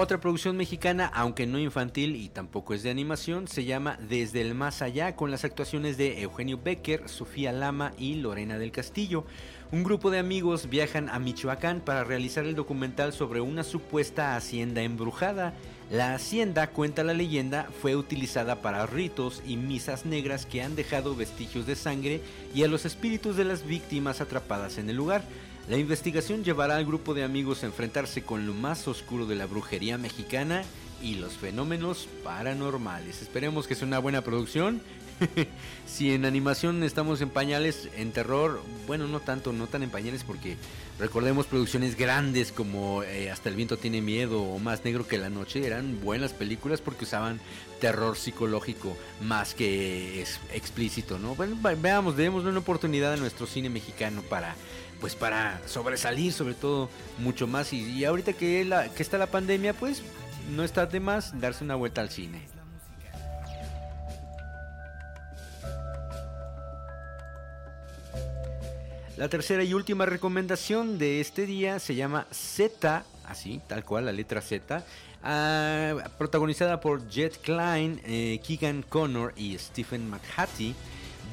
Otra 0.00 0.20
producción 0.20 0.56
mexicana, 0.56 1.10
aunque 1.12 1.44
no 1.44 1.58
infantil 1.58 2.14
y 2.14 2.28
tampoco 2.28 2.72
es 2.72 2.84
de 2.84 2.90
animación, 2.90 3.48
se 3.48 3.64
llama 3.64 3.98
Desde 4.08 4.40
el 4.40 4.54
Más 4.54 4.80
Allá, 4.80 5.16
con 5.16 5.32
las 5.32 5.42
actuaciones 5.42 5.96
de 5.96 6.22
Eugenio 6.22 6.60
Becker, 6.62 7.08
Sofía 7.08 7.50
Lama 7.50 7.92
y 7.98 8.14
Lorena 8.14 8.58
del 8.58 8.70
Castillo. 8.70 9.24
Un 9.72 9.82
grupo 9.82 10.12
de 10.12 10.20
amigos 10.20 10.70
viajan 10.70 11.08
a 11.08 11.18
Michoacán 11.18 11.80
para 11.80 12.04
realizar 12.04 12.44
el 12.44 12.54
documental 12.54 13.12
sobre 13.12 13.40
una 13.40 13.64
supuesta 13.64 14.36
hacienda 14.36 14.82
embrujada. 14.82 15.52
La 15.90 16.14
hacienda, 16.14 16.68
cuenta 16.68 17.02
la 17.02 17.12
leyenda, 17.12 17.68
fue 17.82 17.96
utilizada 17.96 18.62
para 18.62 18.86
ritos 18.86 19.42
y 19.48 19.56
misas 19.56 20.06
negras 20.06 20.46
que 20.46 20.62
han 20.62 20.76
dejado 20.76 21.16
vestigios 21.16 21.66
de 21.66 21.74
sangre 21.74 22.20
y 22.54 22.62
a 22.62 22.68
los 22.68 22.84
espíritus 22.84 23.36
de 23.36 23.46
las 23.46 23.66
víctimas 23.66 24.20
atrapadas 24.20 24.78
en 24.78 24.90
el 24.90 24.96
lugar. 24.96 25.24
La 25.68 25.76
investigación 25.76 26.44
llevará 26.44 26.76
al 26.76 26.86
grupo 26.86 27.12
de 27.12 27.24
amigos 27.24 27.62
a 27.62 27.66
enfrentarse 27.66 28.22
con 28.22 28.46
lo 28.46 28.54
más 28.54 28.88
oscuro 28.88 29.26
de 29.26 29.34
la 29.34 29.44
brujería 29.44 29.98
mexicana 29.98 30.62
y 31.02 31.16
los 31.16 31.34
fenómenos 31.34 32.08
paranormales. 32.24 33.20
Esperemos 33.20 33.66
que 33.66 33.74
sea 33.74 33.86
una 33.86 33.98
buena 33.98 34.22
producción. 34.22 34.80
si 35.86 36.14
en 36.14 36.24
animación 36.24 36.82
estamos 36.84 37.20
en 37.20 37.28
pañales, 37.28 37.90
en 37.96 38.12
terror, 38.12 38.62
bueno, 38.86 39.08
no 39.08 39.20
tanto, 39.20 39.52
no 39.52 39.66
tan 39.66 39.82
en 39.82 39.90
pañales 39.90 40.24
porque 40.24 40.56
recordemos 40.98 41.46
producciones 41.46 41.96
grandes 41.96 42.52
como 42.52 43.02
eh, 43.02 43.30
Hasta 43.30 43.48
el 43.48 43.56
viento 43.56 43.76
tiene 43.76 44.00
miedo 44.00 44.40
o 44.40 44.58
Más 44.60 44.84
negro 44.84 45.06
que 45.06 45.18
la 45.18 45.28
noche, 45.28 45.66
eran 45.66 46.00
buenas 46.00 46.32
películas 46.32 46.80
porque 46.80 47.04
usaban 47.04 47.40
terror 47.78 48.16
psicológico 48.16 48.96
más 49.22 49.54
que 49.54 50.24
explícito, 50.52 51.18
¿no? 51.18 51.34
Bueno, 51.34 51.58
veamos, 51.60 52.16
demos 52.16 52.44
una 52.44 52.58
oportunidad 52.58 53.12
a 53.12 53.16
nuestro 53.16 53.46
cine 53.46 53.68
mexicano 53.68 54.22
para 54.22 54.56
pues 55.00 55.14
para 55.14 55.60
sobresalir 55.66 56.32
sobre 56.32 56.54
todo 56.54 56.90
mucho 57.18 57.46
más 57.46 57.72
y, 57.72 58.04
ahorita 58.04 58.32
que, 58.32 58.64
la, 58.64 58.86
está 58.86 59.18
la 59.18 59.26
pandemia 59.26 59.74
pues 59.74 60.02
no 60.54 60.64
está 60.64 60.86
de 60.86 61.00
más 61.00 61.38
darse 61.40 61.64
una 61.64 61.74
vuelta 61.74 62.00
al 62.00 62.10
cine. 62.10 62.46
La 69.16 69.28
tercera 69.28 69.64
y 69.64 69.74
última 69.74 70.06
recomendación 70.06 70.96
de 70.96 71.20
este 71.20 71.44
día 71.44 71.80
se 71.80 71.96
llama 71.96 72.28
Z, 72.30 73.04
así, 73.24 73.60
tal 73.66 73.84
cual, 73.84 74.06
la 74.06 74.12
letra 74.12 74.40
Z, 74.40 74.84
ah, 75.24 75.96
protagonizada 76.16 76.80
por 76.80 77.08
Jet 77.08 77.36
Klein, 77.40 78.00
eh, 78.04 78.40
Keegan 78.46 78.82
Connor 78.82 79.32
y 79.36 79.58
Stephen 79.58 80.08
McHattie 80.08 80.76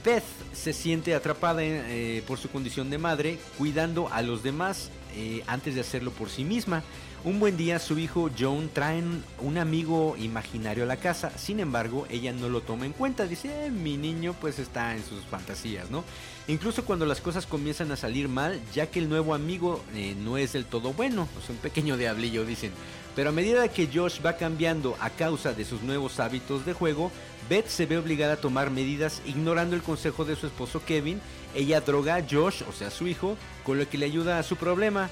Beth 0.05 0.23
se 0.53 0.71
siente 0.71 1.15
atrapada 1.15 1.63
eh, 1.63 2.23
por 2.27 2.37
su 2.37 2.49
condición 2.49 2.91
de 2.91 2.99
madre, 2.99 3.39
cuidando 3.57 4.07
a 4.13 4.21
los 4.21 4.43
demás 4.43 4.91
eh, 5.15 5.43
antes 5.47 5.73
de 5.73 5.81
hacerlo 5.81 6.11
por 6.11 6.29
sí 6.29 6.43
misma. 6.43 6.83
Un 7.23 7.39
buen 7.39 7.57
día 7.57 7.79
su 7.79 7.97
hijo 7.97 8.29
John 8.37 8.69
trae 8.71 9.01
un 9.39 9.57
amigo 9.57 10.15
imaginario 10.19 10.83
a 10.83 10.85
la 10.85 10.97
casa, 10.97 11.35
sin 11.35 11.59
embargo 11.59 12.05
ella 12.11 12.31
no 12.33 12.49
lo 12.49 12.61
toma 12.61 12.85
en 12.85 12.93
cuenta, 12.93 13.25
dice, 13.25 13.65
eh, 13.65 13.71
mi 13.71 13.97
niño 13.97 14.35
pues 14.39 14.59
está 14.59 14.95
en 14.95 15.03
sus 15.03 15.23
fantasías, 15.23 15.89
¿no? 15.89 16.03
Incluso 16.47 16.85
cuando 16.85 17.07
las 17.07 17.21
cosas 17.21 17.47
comienzan 17.47 17.91
a 17.91 17.97
salir 17.97 18.29
mal, 18.29 18.61
ya 18.75 18.91
que 18.91 18.99
el 18.99 19.09
nuevo 19.09 19.33
amigo 19.33 19.83
no 20.23 20.37
es 20.37 20.53
del 20.53 20.65
todo 20.65 20.93
bueno, 20.93 21.27
es 21.41 21.49
un 21.49 21.57
pequeño 21.57 21.97
diablillo, 21.97 22.45
dicen. 22.45 22.71
Pero 23.15 23.29
a 23.29 23.33
medida 23.33 23.69
que 23.69 23.87
Josh 23.91 24.19
va 24.23 24.35
cambiando 24.35 24.97
a 24.99 25.09
causa 25.09 25.53
de 25.53 25.63
sus 25.63 25.81
nuevos 25.81 26.19
hábitos 26.19 26.65
de 26.65 26.73
juego, 26.73 27.11
Beth 27.49 27.67
se 27.67 27.85
ve 27.85 27.97
obligada 27.97 28.33
a 28.33 28.41
tomar 28.41 28.71
medidas 28.71 29.21
ignorando 29.25 29.75
el 29.75 29.83
consejo 29.83 30.25
de 30.25 30.35
su 30.35 30.47
esposo 30.47 30.83
Kevin. 30.83 31.21
Ella 31.53 31.79
droga 31.79 32.15
a 32.15 32.23
Josh, 32.29 32.63
o 32.67 32.73
sea, 32.73 32.91
su 32.91 33.07
hijo, 33.07 33.37
con 33.63 33.79
lo 33.79 33.87
que 33.87 33.97
le 33.97 34.05
ayuda 34.05 34.37
a 34.37 34.43
su 34.43 34.57
problema. 34.57 35.09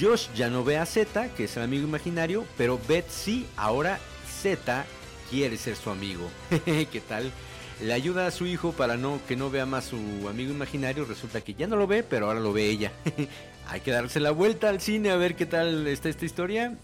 Josh 0.00 0.28
ya 0.34 0.48
no 0.48 0.62
ve 0.62 0.78
a 0.78 0.86
Z, 0.86 1.30
que 1.30 1.44
es 1.44 1.56
el 1.56 1.64
amigo 1.64 1.86
imaginario, 1.86 2.44
pero 2.56 2.78
Beth 2.88 3.10
sí, 3.10 3.46
ahora 3.56 3.98
Z 4.40 4.86
quiere 5.28 5.56
ser 5.56 5.74
su 5.76 5.90
amigo. 5.90 6.28
¿Qué 6.64 7.02
tal? 7.08 7.32
Le 7.80 7.92
ayuda 7.92 8.28
a 8.28 8.30
su 8.30 8.46
hijo 8.46 8.72
para 8.72 8.96
no 8.96 9.18
que 9.26 9.34
no 9.34 9.50
vea 9.50 9.66
más 9.66 9.86
su 9.86 10.28
amigo 10.28 10.52
imaginario. 10.52 11.04
Resulta 11.04 11.40
que 11.40 11.54
ya 11.54 11.66
no 11.66 11.74
lo 11.74 11.88
ve, 11.88 12.04
pero 12.04 12.26
ahora 12.26 12.38
lo 12.38 12.52
ve 12.52 12.66
ella. 12.66 12.92
Hay 13.68 13.80
que 13.80 13.90
darse 13.90 14.20
la 14.20 14.30
vuelta 14.30 14.68
al 14.68 14.80
cine 14.80 15.10
a 15.10 15.16
ver 15.16 15.34
qué 15.34 15.46
tal 15.46 15.86
está 15.86 16.08
esta 16.08 16.24
historia. 16.24 16.76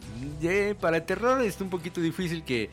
para 0.81 0.99
el 0.99 1.03
terror 1.05 1.43
es 1.43 1.61
un 1.61 1.71
poquito 1.71 2.01
difícil 2.01 2.45
que, 2.45 2.71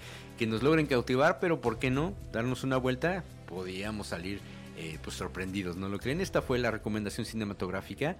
nos 0.47 0.63
logren 0.63 0.85
cautivar, 0.85 1.39
pero 1.39 1.61
¿por 1.61 1.79
qué 1.79 1.89
no? 1.89 2.13
Darnos 2.31 2.63
una 2.63 2.77
vuelta, 2.77 3.23
podíamos 3.47 4.07
salir 4.07 4.39
eh, 4.77 4.99
pues 5.01 5.15
sorprendidos, 5.15 5.75
¿no 5.77 5.89
lo 5.89 5.97
creen? 5.97 6.21
Esta 6.21 6.41
fue 6.41 6.59
la 6.59 6.71
recomendación 6.71 7.25
cinematográfica 7.25 8.17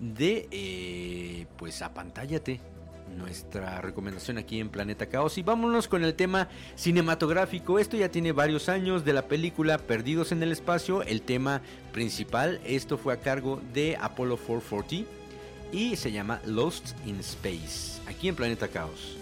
de 0.00 0.48
eh, 0.50 1.46
pues 1.56 1.80
apantállate 1.82 2.60
nuestra 3.16 3.80
recomendación 3.80 4.38
aquí 4.38 4.60
en 4.60 4.68
Planeta 4.68 5.06
Caos. 5.06 5.38
Y 5.38 5.42
vámonos 5.42 5.88
con 5.88 6.04
el 6.04 6.14
tema 6.14 6.48
cinematográfico. 6.76 7.78
Esto 7.78 7.96
ya 7.96 8.10
tiene 8.10 8.32
varios 8.32 8.68
años 8.68 9.04
de 9.04 9.12
la 9.12 9.22
película 9.28 9.78
Perdidos 9.78 10.32
en 10.32 10.42
el 10.42 10.52
Espacio. 10.52 11.02
El 11.02 11.22
tema 11.22 11.62
principal, 11.92 12.60
esto 12.64 12.98
fue 12.98 13.14
a 13.14 13.20
cargo 13.20 13.60
de 13.72 13.96
Apollo 14.00 14.36
440 14.36 15.21
y 15.72 15.96
se 15.96 16.12
llama 16.12 16.40
Lost 16.46 16.90
in 17.06 17.18
Space, 17.20 18.00
aquí 18.06 18.28
en 18.28 18.36
Planeta 18.36 18.68
Caos. 18.68 19.16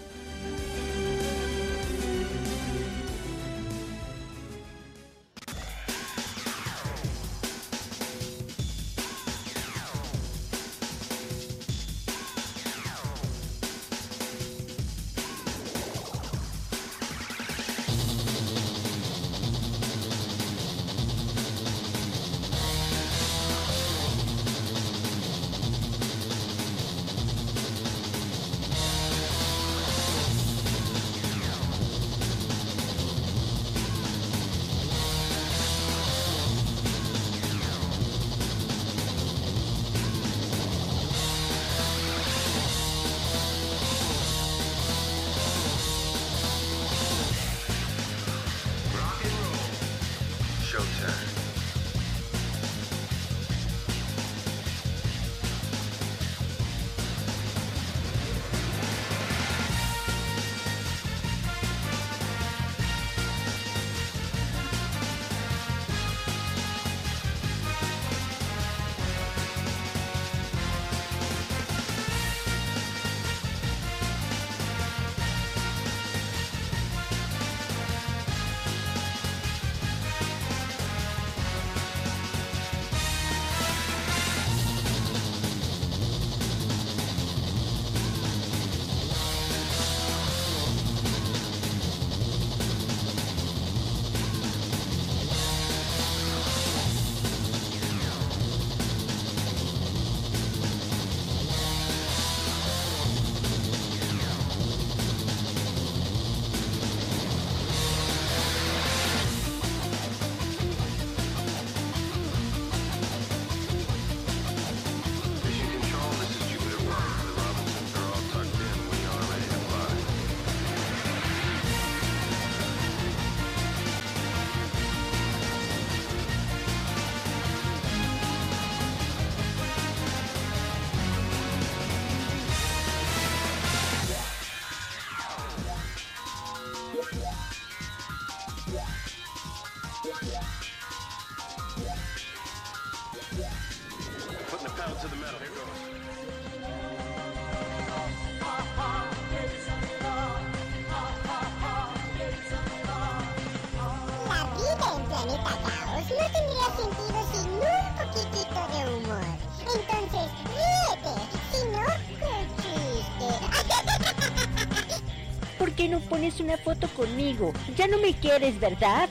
Una 166.51 166.57
foto 166.63 166.87
conmigo? 166.89 167.53
Ya 167.77 167.87
no 167.87 167.97
me 167.99 168.13
quieres, 168.13 168.59
¿verdad? 168.59 169.07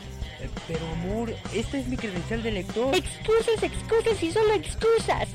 Pero 0.67 0.87
amor, 0.93 1.35
esta 1.55 1.79
es 1.79 1.87
mi 1.87 1.97
credencial 1.97 2.43
de 2.43 2.51
lector. 2.51 2.95
Excusas, 2.95 3.63
excusas 3.63 4.23
y 4.23 4.33
solo 4.33 4.55
excusas. 4.55 5.29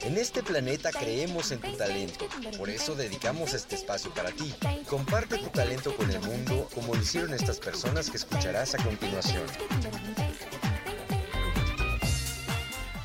En 0.00 0.16
este 0.16 0.42
planeta 0.42 0.90
creemos 0.90 1.50
en 1.50 1.60
tu 1.60 1.76
talento, 1.76 2.26
por 2.56 2.70
eso 2.70 2.94
dedicamos 2.94 3.52
este 3.54 3.74
espacio 3.74 4.12
para 4.14 4.30
ti. 4.30 4.54
Comparte 4.88 5.38
tu 5.38 5.50
talento 5.50 5.94
con 5.96 6.10
el 6.10 6.20
mundo 6.20 6.68
como 6.74 6.94
lo 6.94 7.02
hicieron 7.02 7.34
estas 7.34 7.58
personas 7.58 8.10
que 8.10 8.16
escucharás 8.16 8.74
a 8.74 8.82
continuación. 8.82 9.42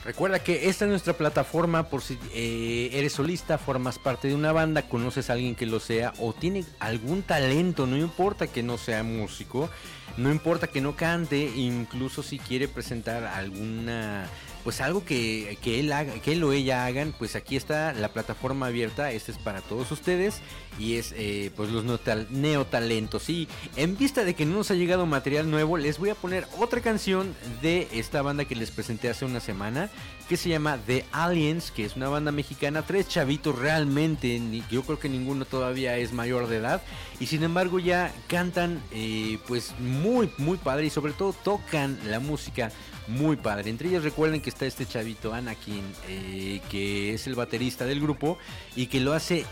Recuerda 0.06 0.40
que 0.40 0.68
esta 0.68 0.84
es 0.84 0.90
nuestra 0.92 1.14
plataforma 1.14 1.84
por 1.90 2.02
si 2.02 2.20
eh, 2.34 2.90
eres 2.92 3.14
solista, 3.14 3.58
formas 3.58 4.00
parte 4.00 4.28
de 4.28 4.36
una 4.36 4.52
banda, 4.52 4.82
conoces 4.82 5.30
a 5.30 5.34
alguien 5.34 5.56
que 5.56 5.66
lo 5.66 5.80
sea 5.80 6.14
o 6.20 6.34
tiene 6.34 6.66
algún 6.80 7.24
talento, 7.24 7.88
no 7.88 7.96
importa 7.96 8.48
que 8.48 8.64
no 8.64 8.78
sea 8.78 9.04
músico, 9.04 9.70
no 10.18 10.30
importa 10.30 10.68
que 10.68 10.82
no 10.82 10.98
cante, 10.98 11.54
incluso 11.56 12.22
si 12.22 12.38
quiere 12.38 12.68
presentar 12.68 13.24
alguna 13.24 14.28
pues 14.64 14.82
algo 14.82 15.04
que, 15.04 15.58
que 15.62 15.80
él 15.80 15.92
haga, 15.92 16.14
que 16.14 16.34
él 16.34 16.44
o 16.44 16.54
ella 16.54 16.86
hagan, 16.86 17.14
pues 17.18 17.36
aquí 17.36 17.56
está 17.56 17.94
la 17.94 18.10
plataforma 18.10 18.68
abierta, 18.68 19.12
este 19.12 19.32
es 19.32 19.38
para 19.38 19.62
todos 19.62 19.92
ustedes 19.92 20.42
y 20.80 20.96
es 20.96 21.14
eh, 21.18 21.52
pues 21.56 21.70
los 21.70 21.86
neotal- 21.86 22.30
neotalentos. 22.30 23.30
Y 23.30 23.48
en 23.76 23.98
vista 23.98 24.24
de 24.24 24.34
que 24.34 24.46
no 24.46 24.56
nos 24.56 24.72
ha 24.72 24.76
llegado 24.76 25.06
material 25.06 25.52
nuevo, 25.52 25.78
les 25.78 26.00
voy 26.00 26.10
a 26.10 26.16
poner 26.16 26.48
otra 26.60 26.82
canción 26.82 27.36
de 27.62 27.88
esta 27.92 28.22
banda 28.22 28.46
que 28.46 28.56
les 28.56 28.72
presenté 28.72 29.10
hace 29.10 29.26
una 29.26 29.40
semana, 29.40 29.90
que 30.30 30.38
se 30.38 30.50
llama 30.50 30.80
The 30.88 31.06
Aliens, 31.12 31.72
que 31.72 31.84
es 31.84 31.96
una 31.98 32.08
banda 32.08 32.32
mexicana, 32.32 32.84
tres 32.84 33.08
chavitos 33.10 33.60
realmente, 33.60 34.42
yo 34.72 34.84
creo 34.84 34.98
que 34.98 35.10
ninguno 35.10 35.44
todavía 35.44 35.98
es 35.98 36.14
mayor 36.14 36.48
de 36.48 36.58
edad, 36.58 36.82
y 37.20 37.26
sin 37.26 37.44
embargo 37.44 37.80
ya 37.80 38.14
cantan 38.28 38.82
eh, 38.92 39.38
pues 39.48 39.74
muy, 39.80 40.30
muy 40.38 40.58
padre 40.58 40.86
y 40.86 40.90
sobre 40.90 41.12
todo 41.12 41.34
tocan 41.34 42.00
la 42.06 42.20
música 42.20 42.72
muy 43.08 43.36
padre. 43.36 43.70
Entre 43.70 43.90
ellos 43.90 44.04
recuerden 44.04 44.42
que 44.42 44.50
está 44.50 44.66
este 44.66 44.86
chavito 44.86 45.34
Anakin, 45.34 45.84
eh, 46.08 46.62
que 46.70 47.14
es 47.14 47.28
el 47.28 47.36
baterista 47.36 47.86
del 47.86 48.02
grupo 48.02 48.38
y 48.76 48.88
que 48.88 49.00
lo 49.00 49.14
hace 49.14 49.46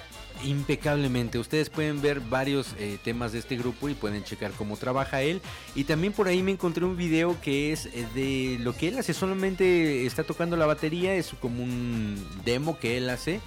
impecablemente. 0.44 1.38
Ustedes 1.38 1.70
pueden 1.70 2.02
ver 2.02 2.20
varios 2.20 2.74
eh, 2.80 2.98
temas 3.04 3.32
de 3.32 3.40
este 3.40 3.58
grupo 3.58 3.90
y 3.90 3.94
pueden 3.94 4.24
checar 4.24 4.52
cómo 4.52 4.78
trabaja 4.78 5.22
él. 5.22 5.42
Y 5.76 5.84
también 5.84 6.14
por 6.14 6.28
ahí 6.28 6.42
me 6.42 6.52
encontré 6.52 6.86
un 6.86 6.98
video 6.98 7.40
que 7.42 7.72
es 7.72 7.88
eh, 7.88 8.08
de 8.16 8.58
lo 8.60 8.76
que 8.76 8.88
él 8.88 8.98
hace. 8.98 9.14
Solamente 9.14 10.06
está 10.06 10.24
tocando 10.24 10.58
la 10.58 10.66
batería, 10.66 11.14
es 11.16 11.32
como 11.40 11.64
un 11.64 12.16
demo 12.44 12.80
que 12.80 12.98
él 12.98 13.10
hace. 13.10 13.42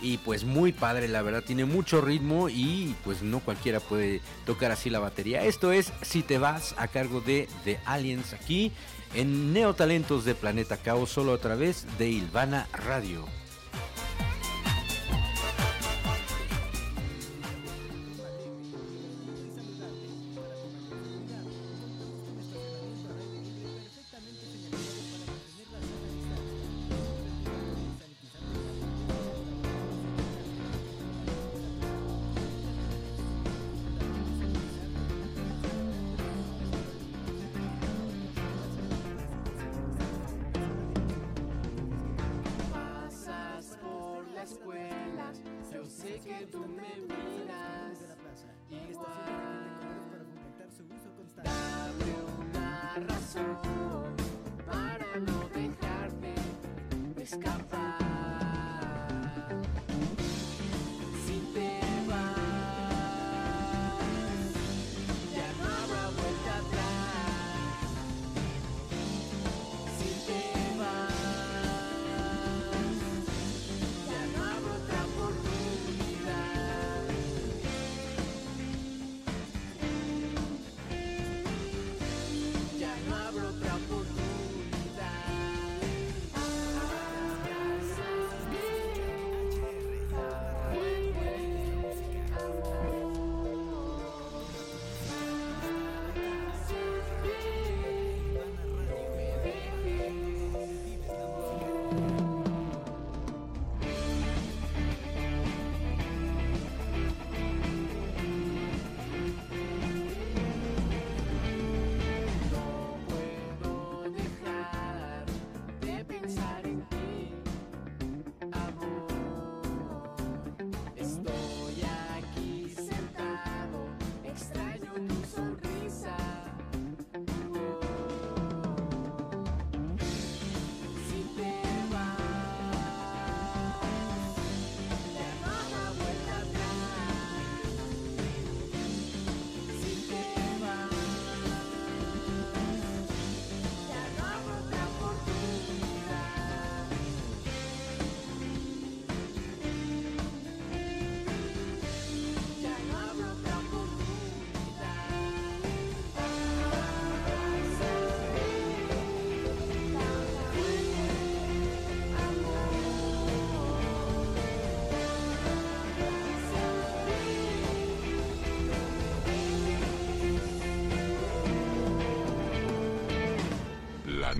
Y 0.00 0.18
pues 0.18 0.44
muy 0.44 0.72
padre, 0.72 1.08
la 1.08 1.22
verdad, 1.22 1.42
tiene 1.42 1.64
mucho 1.64 2.00
ritmo 2.00 2.48
y 2.48 2.94
pues 3.04 3.22
no 3.22 3.40
cualquiera 3.40 3.80
puede 3.80 4.20
tocar 4.46 4.70
así 4.70 4.90
la 4.90 5.00
batería. 5.00 5.42
Esto 5.42 5.72
es 5.72 5.92
Si 6.02 6.22
te 6.22 6.38
vas 6.38 6.74
a 6.78 6.86
cargo 6.86 7.20
de 7.20 7.48
The 7.64 7.80
Aliens 7.84 8.32
aquí 8.32 8.70
en 9.14 9.52
Neotalentos 9.52 10.24
de 10.24 10.34
Planeta 10.34 10.76
Caos, 10.76 11.10
solo 11.10 11.32
a 11.32 11.38
través 11.38 11.86
de 11.98 12.08
Ilvana 12.08 12.68
Radio. 12.72 13.24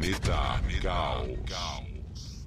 La 0.01 0.07
neta 0.07 0.61
Caos. 1.49 2.47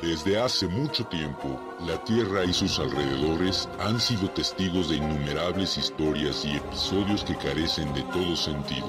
Desde 0.00 0.40
hace 0.40 0.66
mucho 0.66 1.04
tiempo, 1.08 1.60
la 1.80 2.02
Tierra 2.04 2.44
y 2.44 2.54
sus 2.54 2.78
alrededores 2.78 3.68
han 3.80 4.00
sido 4.00 4.30
testigos 4.30 4.88
de 4.88 4.96
innumerables 4.96 5.76
historias 5.76 6.42
y 6.46 6.56
episodios 6.56 7.22
que 7.22 7.36
carecen 7.36 7.92
de 7.92 8.02
todo 8.04 8.34
sentido. 8.34 8.88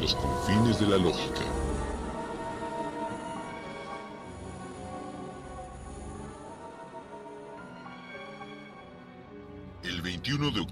Los 0.00 0.14
confines 0.14 0.78
de 0.78 0.86
la 0.86 0.98
lógica. 0.98 1.51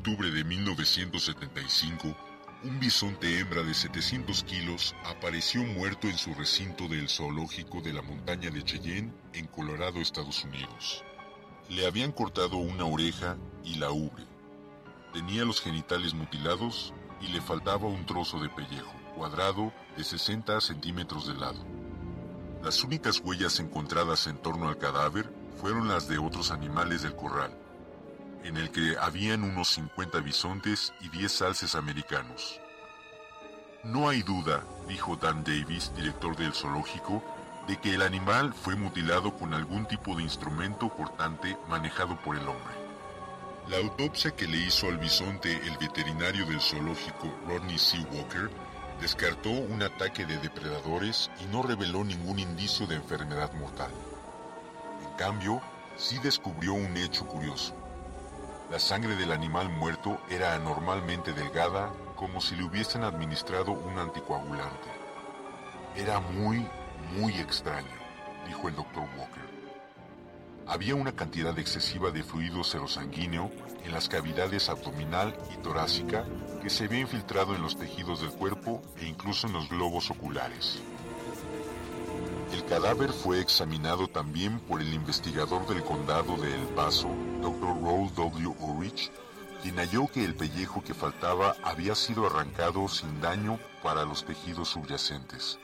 Octubre 0.00 0.30
de 0.30 0.44
1975, 0.44 2.16
un 2.64 2.80
bisonte 2.80 3.38
hembra 3.38 3.62
de 3.62 3.74
700 3.74 4.44
kilos 4.44 4.94
apareció 5.04 5.62
muerto 5.62 6.08
en 6.08 6.16
su 6.16 6.32
recinto 6.32 6.88
del 6.88 7.06
zoológico 7.06 7.82
de 7.82 7.92
la 7.92 8.00
montaña 8.00 8.48
de 8.48 8.64
Cheyenne, 8.64 9.12
en 9.34 9.46
Colorado, 9.48 10.00
Estados 10.00 10.42
Unidos. 10.44 11.04
Le 11.68 11.86
habían 11.86 12.12
cortado 12.12 12.56
una 12.56 12.86
oreja 12.86 13.36
y 13.62 13.74
la 13.74 13.90
ubre. 13.90 14.24
Tenía 15.12 15.44
los 15.44 15.60
genitales 15.60 16.14
mutilados 16.14 16.94
y 17.20 17.28
le 17.28 17.42
faltaba 17.42 17.86
un 17.86 18.06
trozo 18.06 18.40
de 18.40 18.48
pellejo, 18.48 18.94
cuadrado 19.14 19.70
de 19.98 20.04
60 20.04 20.62
centímetros 20.62 21.28
de 21.28 21.34
lado. 21.34 21.62
Las 22.64 22.82
únicas 22.82 23.20
huellas 23.20 23.60
encontradas 23.60 24.28
en 24.28 24.38
torno 24.38 24.70
al 24.70 24.78
cadáver 24.78 25.30
fueron 25.60 25.88
las 25.88 26.08
de 26.08 26.16
otros 26.16 26.52
animales 26.52 27.02
del 27.02 27.14
corral 27.14 27.59
en 28.44 28.56
el 28.56 28.70
que 28.70 28.96
habían 28.98 29.42
unos 29.42 29.68
50 29.68 30.20
bisontes 30.20 30.92
y 31.00 31.08
10 31.08 31.42
alces 31.42 31.74
americanos. 31.74 32.60
No 33.82 34.08
hay 34.08 34.22
duda, 34.22 34.62
dijo 34.88 35.16
Dan 35.16 35.42
Davis, 35.42 35.92
director 35.96 36.36
del 36.36 36.52
zoológico, 36.52 37.22
de 37.66 37.78
que 37.78 37.94
el 37.94 38.02
animal 38.02 38.52
fue 38.52 38.76
mutilado 38.76 39.34
con 39.36 39.54
algún 39.54 39.86
tipo 39.86 40.14
de 40.16 40.22
instrumento 40.22 40.88
cortante 40.88 41.56
manejado 41.68 42.16
por 42.20 42.36
el 42.36 42.46
hombre. 42.46 42.74
La 43.68 43.78
autopsia 43.78 44.32
que 44.32 44.48
le 44.48 44.58
hizo 44.58 44.88
al 44.88 44.98
bisonte 44.98 45.52
el 45.66 45.76
veterinario 45.78 46.44
del 46.46 46.60
zoológico 46.60 47.32
Rodney 47.46 47.78
C. 47.78 47.98
Walker 48.12 48.50
descartó 49.00 49.50
un 49.50 49.82
ataque 49.82 50.26
de 50.26 50.38
depredadores 50.38 51.30
y 51.40 51.46
no 51.46 51.62
reveló 51.62 52.04
ningún 52.04 52.38
indicio 52.38 52.86
de 52.86 52.96
enfermedad 52.96 53.52
mortal. 53.54 53.90
En 55.06 55.16
cambio, 55.16 55.62
sí 55.96 56.18
descubrió 56.18 56.74
un 56.74 56.96
hecho 56.96 57.26
curioso. 57.26 57.74
La 58.70 58.78
sangre 58.78 59.16
del 59.16 59.32
animal 59.32 59.68
muerto 59.68 60.20
era 60.30 60.54
anormalmente 60.54 61.32
delgada, 61.32 61.92
como 62.14 62.40
si 62.40 62.54
le 62.54 62.62
hubiesen 62.62 63.02
administrado 63.02 63.72
un 63.72 63.98
anticoagulante. 63.98 64.88
Era 65.96 66.20
muy, 66.20 66.64
muy 67.18 67.34
extraño, 67.34 67.90
dijo 68.46 68.68
el 68.68 68.76
doctor 68.76 69.08
Walker. 69.18 69.42
Había 70.68 70.94
una 70.94 71.10
cantidad 71.10 71.58
excesiva 71.58 72.12
de 72.12 72.22
fluido 72.22 72.62
serosanguíneo 72.62 73.50
en 73.82 73.90
las 73.90 74.08
cavidades 74.08 74.68
abdominal 74.68 75.36
y 75.52 75.56
torácica 75.56 76.24
que 76.62 76.70
se 76.70 76.84
había 76.84 77.00
infiltrado 77.00 77.56
en 77.56 77.62
los 77.62 77.76
tejidos 77.76 78.20
del 78.20 78.30
cuerpo 78.30 78.82
e 79.00 79.06
incluso 79.06 79.48
en 79.48 79.54
los 79.54 79.68
globos 79.68 80.12
oculares. 80.12 80.80
El 82.52 82.64
cadáver 82.64 83.12
fue 83.12 83.40
examinado 83.40 84.08
también 84.08 84.58
por 84.60 84.80
el 84.80 84.92
investigador 84.92 85.66
del 85.68 85.84
condado 85.84 86.36
de 86.36 86.52
El 86.52 86.66
Paso, 86.68 87.08
Dr. 87.40 87.80
Roll 87.80 88.12
W. 88.14 88.54
Ulrich, 88.58 89.12
quien 89.62 89.76
halló 89.76 90.08
que 90.08 90.24
el 90.24 90.34
pellejo 90.34 90.82
que 90.82 90.92
faltaba 90.92 91.54
había 91.62 91.94
sido 91.94 92.26
arrancado 92.26 92.88
sin 92.88 93.20
daño 93.20 93.58
para 93.84 94.04
los 94.04 94.24
tejidos 94.24 94.68
subyacentes. 94.70 95.60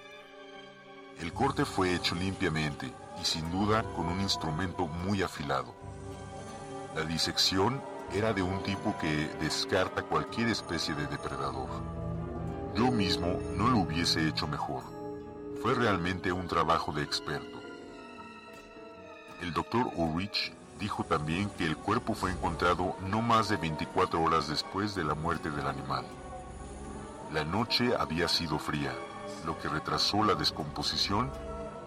El 1.21 1.33
corte 1.33 1.65
fue 1.65 1.95
hecho 1.95 2.15
limpiamente 2.15 2.93
y 3.21 3.25
sin 3.25 3.51
duda 3.51 3.83
con 3.95 4.07
un 4.07 4.21
instrumento 4.21 4.87
muy 4.87 5.23
afilado. 5.23 5.75
La 6.95 7.03
disección 7.03 7.81
era 8.13 8.33
de 8.33 8.43
un 8.43 8.63
tipo 8.63 8.97
que 8.99 9.29
descarta 9.41 10.03
cualquier 10.03 10.49
especie 10.49 10.95
de 10.95 11.07
depredador. 11.09 11.69
Yo 12.77 12.93
mismo 12.93 13.39
no 13.57 13.69
lo 13.69 13.79
hubiese 13.79 14.29
hecho 14.29 14.47
mejor. 14.47 14.96
Fue 15.67 15.75
realmente 15.75 16.31
un 16.31 16.47
trabajo 16.47 16.93
de 16.93 17.03
experto. 17.03 17.59
El 19.43 19.53
doctor 19.53 19.91
Ulrich 19.97 20.53
dijo 20.79 21.03
también 21.03 21.51
que 21.51 21.65
el 21.65 21.77
cuerpo 21.77 22.15
fue 22.15 22.31
encontrado 22.31 22.95
no 23.09 23.21
más 23.21 23.49
de 23.49 23.57
24 23.57 24.23
horas 24.23 24.47
después 24.47 24.95
de 24.95 25.03
la 25.03 25.17
muerte 25.17 25.51
del 25.51 25.67
animal. 25.67 26.05
La 27.33 27.43
noche 27.43 27.97
había 27.99 28.29
sido 28.29 28.61
fría, 28.61 28.95
lo 29.45 29.59
que 29.59 29.67
retrasó 29.67 30.23
la 30.23 30.37
descomposición 30.37 31.33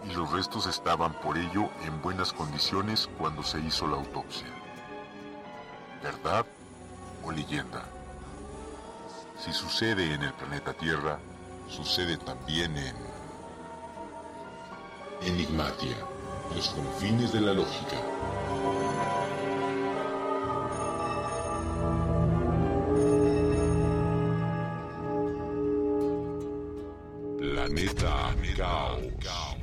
y 0.04 0.14
los 0.14 0.30
restos 0.30 0.68
estaban 0.68 1.14
por 1.14 1.38
ello 1.38 1.70
en 1.86 2.02
buenas 2.02 2.34
condiciones 2.34 3.08
cuando 3.18 3.44
se 3.44 3.62
hizo 3.62 3.88
la 3.88 3.96
autopsia. 3.96 4.50
¿Verdad 6.04 6.46
o 7.24 7.32
leyenda? 7.32 7.86
Si 9.38 9.54
sucede 9.54 10.14
en 10.16 10.24
el 10.24 10.34
planeta 10.34 10.74
Tierra, 10.74 11.18
sucede 11.70 12.18
también 12.18 12.76
en 12.76 13.09
Enigmatia, 15.22 15.98
los 16.56 16.70
confines 16.70 17.34
de 17.34 17.42
la 17.42 17.54
lógica. 17.54 17.98
Planeta 27.38 28.36
Caos. 29.22 29.59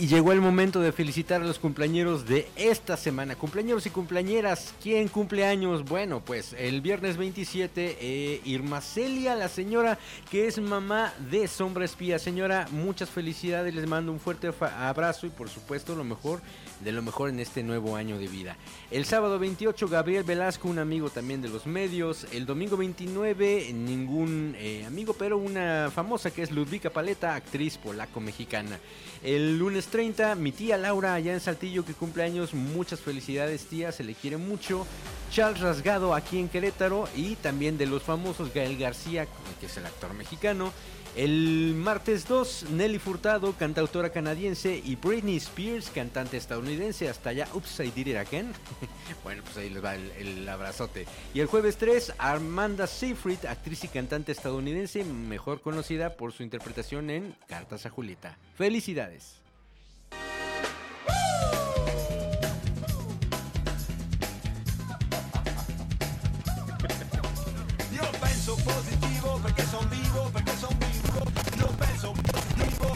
Y 0.00 0.06
llegó 0.06 0.30
el 0.30 0.40
momento 0.40 0.80
de 0.80 0.92
felicitar 0.92 1.42
a 1.42 1.44
los 1.44 1.58
cumpleañeros 1.58 2.24
de 2.24 2.46
esta 2.54 2.96
semana. 2.96 3.34
Cumpleañeros 3.34 3.84
y 3.84 3.90
cumpleañeras, 3.90 4.72
¿quién 4.80 5.08
cumple 5.08 5.44
años? 5.44 5.84
Bueno, 5.84 6.22
pues 6.24 6.52
el 6.56 6.82
viernes 6.82 7.16
27, 7.16 7.98
eh, 8.00 8.40
Irma 8.44 8.80
Celia, 8.80 9.34
la 9.34 9.48
señora 9.48 9.98
que 10.30 10.46
es 10.46 10.60
mamá 10.60 11.12
de 11.28 11.48
Sombra 11.48 11.84
Espía. 11.84 12.20
Señora, 12.20 12.68
muchas 12.70 13.10
felicidades, 13.10 13.74
les 13.74 13.88
mando 13.88 14.12
un 14.12 14.20
fuerte 14.20 14.52
abrazo 14.60 15.26
y 15.26 15.30
por 15.30 15.48
supuesto 15.48 15.96
lo 15.96 16.04
mejor 16.04 16.42
de 16.80 16.92
lo 16.92 17.02
mejor 17.02 17.30
en 17.30 17.40
este 17.40 17.62
nuevo 17.62 17.96
año 17.96 18.18
de 18.18 18.28
vida. 18.28 18.56
El 18.90 19.04
sábado 19.04 19.40
28, 19.40 19.88
Gabriel 19.88 20.22
Velasco, 20.22 20.68
un 20.68 20.78
amigo 20.78 21.10
también 21.10 21.42
de 21.42 21.48
los 21.48 21.66
medios. 21.66 22.26
El 22.32 22.46
domingo 22.46 22.76
29, 22.76 23.72
ningún 23.72 24.54
eh, 24.58 24.84
amigo, 24.86 25.14
pero 25.14 25.38
una 25.38 25.90
famosa 25.92 26.30
que 26.30 26.42
es 26.42 26.52
Ludvika 26.52 26.90
Paleta, 26.90 27.34
actriz 27.34 27.78
polaco-mexicana. 27.78 28.78
El 29.22 29.58
lunes 29.58 29.86
30, 29.86 30.36
mi 30.36 30.52
tía 30.52 30.76
Laura 30.76 31.14
allá 31.14 31.32
en 31.32 31.40
Saltillo 31.40 31.84
que 31.84 31.94
cumple 31.94 32.22
años. 32.22 32.54
Muchas 32.54 33.00
felicidades, 33.00 33.66
tía, 33.66 33.90
se 33.90 34.04
le 34.04 34.14
quiere 34.14 34.36
mucho. 34.36 34.86
Charles 35.32 35.60
Rasgado 35.60 36.14
aquí 36.14 36.38
en 36.38 36.48
Querétaro 36.48 37.08
y 37.16 37.34
también 37.36 37.76
de 37.78 37.86
los 37.86 38.02
famosos 38.02 38.54
Gael 38.54 38.78
García, 38.78 39.26
que 39.58 39.66
es 39.66 39.76
el 39.76 39.86
actor 39.86 40.14
mexicano. 40.14 40.72
El 41.16 41.74
martes 41.74 42.28
2, 42.28 42.66
Nelly 42.70 42.98
Furtado, 42.98 43.52
cantautora 43.54 44.10
canadiense, 44.10 44.80
y 44.84 44.96
Britney 44.96 45.36
Spears, 45.36 45.90
cantante 45.90 46.36
estadounidense. 46.36 47.08
Hasta 47.08 47.30
allá, 47.30 47.48
ups, 47.54 47.80
I 47.80 48.16
again. 48.16 48.52
bueno, 49.24 49.42
pues 49.42 49.56
ahí 49.56 49.70
les 49.70 49.84
va 49.84 49.94
el, 49.94 50.10
el 50.12 50.48
abrazote. 50.48 51.06
Y 51.34 51.40
el 51.40 51.46
jueves 51.46 51.76
3, 51.76 52.14
Armanda 52.18 52.86
Seyfried, 52.86 53.46
actriz 53.46 53.84
y 53.84 53.88
cantante 53.88 54.32
estadounidense, 54.32 55.04
mejor 55.04 55.60
conocida 55.60 56.14
por 56.16 56.32
su 56.32 56.42
interpretación 56.42 57.10
en 57.10 57.34
Cartas 57.48 57.86
a 57.86 57.90
Julieta. 57.90 58.38
Felicidades. 58.54 59.47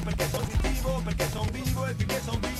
Perché 0.04 0.24
positivo, 0.26 1.00
perché 1.04 1.28
son 1.30 1.48
vivo 1.52 1.86
e 1.86 1.94
son 2.24 2.40
vivo. 2.40 2.52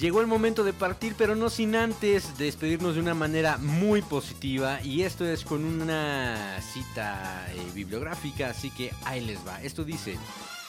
Llegó 0.00 0.22
el 0.22 0.26
momento 0.26 0.64
de 0.64 0.72
partir, 0.72 1.14
pero 1.16 1.36
no 1.36 1.50
sin 1.50 1.76
antes 1.76 2.38
despedirnos 2.38 2.94
de 2.94 3.02
una 3.02 3.12
manera 3.12 3.58
muy 3.58 4.00
positiva. 4.00 4.80
Y 4.82 5.02
esto 5.02 5.26
es 5.26 5.44
con 5.44 5.62
una 5.62 6.58
cita 6.62 7.46
eh, 7.52 7.70
bibliográfica, 7.74 8.48
así 8.48 8.70
que 8.70 8.92
ahí 9.04 9.20
les 9.20 9.46
va. 9.46 9.62
Esto 9.62 9.84
dice, 9.84 10.16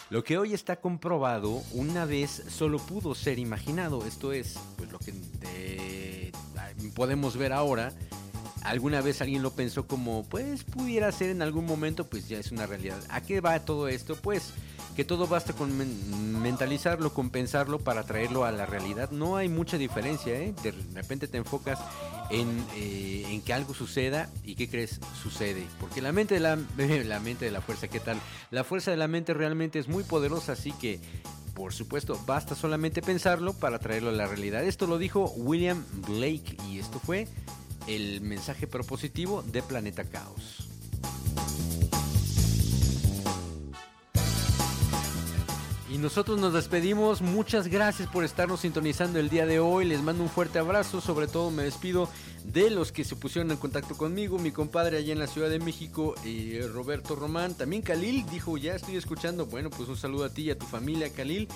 lo 0.10 0.26
que 0.26 0.38
hoy 0.38 0.54
está 0.54 0.76
comprobado 0.76 1.64
una 1.72 2.04
vez 2.04 2.44
solo 2.50 2.78
pudo 2.78 3.16
ser 3.16 3.40
imaginado. 3.40 4.06
Esto 4.06 4.34
es, 4.34 4.60
pues 4.76 4.92
lo 4.92 5.00
que 5.00 5.14
eh, 5.44 6.34
podemos 6.94 7.38
ver 7.38 7.54
ahora. 7.54 7.94
Alguna 8.64 9.02
vez 9.02 9.22
alguien 9.22 9.42
lo 9.42 9.52
pensó 9.52 9.88
como, 9.88 10.24
pues 10.24 10.64
pudiera 10.64 11.12
ser 11.12 11.30
en 11.32 11.42
algún 11.42 11.66
momento, 11.66 12.08
pues 12.08 12.28
ya 12.30 12.38
es 12.40 12.52
una 12.52 12.68
realidad. 12.68 13.00
¿A 13.10 13.22
qué 13.22 13.42
va 13.42 13.60
todo 13.66 13.88
esto? 13.88 14.16
Pues 14.16 14.54
que 14.96 15.04
todo 15.06 15.26
basta 15.26 15.54
con 15.54 15.76
men- 15.78 16.42
mentalizarlo, 16.42 17.14
con 17.14 17.30
pensarlo 17.30 17.80
para 17.80 18.04
traerlo 18.04 18.46
a 18.46 18.52
la 18.52 18.66
realidad. 18.66 19.10
No 19.12 19.36
hay 19.38 19.50
mucha 19.50 19.78
diferencia, 19.78 20.34
¿eh? 20.36 20.54
De 20.64 20.72
repente 20.94 21.28
te 21.28 21.38
enfocas 21.38 21.80
en, 22.30 22.64
eh, 22.76 23.26
en 23.30 23.42
que 23.42 23.54
algo 23.54 23.74
suceda 23.74 24.30
y 24.44 24.56
¿qué 24.56 24.70
crees? 24.70 25.00
Sucede. 25.24 25.66
Porque 25.80 26.02
la 26.02 26.12
mente 26.12 26.36
de 26.36 26.42
la, 26.42 26.56
la 27.06 27.20
mente 27.20 27.46
de 27.46 27.52
la 27.52 27.62
fuerza, 27.62 27.88
¿qué 27.88 28.00
tal? 28.00 28.20
La 28.52 28.64
fuerza 28.64 28.92
de 28.92 28.98
la 28.98 29.08
mente 29.08 29.34
realmente 29.34 29.80
es 29.80 29.88
muy 29.88 30.04
poderosa, 30.04 30.52
así 30.52 30.72
que 30.74 31.00
por 31.56 31.74
supuesto, 31.74 32.18
basta 32.26 32.56
solamente 32.56 33.02
pensarlo 33.02 33.52
para 33.54 33.78
traerlo 33.78 34.10
a 34.10 34.14
la 34.14 34.26
realidad. 34.26 34.64
Esto 34.64 34.88
lo 34.88 34.98
dijo 34.98 35.26
William 35.36 35.84
Blake 36.08 36.56
y 36.70 36.80
esto 36.80 37.00
fue 37.00 37.28
el 37.88 38.22
mensaje 38.22 38.68
propositivo 38.68 39.44
de 39.44 39.62
Planeta 39.62 40.04
Caos. 40.06 40.68
Y 45.92 45.98
nosotros 45.98 46.40
nos 46.40 46.54
despedimos. 46.54 47.22
Muchas 47.22 47.68
gracias 47.68 48.08
por 48.08 48.24
estarnos 48.24 48.62
sintonizando 48.62 49.20
el 49.20 49.30
día 49.30 49.46
de 49.46 49.60
hoy. 49.60 49.84
Les 49.84 50.02
mando 50.02 50.24
un 50.24 50.30
fuerte 50.30 50.58
abrazo. 50.58 51.02
Sobre 51.02 51.28
todo 51.28 51.52
me 51.52 51.64
despido 51.64 52.08
de 52.46 52.70
los 52.70 52.94
que 52.94 53.04
se 53.04 53.18
pusieron 53.18 53.52
en 53.52 53.58
contacto 53.58 53.98
conmigo. 53.98 54.40
Mi 54.40 54.52
compadre 54.52 54.98
allá 54.98 55.12
en 55.12 55.20
la 55.20 55.28
Ciudad 55.28 55.50
de 55.50 55.60
México, 55.60 56.16
eh, 56.24 56.66
Roberto 56.72 57.18
Román. 57.18 57.56
También 57.56 57.82
Khalil 57.82 58.26
dijo, 58.32 58.58
ya 58.58 58.74
estoy 58.74 58.96
escuchando. 58.96 59.48
Bueno, 59.48 59.70
pues 59.70 59.90
un 59.90 59.98
saludo 59.98 60.24
a 60.24 60.30
ti 60.30 60.44
y 60.44 60.52
a 60.52 60.58
tu 60.58 60.66
familia, 60.66 61.12
Khalil. 61.12 61.50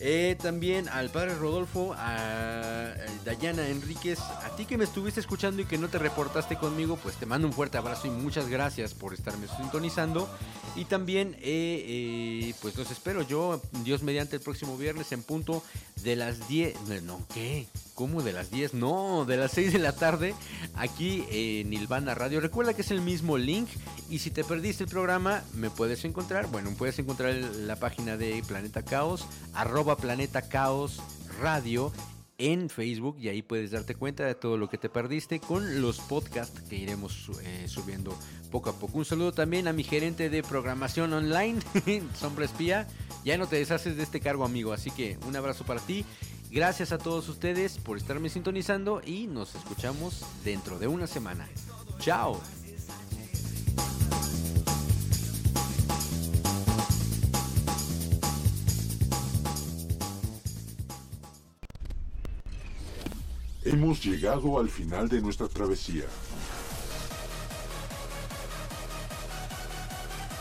Eh, 0.00 0.36
también 0.40 0.88
al 0.88 1.10
padre 1.10 1.34
Rodolfo, 1.34 1.94
a 1.96 2.92
Dayana 3.24 3.68
Enríquez, 3.68 4.18
a 4.18 4.54
ti 4.56 4.64
que 4.64 4.76
me 4.76 4.84
estuviste 4.84 5.20
escuchando 5.20 5.62
y 5.62 5.64
que 5.64 5.78
no 5.78 5.88
te 5.88 5.98
reportaste 5.98 6.56
conmigo, 6.56 6.96
pues 6.96 7.16
te 7.16 7.26
mando 7.26 7.46
un 7.46 7.52
fuerte 7.52 7.78
abrazo 7.78 8.08
y 8.08 8.10
muchas 8.10 8.48
gracias 8.48 8.94
por 8.94 9.14
estarme 9.14 9.46
sintonizando. 9.56 10.28
Y 10.74 10.86
también, 10.86 11.36
eh, 11.40 11.84
eh, 11.86 12.54
pues 12.62 12.76
los 12.76 12.90
espero 12.90 13.22
yo, 13.22 13.60
Dios 13.84 14.02
mediante 14.02 14.36
el 14.36 14.42
próximo 14.42 14.76
viernes 14.76 15.12
en 15.12 15.22
punto 15.22 15.62
de 16.02 16.16
las 16.16 16.48
10. 16.48 17.02
No, 17.02 17.24
¿qué? 17.32 17.66
¿Cómo 17.94 18.22
de 18.22 18.32
las 18.32 18.50
10? 18.50 18.74
No, 18.74 19.24
de 19.26 19.36
las 19.36 19.52
6 19.52 19.74
de 19.74 19.78
la 19.78 19.92
tarde 19.92 20.34
aquí 20.74 21.24
en 21.30 21.70
Nilvana 21.70 22.14
Radio. 22.14 22.40
Recuerda 22.40 22.74
que 22.74 22.82
es 22.82 22.90
el 22.90 23.02
mismo 23.02 23.36
link 23.36 23.68
y 24.08 24.18
si 24.18 24.30
te 24.30 24.44
perdiste 24.44 24.84
el 24.84 24.90
programa 24.90 25.42
me 25.54 25.70
puedes 25.70 26.04
encontrar, 26.04 26.46
bueno, 26.48 26.70
puedes 26.76 26.98
encontrar 26.98 27.34
la 27.34 27.76
página 27.76 28.16
de 28.16 28.42
Planeta 28.46 28.82
Caos, 28.82 29.26
Planeta 29.96 30.42
Caos 30.48 31.00
Radio 31.40 31.92
en 32.38 32.68
Facebook 32.68 33.16
y 33.20 33.28
ahí 33.28 33.42
puedes 33.42 33.70
darte 33.70 33.94
cuenta 33.94 34.24
de 34.24 34.34
todo 34.34 34.56
lo 34.56 34.68
que 34.68 34.78
te 34.78 34.88
perdiste 34.88 35.38
con 35.38 35.80
los 35.80 36.00
podcasts 36.00 36.60
que 36.62 36.76
iremos 36.76 37.30
eh, 37.42 37.66
subiendo 37.68 38.16
poco 38.50 38.70
a 38.70 38.72
poco. 38.74 38.98
Un 38.98 39.04
saludo 39.04 39.32
también 39.32 39.68
a 39.68 39.72
mi 39.72 39.84
gerente 39.84 40.28
de 40.28 40.42
programación 40.42 41.12
online, 41.12 41.60
Sombra 42.14 42.44
Espía. 42.44 42.88
Ya 43.24 43.38
no 43.38 43.46
te 43.46 43.56
deshaces 43.56 43.96
de 43.96 44.02
este 44.02 44.20
cargo, 44.20 44.44
amigo, 44.44 44.72
así 44.72 44.90
que 44.90 45.18
un 45.26 45.36
abrazo 45.36 45.64
para 45.64 45.80
ti. 45.80 46.04
Gracias 46.50 46.92
a 46.92 46.98
todos 46.98 47.28
ustedes 47.28 47.78
por 47.78 47.96
estarme 47.96 48.28
sintonizando 48.28 49.00
y 49.04 49.26
nos 49.26 49.54
escuchamos 49.54 50.24
dentro 50.44 50.78
de 50.78 50.88
una 50.88 51.06
semana. 51.06 51.48
Chao. 51.98 52.40
Hemos 63.64 64.04
llegado 64.04 64.58
al 64.58 64.68
final 64.68 65.08
de 65.08 65.20
nuestra 65.20 65.46
travesía. 65.46 66.04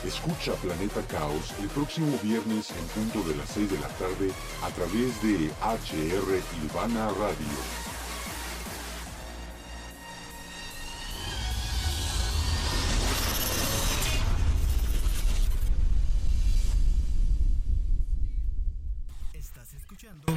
Escucha 0.04 0.54
Planeta 0.54 1.02
Caos 1.04 1.54
el 1.62 1.68
próximo 1.68 2.18
viernes 2.24 2.72
en 2.72 3.04
punto 3.04 3.30
de 3.30 3.36
las 3.36 3.48
6 3.52 3.70
de 3.70 3.80
la 3.80 3.90
tarde 3.90 4.32
a 4.64 4.70
través 4.72 5.22
de 5.22 5.52
HR 5.62 6.42
Ilvana 6.64 7.10
Radio. 7.10 7.91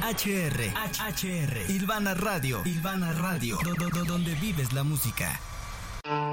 HR, 0.05 0.69
HR, 0.75 1.71
Ilvana 1.71 2.13
Radio, 2.13 2.61
Ilvana 2.63 3.11
Radio, 3.11 3.57
do, 3.63 3.73
do, 3.73 3.89
do, 3.89 4.05
donde 4.05 4.35
vives 4.35 4.71
la 4.71 4.83
música. 4.83 5.39